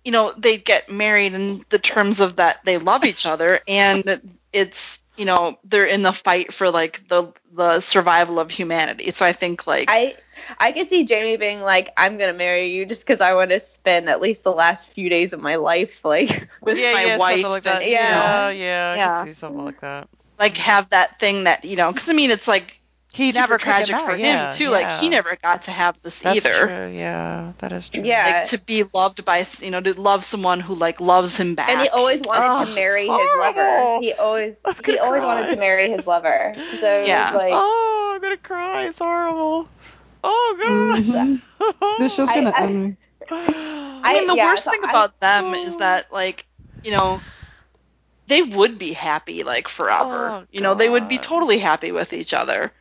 you 0.05 0.11
know, 0.11 0.33
they 0.37 0.59
get 0.59 0.91
married 0.91 1.35
in 1.35 1.65
the 1.69 1.79
terms 1.79 2.21
of 2.21 2.37
that 2.37 2.65
they 2.65 2.79
love 2.79 3.05
each 3.05 3.27
other, 3.27 3.61
and 3.69 4.21
it's, 4.53 5.01
you 5.17 5.25
know, 5.25 5.59
they're 5.65 5.87
in 5.87 6.03
the 6.03 6.13
fight 6.13 6.53
for 6.55 6.71
like 6.71 7.07
the 7.09 7.33
the 7.53 7.81
survival 7.81 8.39
of 8.41 8.51
humanity. 8.51 9.11
So 9.13 9.25
I 9.27 9.33
think 9.33 9.67
like, 9.67 9.89
I 9.89 10.17
I 10.59 10.73
could 10.73 10.89
see 10.89 11.05
Jaime 11.07 11.37
being 11.37 11.61
like, 11.63 11.93
"I'm 11.97 12.17
gonna 12.19 12.33
marry 12.33 12.67
you 12.69 12.87
just 12.87 13.03
because 13.03 13.21
I 13.21 13.35
want 13.35 13.51
to 13.51 13.61
spend 13.61 14.09
at 14.09 14.21
least 14.21 14.45
the 14.45 14.53
last 14.53 14.91
few 14.91 15.09
days 15.11 15.33
of 15.33 15.41
my 15.41 15.57
life 15.57 16.05
like 16.05 16.49
with 16.63 16.79
yeah, 16.79 16.91
my 16.91 17.07
yeah, 17.07 17.17
wife, 17.17 17.43
like 17.49 17.65
that. 17.65 17.83
and, 17.83 17.91
yeah. 17.91 17.99
you 17.99 18.09
know, 18.09 18.49
yeah, 18.49 18.49
yeah. 18.51 18.93
I 18.95 18.99
Yeah. 18.99 18.99
could 18.99 19.15
see 19.15 19.33
something 19.33 19.65
like 19.65 19.81
that. 19.81 20.09
like 20.39 20.57
have 20.59 20.91
that 20.91 21.19
thing 21.21 21.45
that 21.45 21.65
you 21.65 21.77
know, 21.77 21.93
because 21.93 22.09
I 22.09 22.13
mean, 22.13 22.31
it's 22.31 22.49
like 22.49 22.80
He 23.13 23.33
super 23.33 23.41
never 23.41 23.59
could 23.59 23.65
get 23.67 23.87
tragic 23.89 23.97
for 23.97 24.07
married, 24.09 24.21
him 24.21 24.27
yeah, 24.37 24.51
too. 24.53 24.65
yeah. 24.65 24.71
Like 24.71 25.01
he 25.01 25.09
never 25.09 25.37
got 25.43 25.63
to 25.63 25.73
have 25.73 26.01
this 26.03 26.21
That's 26.21 26.47
either. 26.47 26.67
true. 26.67 26.89
Yeah, 26.97 27.53
that 27.59 27.73
is 27.73 27.89
true. 27.89 28.05
Yeah. 28.05 28.25
Like 28.43 28.51
to 28.51 28.59
be 28.59 28.85
loved 28.95 29.25
by, 29.25 29.45
you 29.61 29.71
know, 29.73 29.81
to 29.81 30.01
love 30.01 30.25
someone 30.25 30.61
who 30.61 30.75
like 30.77 31.01
loves 31.01 31.37
him 31.37 31.57
back. 31.57 31.69
And 31.71 31.81
he 31.81 31.89
always 31.89 32.21
wanted 32.21 32.47
Oh, 32.49 32.65
to 32.67 32.75
marry 32.75 33.01
his 33.09 33.09
lover. 33.09 33.99
He 34.01 34.13
always 34.13 34.55
he 34.87 34.99
always 34.99 35.23
cry. 35.23 35.35
wanted 35.35 35.55
to 35.55 35.61
marry 35.61 35.91
his 35.91 36.07
lover. 36.07 36.53
So 36.79 37.05
Yeah. 37.05 37.33
like 37.35 37.53
oh, 37.53 38.13
I'm 38.15 38.21
gonna 38.23 38.37
cry. 38.37 38.85
It's 38.87 38.99
horrible. 39.01 39.69
Oh 40.23 40.57
god. 40.63 41.03
Mhm. 41.03 41.99
This 41.99 42.15
show's 42.15 42.31
gonna 42.31 42.51
I- 42.55 42.63
end 42.63 42.85
me. 42.85 42.97
I 43.33 44.15
mean, 44.15 44.27
the 44.29 44.35
yeah, 44.37 44.47
worst 44.47 44.65
so 44.65 44.71
thing 44.71 44.81
I- 44.85 44.91
about 44.91 45.19
them 45.21 45.55
is 45.67 45.77
that, 45.79 46.13
like, 46.13 46.47
you 46.83 46.91
know, 46.93 47.21
they 48.29 48.43
would 48.43 48.79
be 48.79 48.93
happy, 48.93 49.43
like, 49.43 49.69
forever. 49.69 50.29
Oh, 50.31 50.47
you 50.51 50.61
know, 50.61 50.75
they 50.75 50.89
would 50.89 51.09
be 51.09 51.19
totally 51.19 51.59
happy 51.59 51.93
with 51.93 52.13
each 52.13 52.33
other. 52.35 52.73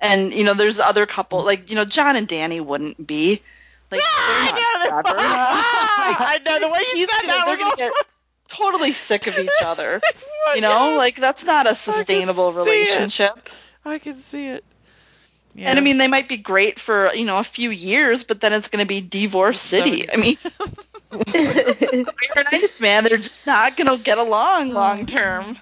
And, 0.00 0.32
you 0.32 0.44
know, 0.44 0.54
there's 0.54 0.80
other 0.80 1.04
couple, 1.06 1.44
like, 1.44 1.68
you 1.68 1.76
know, 1.76 1.84
Jon 1.84 2.16
and 2.16 2.26
Dany 2.26 2.60
wouldn't 2.60 3.06
be. 3.06 3.42
Like, 3.90 4.00
ah, 4.02 4.48
I 4.48 4.52
know 4.52 5.02
forever. 5.02 5.18
Ah, 5.18 6.16
I 6.30 6.38
know 6.38 6.58
the 6.60 6.68
way 6.72 6.80
you 6.94 7.06
said 7.06 7.22
gonna- 7.22 7.28
that 7.28 7.44
they're 7.46 7.56
was 7.56 7.64
gonna 7.64 7.76
get 7.76 7.90
awesome. 7.92 8.06
totally 8.48 8.92
sick 8.92 9.26
of 9.26 9.38
each 9.38 9.50
other. 9.64 10.00
You 10.54 10.62
know, 10.62 10.88
Yes. 10.90 10.98
like, 10.98 11.16
that's 11.16 11.44
not 11.44 11.66
a 11.68 11.76
sustainable 11.76 12.50
see 12.52 12.60
it. 12.60 12.64
relationship. 12.64 13.50
I 13.84 13.98
can 13.98 14.16
see 14.16 14.48
it. 14.48 14.64
Yeah. 15.54 15.68
And 15.70 15.78
I 15.78 15.82
mean, 15.82 15.98
they 15.98 16.08
might 16.08 16.28
be 16.28 16.38
great 16.38 16.80
for, 16.80 17.12
you 17.14 17.24
know, 17.24 17.38
a 17.38 17.44
few 17.44 17.70
years, 17.70 18.24
but 18.24 18.40
then 18.40 18.52
it's 18.54 18.66
going 18.68 18.82
to 18.82 18.88
be 18.88 19.00
divorce 19.00 19.60
So 19.60 19.76
city. 19.84 20.10
I 20.10 20.16
mean, 20.16 20.36
they're 21.10 22.04
nice, 22.52 22.80
man. 22.80 23.04
They're 23.04 23.16
just 23.18 23.46
not 23.46 23.76
going 23.76 23.96
to 23.96 24.02
get 24.02 24.18
along 24.18 24.70
long 24.70 25.06
term. 25.06 25.58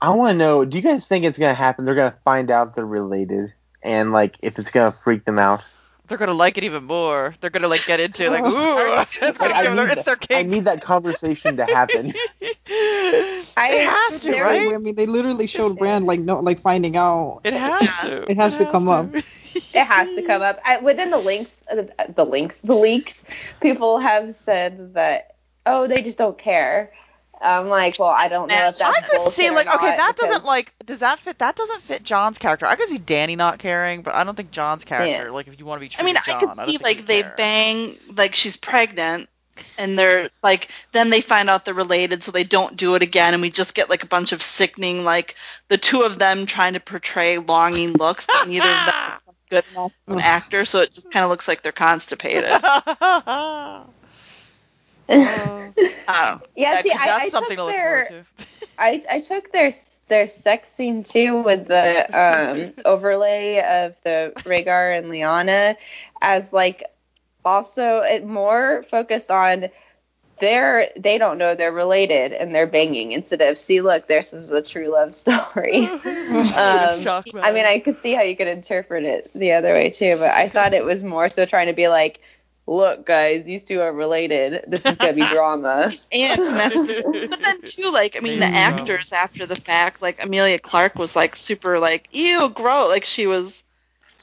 I 0.00 0.10
want 0.10 0.34
to 0.34 0.38
know. 0.38 0.64
Do 0.64 0.76
you 0.76 0.82
guys 0.82 1.06
think 1.06 1.24
it's 1.24 1.38
gonna 1.38 1.54
happen? 1.54 1.84
They're 1.86 1.94
gonna 1.94 2.16
find 2.24 2.50
out 2.50 2.74
they're 2.74 2.84
related, 2.84 3.54
and 3.86 4.12
like 4.12 4.36
if 4.42 4.58
it's 4.58 4.70
gonna 4.70 4.94
freak 5.04 5.24
them 5.24 5.38
out. 5.38 5.62
they're 6.08 6.18
gonna 6.18 6.34
like 6.34 6.58
it 6.58 6.64
even 6.64 6.84
more. 6.84 7.34
They're 7.40 7.50
gonna 7.50 7.68
like 7.68 7.86
get 7.86 8.00
into 8.00 8.26
it, 8.26 8.30
like 8.30 8.44
ooh, 8.46 9.06
it's 9.26 9.38
gonna 9.38 9.54
I 9.54 9.62
give 9.62 9.76
their, 9.76 9.86
need 9.86 9.92
it's 9.92 10.04
their 10.04 10.16
that- 10.16 10.36
I 10.38 10.42
need 10.42 10.64
that 10.66 10.82
conversation 10.82 11.56
to 11.56 11.64
happen. 11.64 12.12
it 12.40 13.46
has 13.56 14.20
to, 14.20 14.30
right? 14.42 14.74
I 14.74 14.78
mean, 14.78 14.94
they 14.94 15.06
literally 15.06 15.46
showed 15.46 15.78
Bran 15.78 16.04
like 16.04 16.20
no, 16.20 16.40
like 16.40 16.58
finding 16.58 16.96
out. 16.96 17.40
It 17.44 17.54
has 17.54 17.88
to. 18.02 18.30
It 18.30 18.36
has 18.36 18.58
to 18.58 18.66
come 18.66 18.88
up. 18.88 19.14
it 19.14 19.84
has 19.86 20.14
to 20.14 20.22
come 20.22 20.42
up 20.42 20.60
I, 20.64 20.78
within 20.78 21.10
the 21.10 21.18
links. 21.18 21.64
Uh, 21.70 21.84
the 22.14 22.24
links, 22.24 22.60
the 22.60 22.74
leaks. 22.74 23.24
People 23.60 23.98
have 23.98 24.34
said 24.34 24.94
that 24.94 25.36
oh, 25.64 25.86
they 25.86 26.02
just 26.02 26.18
don't 26.18 26.38
care. 26.38 26.92
I'm 27.40 27.68
like, 27.68 27.98
well, 27.98 28.08
I 28.08 28.28
don't 28.28 28.48
know 28.48 28.54
if 28.68 28.78
that's 28.78 28.80
I 28.80 29.00
could 29.00 29.22
see 29.30 29.50
like 29.50 29.66
okay, 29.66 29.96
that 29.96 30.14
because- 30.16 30.30
doesn't 30.30 30.44
like 30.44 30.74
does 30.84 31.00
that 31.00 31.18
fit? 31.18 31.38
That 31.38 31.56
doesn't 31.56 31.82
fit 31.82 32.02
Jon's 32.02 32.38
character. 32.38 32.66
I 32.66 32.76
could 32.76 32.88
see 32.88 32.98
Dany 32.98 33.36
not 33.36 33.58
caring, 33.58 34.02
but 34.02 34.14
I 34.14 34.24
don't 34.24 34.34
think 34.34 34.50
Jon's 34.50 34.84
character. 34.84 35.26
Yeah. 35.26 35.30
Like 35.30 35.46
if 35.48 35.58
you 35.58 35.66
want 35.66 35.80
to 35.80 35.84
be 35.84 35.88
true 35.88 36.02
I 36.02 36.06
mean, 36.06 36.14
to 36.14 36.20
I 36.30 36.38
could 36.38 36.46
don't 36.46 36.56
see 36.66 36.72
think 36.78 36.82
like 36.82 37.06
they 37.06 37.22
care. 37.22 37.34
bang, 37.36 37.96
like 38.14 38.34
she's 38.34 38.56
pregnant, 38.56 39.28
and 39.78 39.98
they're 39.98 40.30
like 40.42 40.68
then 40.92 41.10
they 41.10 41.20
find 41.20 41.50
out 41.50 41.64
they're 41.64 41.74
related 41.74 42.22
so 42.22 42.30
they 42.30 42.44
don't 42.44 42.76
do 42.76 42.94
it 42.94 43.02
again 43.02 43.34
and 43.34 43.42
we 43.42 43.50
just 43.50 43.74
get 43.74 43.90
like 43.90 44.02
a 44.02 44.06
bunch 44.06 44.32
of 44.32 44.42
sickening 44.42 45.04
like 45.04 45.34
the 45.68 45.78
two 45.78 46.02
of 46.02 46.18
them 46.18 46.46
trying 46.46 46.74
to 46.74 46.80
portray 46.80 47.38
longing 47.38 47.92
looks 47.92 48.26
but 48.26 48.48
neither 48.48 48.66
of 48.68 48.86
them 48.86 48.94
are 48.94 49.20
good 49.50 49.64
enough 49.72 49.92
of 50.06 50.14
an 50.16 50.20
actor 50.20 50.64
so 50.64 50.80
it 50.80 50.92
just 50.92 51.10
kind 51.10 51.24
of 51.24 51.30
looks 51.30 51.48
like 51.48 51.62
they're 51.62 51.72
constipated 51.72 52.44
Oh, 55.08 55.72
I. 56.08 56.40
Yeah, 56.56 56.74
that- 56.74 56.84
see, 56.84 56.92
I, 56.92 57.06
that's 57.06 57.24
I 57.24 57.28
something 57.28 57.56
to 57.56 57.64
look 57.64 57.74
their, 57.74 58.06
forward 58.06 58.26
to. 58.38 58.46
I, 58.78 59.02
I 59.10 59.20
took 59.20 59.52
their 59.52 59.72
their 60.08 60.28
sex 60.28 60.70
scene 60.70 61.02
too 61.02 61.42
with 61.42 61.66
the 61.66 62.06
um, 62.16 62.72
overlay 62.84 63.58
of 63.58 63.96
the 64.04 64.32
Rhaegar 64.44 64.96
and 64.96 65.10
Lyanna 65.10 65.76
as 66.22 66.52
like 66.52 66.84
also 67.44 68.00
it 68.00 68.24
more 68.24 68.84
focused 68.88 69.30
on 69.30 69.68
they're 70.38 70.90
they 70.96 71.16
don't 71.18 71.38
know 71.38 71.54
they're 71.54 71.72
related 71.72 72.32
and 72.32 72.54
they're 72.54 72.66
banging 72.66 73.12
instead 73.12 73.40
of 73.40 73.58
see 73.58 73.80
look 73.80 74.06
this 74.06 74.32
is 74.32 74.50
a 74.50 74.60
true 74.62 74.92
love 74.92 75.14
story. 75.14 75.88
Um, 76.56 77.04
I 77.42 77.52
mean, 77.52 77.64
I 77.64 77.80
could 77.82 77.96
see 77.96 78.14
how 78.14 78.22
you 78.22 78.36
could 78.36 78.46
interpret 78.48 79.04
it 79.04 79.30
the 79.34 79.52
other 79.52 79.72
way 79.72 79.90
too, 79.90 80.16
but 80.18 80.30
I 80.30 80.48
thought 80.48 80.74
it 80.74 80.84
was 80.84 81.02
more 81.02 81.28
so 81.28 81.46
trying 81.46 81.68
to 81.68 81.72
be 81.72 81.88
like, 81.88 82.20
look, 82.66 83.06
guys, 83.06 83.44
these 83.44 83.64
two 83.64 83.80
are 83.80 83.92
related. 83.92 84.64
This 84.66 84.84
is 84.84 84.96
gonna 84.96 85.12
be 85.12 85.26
drama. 85.26 85.90
and 86.12 86.40
but 87.30 87.40
then 87.42 87.62
too 87.64 87.90
like 87.92 88.16
i 88.16 88.20
mean 88.20 88.38
the 88.40 88.46
Maybe. 88.46 88.56
actors 88.56 89.12
after 89.12 89.46
the 89.46 89.56
fact 89.56 90.02
like 90.02 90.22
emilia 90.22 90.58
clarke 90.58 90.96
was 90.96 91.14
like 91.16 91.36
super 91.36 91.78
like 91.78 92.08
ew 92.12 92.48
gross 92.50 92.88
like 92.88 93.04
she 93.04 93.26
was 93.26 93.62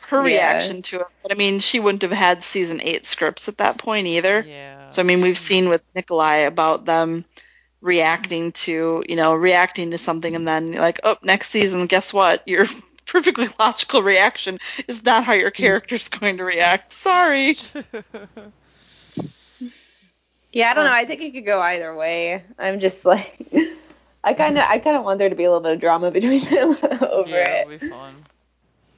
her 0.07 0.17
Yeah. 0.17 0.23
reaction 0.25 0.81
to 0.83 0.99
it 1.01 1.07
but 1.21 1.31
i 1.31 1.35
mean 1.35 1.59
she 1.59 1.79
wouldn't 1.79 2.01
have 2.03 2.11
had 2.11 2.43
season 2.43 2.81
eight 2.81 3.05
scripts 3.05 3.47
at 3.47 3.57
that 3.59 3.77
point 3.77 4.07
either 4.07 4.45
Yeah. 4.47 4.87
so 4.89 5.01
i 5.01 5.05
mean 5.05 5.21
we've 5.21 5.37
seen 5.37 5.69
with 5.69 5.81
nikolaj 5.95 6.47
about 6.47 6.85
them 6.85 7.25
reacting 7.81 8.51
to 8.53 9.03
you 9.07 9.15
know 9.15 9.33
reacting 9.35 9.91
to 9.91 9.97
something 9.97 10.35
and 10.35 10.47
then 10.47 10.71
like 10.71 10.99
oh 11.03 11.17
next 11.23 11.49
season 11.49 11.85
guess 11.85 12.13
what 12.13 12.47
your 12.47 12.65
perfectly 13.13 13.47
logical 13.59 14.01
reaction 14.01 14.57
is 14.87 15.05
not 15.05 15.23
how 15.23 15.33
your 15.33 15.51
character's 15.51 16.09
going 16.09 16.37
to 16.37 16.43
react 16.43 16.91
sorry 16.91 17.55
Yeah, 20.51 20.69
I 20.69 20.75
don't 20.75 20.85
know. 20.85 20.91
I 20.91 21.05
think 21.05 21.21
it 21.21 21.31
could 21.31 21.45
go 21.47 21.59
either 21.59 21.95
way. 21.95 22.43
I'm 22.59 22.79
just 22.79 23.05
like, 23.05 23.47
I 24.23 24.33
kind 24.35 24.55
of, 24.59 24.65
I 24.69 24.77
kind 24.77 24.95
of 24.95 25.03
want 25.03 25.17
there 25.17 25.29
to 25.29 25.35
be 25.35 25.45
a 25.45 25.49
little 25.49 25.63
bit 25.63 25.73
of 25.73 25.79
drama 25.79 26.11
between 26.11 26.41
them 26.49 26.77
over 27.01 27.27
yeah, 27.29 27.55
it. 27.55 27.67
it'll 27.67 27.79
be 27.79 27.89
fun. 27.89 28.13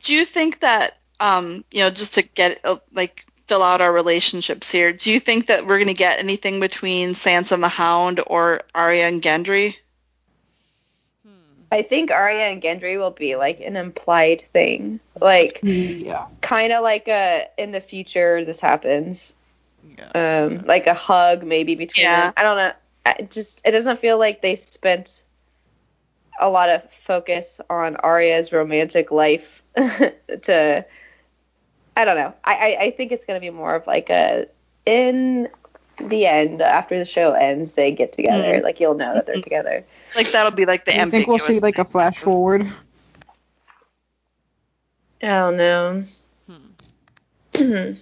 do 0.03 0.13
you 0.13 0.25
think 0.25 0.59
that 0.59 0.99
um 1.21 1.63
you 1.71 1.79
know 1.79 1.89
just 1.89 2.15
to 2.15 2.23
get 2.23 2.59
uh, 2.65 2.75
like 2.93 3.25
fill 3.47 3.63
out 3.63 3.79
our 3.79 3.93
relationships 3.93 4.69
here 4.69 4.91
do 4.91 5.13
you 5.13 5.19
think 5.19 5.47
that 5.47 5.65
we're 5.65 5.77
going 5.77 5.87
to 5.87 5.93
get 5.93 6.19
anything 6.19 6.59
between 6.59 7.13
Sansa 7.13 7.53
and 7.53 7.63
the 7.63 7.69
Hound 7.69 8.19
or 8.27 8.61
Arya 8.73 9.07
and 9.07 9.21
Gendry. 9.21 9.75
I 11.75 11.81
think 11.81 12.09
Arya 12.09 12.43
and 12.43 12.61
Gendry 12.61 12.97
will 12.97 13.11
be 13.11 13.35
like 13.35 13.59
an 13.59 13.75
implied 13.75 14.43
thing, 14.53 15.01
like 15.19 15.59
Yeah. 15.61 16.25
kind 16.39 16.71
of 16.71 16.83
like 16.83 17.09
a 17.09 17.47
in 17.57 17.71
the 17.71 17.81
future 17.81 18.45
this 18.45 18.61
happens, 18.61 19.35
Yeah. 19.97 20.45
um, 20.45 20.63
like 20.65 20.87
a 20.87 20.93
hug 20.93 21.43
maybe 21.43 21.75
between 21.75 22.05
Yeah. 22.05 22.27
them. 22.27 22.33
I 22.37 22.43
don't 22.43 22.55
know. 22.57 22.71
I 23.05 23.27
just 23.29 23.61
it 23.65 23.71
doesn't 23.71 23.99
feel 23.99 24.17
like 24.17 24.41
they 24.41 24.55
spent 24.55 25.25
a 26.39 26.49
lot 26.49 26.69
of 26.69 26.89
focus 26.91 27.59
on 27.69 27.97
Arya's 27.97 28.53
romantic 28.53 29.11
life 29.11 29.61
to. 29.75 30.85
I 31.97 32.05
don't 32.05 32.17
know. 32.17 32.33
I, 32.43 32.53
I, 32.53 32.77
I 32.85 32.91
think 32.91 33.11
it's 33.11 33.25
gonna 33.25 33.41
be 33.41 33.49
more 33.49 33.75
of 33.75 33.85
like 33.85 34.09
a 34.09 34.47
in 34.85 35.49
the 35.99 36.25
end 36.25 36.61
after 36.61 36.97
the 36.97 37.05
show 37.05 37.33
ends 37.33 37.73
they 37.73 37.91
get 37.91 38.13
together. 38.13 38.61
Like 38.63 38.79
you'll 38.79 38.95
know 38.95 39.13
that 39.13 39.25
they're 39.25 39.41
together. 39.41 39.85
Like 40.15 40.31
that'll 40.31 40.51
be 40.51 40.65
like 40.65 40.85
the 40.85 40.99
I 40.99 41.09
think 41.09 41.27
we'll 41.27 41.39
see 41.39 41.59
like 41.59 41.79
a 41.79 41.85
flash 41.85 42.17
forward. 42.17 42.63
I 45.21 45.27
don't 45.27 45.57
know. 45.57 46.03
Hmm. 46.47 46.61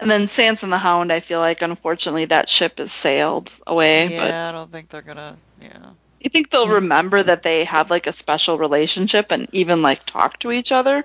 and 0.00 0.10
then 0.10 0.26
Sans 0.28 0.62
and 0.62 0.72
the 0.72 0.78
Hound 0.78 1.12
I 1.12 1.20
feel 1.20 1.40
like 1.40 1.62
unfortunately 1.62 2.26
that 2.26 2.48
ship 2.48 2.78
has 2.78 2.92
sailed 2.92 3.52
away 3.66 4.08
but 4.08 4.28
Yeah, 4.28 4.48
I 4.48 4.52
don't 4.52 4.70
think 4.70 4.90
they're 4.90 5.02
gonna. 5.02 5.36
Yeah. 5.60 5.90
you 6.20 6.30
think 6.30 6.50
they'll 6.50 6.68
remember 6.68 7.22
that 7.22 7.42
they 7.42 7.64
have 7.64 7.90
like 7.90 8.06
a 8.06 8.12
special 8.12 8.58
relationship 8.58 9.32
and 9.32 9.48
even 9.52 9.82
like 9.82 10.04
talk 10.06 10.38
to 10.40 10.52
each 10.52 10.70
other 10.70 11.04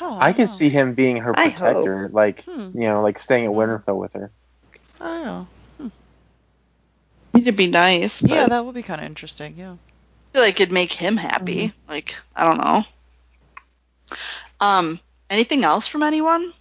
Oh, 0.00 0.16
I 0.20 0.32
could 0.32 0.46
don't 0.46 0.56
see 0.56 0.68
him 0.68 0.94
being 0.94 1.16
her 1.16 1.32
protector, 1.34 2.08
like 2.12 2.44
Hmm. 2.44 2.70
you 2.74 2.86
know, 2.88 3.02
like 3.02 3.18
staying 3.18 3.46
at 3.46 3.50
Winterfell 3.50 3.98
with 3.98 4.12
her. 4.12 4.30
know. 5.00 5.06
I 5.06 5.14
don't 5.16 5.24
know. 5.26 5.46
It'd 7.34 7.56
be 7.56 7.68
nice 7.68 8.22
Yeah, 8.22 8.46
that 8.46 8.64
would 8.64 8.74
be 8.74 8.82
kind 8.82 9.00
of 9.00 9.06
interesting. 9.06 9.54
Yeah. 9.56 9.76
feel 10.32 10.42
like 10.42 10.60
it'd 10.60 10.72
make 10.72 10.92
him 10.92 11.16
happy 11.16 11.72
like 11.88 12.14
I 12.36 12.44
don't 12.44 12.58
know 12.58 12.84
um 14.60 15.00
anything 15.30 15.64
else 15.64 15.86
from 15.88 16.02
anyone 16.02 16.52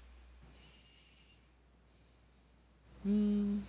Mm. 3.07 3.61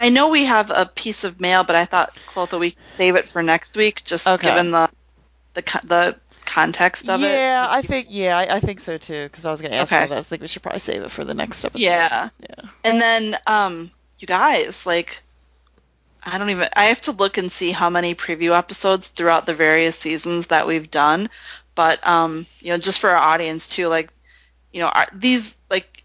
I 0.00 0.08
know 0.08 0.28
we 0.28 0.44
have 0.46 0.70
a 0.70 0.86
piece 0.86 1.22
of 1.24 1.38
mail, 1.40 1.64
but 1.64 1.76
I 1.76 1.84
thought 1.84 2.18
Clotho 2.26 2.58
we 2.58 2.70
could 2.70 2.78
save 2.96 3.14
it 3.16 3.28
for 3.28 3.42
next 3.42 3.76
week, 3.76 4.02
just 4.04 4.26
Okay. 4.26 4.48
given 4.48 4.70
the 4.70 4.88
the 5.54 5.62
the 5.84 6.16
context 6.46 7.08
of 7.10 7.22
it. 7.22 7.26
Yeah, 7.30 7.66
I 7.70 7.82
think. 7.82 8.06
Yeah, 8.08 8.36
I, 8.38 8.56
I 8.56 8.60
think 8.60 8.80
so 8.80 8.96
too. 8.96 9.24
Because 9.24 9.44
I 9.44 9.50
was 9.50 9.60
gonna 9.60 9.76
ask 9.76 9.92
Okay. 9.92 9.98
about 10.04 10.10
that. 10.10 10.18
I 10.18 10.22
think 10.22 10.40
we 10.42 10.48
should 10.48 10.62
probably 10.62 10.78
save 10.80 11.02
it 11.02 11.10
for 11.10 11.24
the 11.24 11.34
next 11.34 11.64
episode. 11.64 11.82
Yeah. 11.84 12.30
Yeah. 12.40 12.68
And 12.84 13.00
then, 13.00 13.38
um, 13.46 13.90
you 14.18 14.26
guys, 14.26 14.86
like, 14.86 15.22
I 16.22 16.38
don't 16.38 16.50
even. 16.50 16.68
I 16.76 16.84
have 16.86 17.00
to 17.02 17.12
look 17.12 17.38
and 17.38 17.50
see 17.50 17.72
how 17.72 17.90
many 17.90 18.14
preview 18.14 18.56
episodes 18.56 19.08
throughout 19.08 19.46
the 19.46 19.54
various 19.54 19.96
seasons 19.98 20.48
that 20.48 20.66
we've 20.66 20.90
done. 20.90 21.30
But 21.74 22.06
um, 22.06 22.46
you 22.60 22.70
know, 22.70 22.78
just 22.78 23.00
for 23.00 23.10
our 23.10 23.16
audience 23.16 23.68
too, 23.68 23.88
like, 23.88 24.10
you 24.72 24.80
know, 24.80 24.88
our, 24.88 25.06
these 25.12 25.56
like 25.70 26.04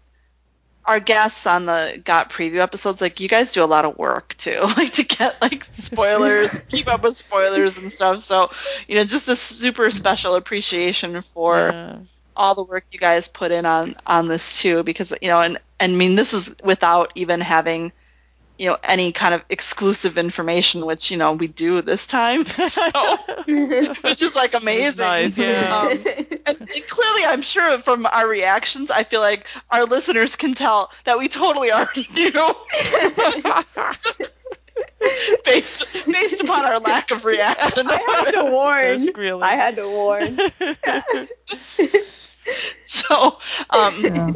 our 0.86 1.00
guests 1.00 1.46
on 1.46 1.66
the 1.66 2.00
got 2.04 2.30
preview 2.30 2.58
episodes, 2.58 3.00
like 3.00 3.20
you 3.20 3.28
guys 3.28 3.52
do 3.52 3.62
a 3.62 3.66
lot 3.66 3.84
of 3.84 3.98
work 3.98 4.34
too, 4.38 4.60
like 4.76 4.92
to 4.94 5.04
get 5.04 5.40
like 5.42 5.66
spoilers, 5.72 6.50
keep 6.68 6.88
up 6.88 7.02
with 7.02 7.16
spoilers 7.16 7.78
and 7.78 7.92
stuff. 7.92 8.22
So, 8.22 8.50
you 8.88 8.96
know, 8.96 9.04
just 9.04 9.28
a 9.28 9.36
super 9.36 9.90
special 9.90 10.34
appreciation 10.34 11.22
for 11.22 11.76
Yeah. 11.76 12.00
all 12.36 12.54
the 12.54 12.64
work 12.64 12.86
you 12.90 12.98
guys 12.98 13.28
put 13.28 13.50
in 13.52 13.66
on 13.66 13.96
on 14.06 14.28
this 14.28 14.60
too 14.60 14.82
because 14.82 15.12
you 15.22 15.28
know 15.28 15.40
and, 15.40 15.58
and 15.80 15.92
I 15.92 15.96
mean 15.96 16.14
this 16.14 16.32
is 16.34 16.54
without 16.62 17.12
even 17.14 17.40
having 17.40 17.92
you 18.58 18.68
know 18.68 18.76
any 18.82 19.12
kind 19.12 19.34
of 19.34 19.42
exclusive 19.48 20.18
information 20.18 20.84
which 20.84 21.10
you 21.10 21.16
know 21.16 21.32
we 21.32 21.46
do 21.46 21.80
this 21.80 22.06
time 22.06 22.44
so 22.44 23.16
which 24.02 24.22
is 24.22 24.34
like 24.34 24.54
amazing 24.54 24.98
nice, 24.98 25.38
yeah. 25.38 25.74
um, 25.74 25.90
and, 26.46 26.60
and 26.60 26.86
clearly 26.88 27.24
I'm 27.24 27.42
sure 27.42 27.78
from 27.78 28.06
our 28.06 28.28
reactions 28.28 28.90
I 28.90 29.04
feel 29.04 29.20
like 29.20 29.46
our 29.70 29.84
listeners 29.84 30.34
can 30.36 30.54
tell 30.54 30.90
that 31.04 31.18
we 31.18 31.28
totally 31.28 31.70
already 31.72 32.08
knew 32.12 32.32
based 35.44 36.06
based 36.06 36.40
upon 36.40 36.64
our 36.64 36.80
lack 36.80 37.10
of 37.12 37.24
reaction 37.24 37.88
I 37.88 37.96
had 37.96 38.32
to 38.32 38.44
warn. 38.50 39.42
I 39.42 39.54
had 39.54 39.76
to 39.76 39.88
warn. 39.88 40.38
so 42.86 43.38
um 43.70 44.00
Yeah. 44.00 44.32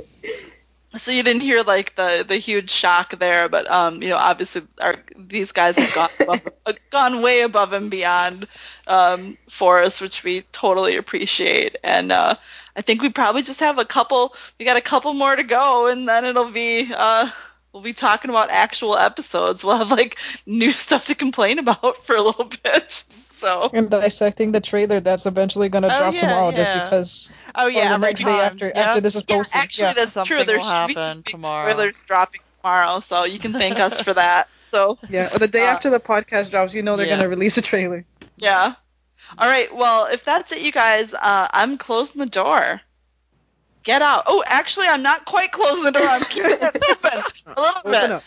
So 0.97 1.11
you 1.11 1.23
didn't 1.23 1.43
hear 1.43 1.63
like 1.63 1.95
the 1.97 2.25
the 2.27 2.37
huge 2.37 2.71
shock 2.71 3.19
there 3.19 3.49
but 3.49 3.71
um 3.71 4.03
you 4.03 4.09
know 4.09 4.17
obviously 4.17 4.63
our 4.81 4.95
these 5.17 5.53
guys 5.53 5.77
have 5.77 5.93
gone 5.93 6.11
above, 6.21 6.41
gone 6.91 7.23
way 7.23 7.43
above 7.43 7.73
and 7.73 7.91
beyond 7.91 8.47
um 8.87 9.37
for 9.49 9.81
us 9.81 10.01
which 10.01 10.23
we 10.25 10.43
totally 10.53 10.97
appreciate. 10.97 11.77
And 11.83 12.13
uh 12.13 12.37
I 12.77 12.81
think 12.83 13.03
we 13.03 13.11
probably 13.11 13.43
just 13.43 13.61
have 13.61 13.79
a 13.79 13.85
couple 13.85 14.35
we 14.59 14.65
got 14.65 14.77
a 14.77 14.83
couple 14.83 15.15
more 15.15 15.35
to 15.35 15.43
go 15.45 15.87
and 15.87 16.09
then 16.09 16.25
it'll 16.25 16.51
be 16.51 16.93
uh 16.95 17.29
we'll 17.73 17.83
be 17.83 17.93
talking 17.93 18.31
about 18.31 18.51
actual 18.51 18.97
episodes 18.97 19.65
we'll 19.65 19.77
have 19.79 19.91
like 19.91 20.19
new 20.47 20.71
stuff 20.71 21.07
to 21.07 21.15
complain 21.15 21.59
about 21.59 21.97
for 22.05 22.15
a 22.17 22.23
little 22.23 22.45
bit 22.63 22.91
so 22.91 23.71
And 23.73 23.91
dissecting 23.91 24.53
the 24.53 24.61
trailer 24.61 25.01
that's 25.01 25.27
eventually 25.27 25.69
gonna 25.69 25.89
Oh, 25.93 25.99
drop 25.99 26.15
yeah, 26.15 26.21
tomorrow 26.21 26.53
just 26.53 26.73
because 26.85 27.33
oh 27.55 27.67
yeah, 27.69 27.89
the 27.89 27.95
every 27.95 28.07
next 28.09 28.25
day 28.25 28.31
after 28.41 28.67
Yep. 28.67 28.77
after 28.77 29.01
this 29.01 29.17
is 29.17 29.23
posted. 29.23 29.31
yeah, 29.31 29.39
posted. 29.39 29.63
actually 29.63 29.85
yeah. 29.85 29.93
that's 29.95 30.13
Something 30.13 30.37
true 30.37 30.45
There's 30.45 30.59
will 30.59 30.65
should 30.65 30.87
be 30.89 30.95
some 30.95 31.03
happen 31.03 31.19
big 31.23 31.33
tomorrow. 31.33 31.73
spoilers 31.73 32.03
dropping 32.05 32.41
tomorrow 32.61 33.01
so 33.01 33.25
you 33.25 33.39
can 33.39 33.53
thank 33.53 33.79
us 33.81 34.01
for 34.03 34.15
that 34.15 34.49
so 34.71 34.99
Yeah, 35.09 35.29
or 35.35 35.39
the 35.39 35.49
day 35.49 35.65
Uh, 35.67 35.71
after 35.73 35.91
the 35.91 36.01
podcast 36.01 36.51
drops, 36.51 36.75
you 36.75 36.83
know 36.83 36.97
they're 36.97 37.07
yeah. 37.07 37.17
gonna 37.17 37.29
release 37.29 37.57
a 37.59 37.63
trailer. 37.63 38.05
Yeah. 38.37 38.75
All 39.39 39.49
right. 39.49 39.75
Well, 39.75 40.07
if 40.07 40.25
that's 40.25 40.51
it, 40.53 40.61
you 40.61 40.73
guys, 40.73 41.13
uh, 41.15 41.49
I'm 41.51 41.79
closing 41.79 42.19
the 42.19 42.27
door. 42.27 42.81
Get 43.83 44.03
out. 44.03 44.25
Oh, 44.27 44.43
actually, 44.47 44.87
I'm 44.87 45.03
not 45.03 45.25
quite 45.25 45.51
closing 45.53 45.85
the 45.85 45.91
door. 45.93 46.07
I'm 46.07 46.23
keeping 46.25 46.53
it 46.53 46.63
open 46.63 47.23
a 47.57 47.61
little 47.61 47.79
Open 47.79 47.91
bit. 47.91 48.11
up. 48.11 48.23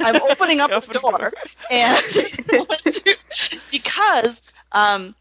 I'm 0.00 0.16
opening 0.30 0.60
up 0.60 0.70
the 0.70 0.76
Open 0.76 0.92
the 0.92 0.98
door, 0.98 1.18
door. 1.18 1.32
and 1.70 2.02
because 3.70 4.42
um, 4.72 5.14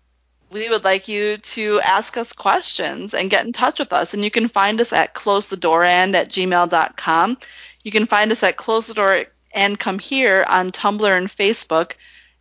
we 0.51 0.69
would 0.69 0.84
like 0.84 1.07
you 1.07 1.38
to 1.38 1.80
ask 1.82 2.17
us 2.17 2.34
questions 2.34 3.13
and 3.13 3.30
get 3.30 3.45
in 3.45 3.53
touch 3.53 3.80
with 3.80 3.93
us. 3.93 4.13
And 4.13 4.23
you 4.23 4.32
can 4.32 4.47
find 4.47 4.80
us 4.82 4.93
at 4.93 5.13
closethedoorend 5.13 6.15
at 6.15 6.30
gmail.com. 6.30 7.38
You 7.84 7.91
can 7.91 8.07
find 8.07 8.32
us 8.32 8.43
at 8.43 8.57
Close 8.57 8.88
the 8.88 8.93
Door 8.93 9.25
and 9.53 9.80
Come 9.80 9.99
Here 9.99 10.45
on 10.47 10.71
Tumblr 10.71 11.17
and 11.17 11.28
Facebook, 11.30 11.93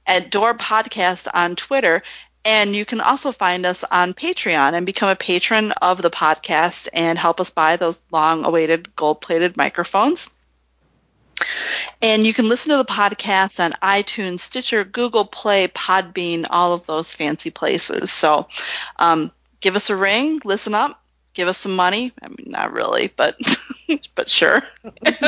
at 0.06 0.30
Door 0.30 0.54
Podcast 0.54 1.26
on 1.34 1.56
Twitter, 1.56 2.02
and 2.46 2.76
you 2.76 2.84
can 2.84 3.00
also 3.00 3.32
find 3.32 3.66
us 3.66 3.82
on 3.90 4.14
Patreon 4.14 4.74
and 4.74 4.86
become 4.86 5.08
a 5.08 5.16
patron 5.16 5.72
of 5.72 6.00
the 6.00 6.10
podcast 6.10 6.86
and 6.92 7.18
help 7.18 7.40
us 7.40 7.50
buy 7.50 7.76
those 7.76 8.00
long 8.12 8.44
awaited 8.44 8.94
gold 8.94 9.20
plated 9.20 9.56
microphones. 9.56 10.30
And 12.00 12.24
you 12.24 12.32
can 12.32 12.48
listen 12.48 12.70
to 12.70 12.76
the 12.76 12.84
podcast 12.84 13.58
on 13.62 13.72
iTunes, 13.82 14.40
Stitcher, 14.40 14.84
Google 14.84 15.24
Play, 15.24 15.66
Podbean, 15.66 16.46
all 16.48 16.72
of 16.72 16.86
those 16.86 17.12
fancy 17.12 17.50
places. 17.50 18.12
So 18.12 18.46
um, 18.96 19.32
give 19.60 19.74
us 19.74 19.90
a 19.90 19.96
ring, 19.96 20.40
listen 20.44 20.72
up, 20.72 21.02
give 21.36 21.46
us 21.46 21.58
some 21.58 21.76
money. 21.76 22.12
I 22.20 22.28
mean, 22.28 22.46
not 22.46 22.72
really, 22.72 23.12
but 23.16 23.38
but 24.16 24.28
sure. 24.28 24.62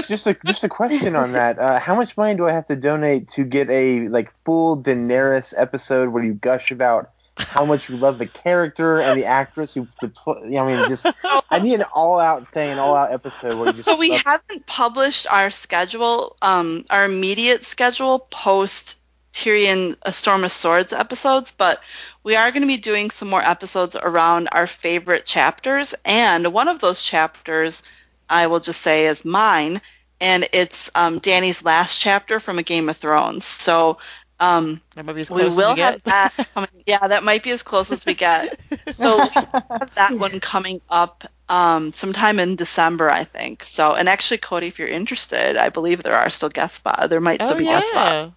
just 0.06 0.26
a 0.26 0.36
just 0.44 0.64
a 0.64 0.68
question 0.68 1.14
on 1.14 1.32
that. 1.32 1.59
Uh, 1.61 1.78
how 1.78 1.94
much 1.94 2.16
money 2.16 2.34
do 2.34 2.48
I 2.48 2.52
have 2.52 2.66
to 2.66 2.76
donate 2.76 3.28
to 3.30 3.44
get 3.44 3.70
a 3.70 4.09
like 4.09 4.32
full 4.44 4.82
Daenerys 4.82 5.54
episode 5.56 6.09
where 6.09 6.24
you 6.24 6.34
gush 6.34 6.72
about 6.72 7.11
how 7.38 7.64
much 7.64 7.88
you 7.88 7.96
love 7.96 8.18
the 8.18 8.26
character 8.26 9.00
and 9.00 9.16
the 9.16 9.26
actress 9.26 9.72
who 9.74 9.86
the 10.00 10.09
pl- 10.09 10.40
you 10.44 10.50
know, 10.56 10.64
I 10.68 10.74
mean 10.76 10.88
just 10.88 11.06
I 11.50 11.61
need 11.61 11.74
an 11.74 11.84
all 11.94 12.18
out 12.18 12.50
thing, 12.52 12.70
an 12.70 12.78
all 12.80 12.96
out 12.96 13.12
episode 13.12 13.56
where 13.56 13.66
you 13.68 13.72
just 13.74 13.84
So 13.84 13.96
we 13.96 14.11
love- 14.11 14.22
haven't 14.24 14.66
published 14.66 15.30
our 15.30 15.52
schedule, 15.52 16.36
um, 16.42 16.84
our 16.90 17.04
immediate 17.04 17.64
schedule 17.64 18.18
post 18.18 18.96
Tyrion 19.32 19.96
A 20.02 20.12
Storm 20.12 20.44
of 20.44 20.52
Swords 20.52 20.92
episodes, 20.92 21.52
but 21.52 21.80
we 22.22 22.36
are 22.36 22.50
going 22.50 22.62
to 22.62 22.68
be 22.68 22.76
doing 22.76 23.10
some 23.10 23.28
more 23.28 23.42
episodes 23.42 23.96
around 23.96 24.48
our 24.52 24.66
favorite 24.66 25.26
chapters, 25.26 25.94
and 26.04 26.52
one 26.52 26.68
of 26.68 26.80
those 26.80 27.02
chapters 27.02 27.82
I 28.28 28.46
will 28.48 28.60
just 28.60 28.80
say 28.82 29.06
is 29.06 29.24
mine, 29.24 29.80
and 30.20 30.48
it's 30.52 30.90
um, 30.94 31.18
Dany's 31.20 31.64
last 31.64 32.00
chapter 32.00 32.40
from 32.40 32.58
A 32.58 32.62
Game 32.62 32.88
of 32.88 32.96
Thrones. 32.96 33.44
So 33.44 33.98
um, 34.40 34.80
That 34.94 35.06
might 35.06 35.14
be 35.14 35.20
as 35.22 35.30
we 35.30 35.42
close 35.42 35.56
will 35.56 35.70
as 35.70 35.76
we 35.76 35.80
have 35.80 36.02
get. 36.02 36.04
that 36.04 36.48
coming. 36.54 36.70
Yeah, 36.86 37.06
that 37.06 37.24
might 37.24 37.42
be 37.42 37.50
as 37.50 37.62
close 37.62 37.90
as 37.92 38.04
we 38.06 38.14
get. 38.14 38.58
So 38.90 39.18
we 39.18 39.28
have 39.28 39.90
that 39.96 40.18
one 40.18 40.40
coming 40.40 40.80
up 40.88 41.24
um, 41.48 41.92
sometime 41.92 42.38
in 42.40 42.56
December, 42.56 43.10
I 43.10 43.24
think. 43.24 43.62
So, 43.62 43.94
and 43.94 44.08
actually, 44.08 44.38
Cody, 44.38 44.66
if 44.68 44.78
you're 44.78 44.88
interested, 44.88 45.56
I 45.56 45.68
believe 45.68 46.02
there 46.02 46.14
are 46.16 46.30
still 46.30 46.48
guest 46.48 46.76
spots. 46.76 47.08
There 47.08 47.20
might 47.20 47.42
still 47.42 47.54
oh 47.54 47.58
be 47.58 47.64
guest 47.64 47.88
spots. 47.88 48.32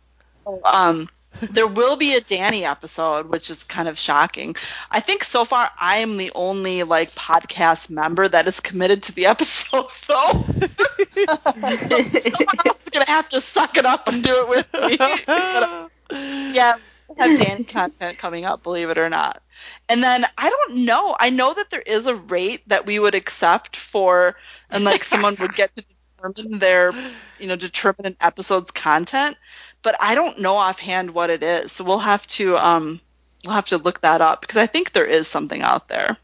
Yeah. 0.47 0.57
Um, 0.63 1.09
there 1.51 1.67
will 1.67 1.95
be 1.97 2.15
a 2.15 2.21
Dany 2.21 2.63
episode, 2.63 3.27
which 3.27 3.49
is 3.49 3.63
kind 3.63 3.87
of 3.87 3.97
shocking. 3.97 4.55
I 4.89 4.99
think 4.99 5.23
so 5.23 5.45
far 5.45 5.69
I 5.79 5.97
am 5.97 6.17
the 6.17 6.31
only 6.35 6.83
like 6.83 7.15
podcast 7.15 7.89
member 7.89 8.27
that 8.27 8.47
is 8.47 8.59
committed 8.59 9.03
to 9.03 9.13
the 9.13 9.25
episode, 9.27 9.87
though. 10.07 10.45
Someone 12.29 12.57
else 12.65 12.81
is 12.83 12.89
gonna 12.91 13.05
have 13.07 13.29
to 13.29 13.41
suck 13.41 13.77
it 13.77 13.85
up 13.85 14.07
and 14.07 14.23
do 14.23 14.41
it 14.41 14.49
with 14.49 14.67
me. 14.81 14.97
yeah, 16.53 16.75
we 17.07 17.15
have 17.17 17.35
Dany 17.35 17.67
content 17.67 18.17
coming 18.17 18.45
up, 18.45 18.63
believe 18.63 18.89
it 18.89 18.97
or 18.97 19.09
not. 19.09 19.41
And 19.89 20.03
then 20.03 20.25
I 20.37 20.49
don't 20.49 20.77
know. 20.85 21.15
I 21.19 21.29
know 21.29 21.53
that 21.53 21.69
there 21.69 21.81
is 21.81 22.05
a 22.07 22.15
rate 22.15 22.67
that 22.69 22.85
we 22.85 22.99
would 22.99 23.15
accept 23.15 23.75
for, 23.77 24.35
and 24.69 24.83
like 24.83 25.03
someone 25.03 25.35
would 25.39 25.55
get 25.55 25.75
to 25.75 25.83
determine 26.17 26.59
their, 26.59 26.95
you 27.37 27.47
know, 27.47 27.55
determine 27.55 28.05
an 28.05 28.17
episode's 28.21 28.71
content. 28.71 29.37
But 29.84 29.95
I 29.99 30.15
don't 30.15 30.39
know 30.39 30.57
offhand 30.57 31.11
what 31.11 31.29
it 31.29 31.43
is. 31.43 31.71
So 31.71 31.84
we'll 31.84 31.99
have 31.99 32.27
to, 32.27 32.57
um, 32.57 33.01
we'll 33.43 33.55
have 33.55 33.67
to 33.67 33.77
look 33.77 34.01
that 34.01 34.21
up 34.21 34.41
because 34.41 34.57
I 34.57 34.67
think 34.67 34.91
there 34.91 35.05
is 35.05 35.27
something 35.27 35.61
out 35.61 35.88
there. 35.88 36.17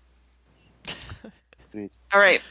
All 2.14 2.20
right. 2.20 2.42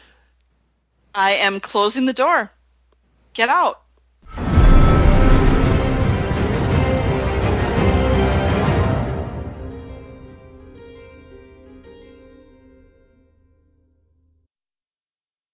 I 1.14 1.32
am 1.32 1.60
closing 1.60 2.06
the 2.06 2.12
door. 2.12 2.50
Get 3.32 3.48
out. 3.48 3.82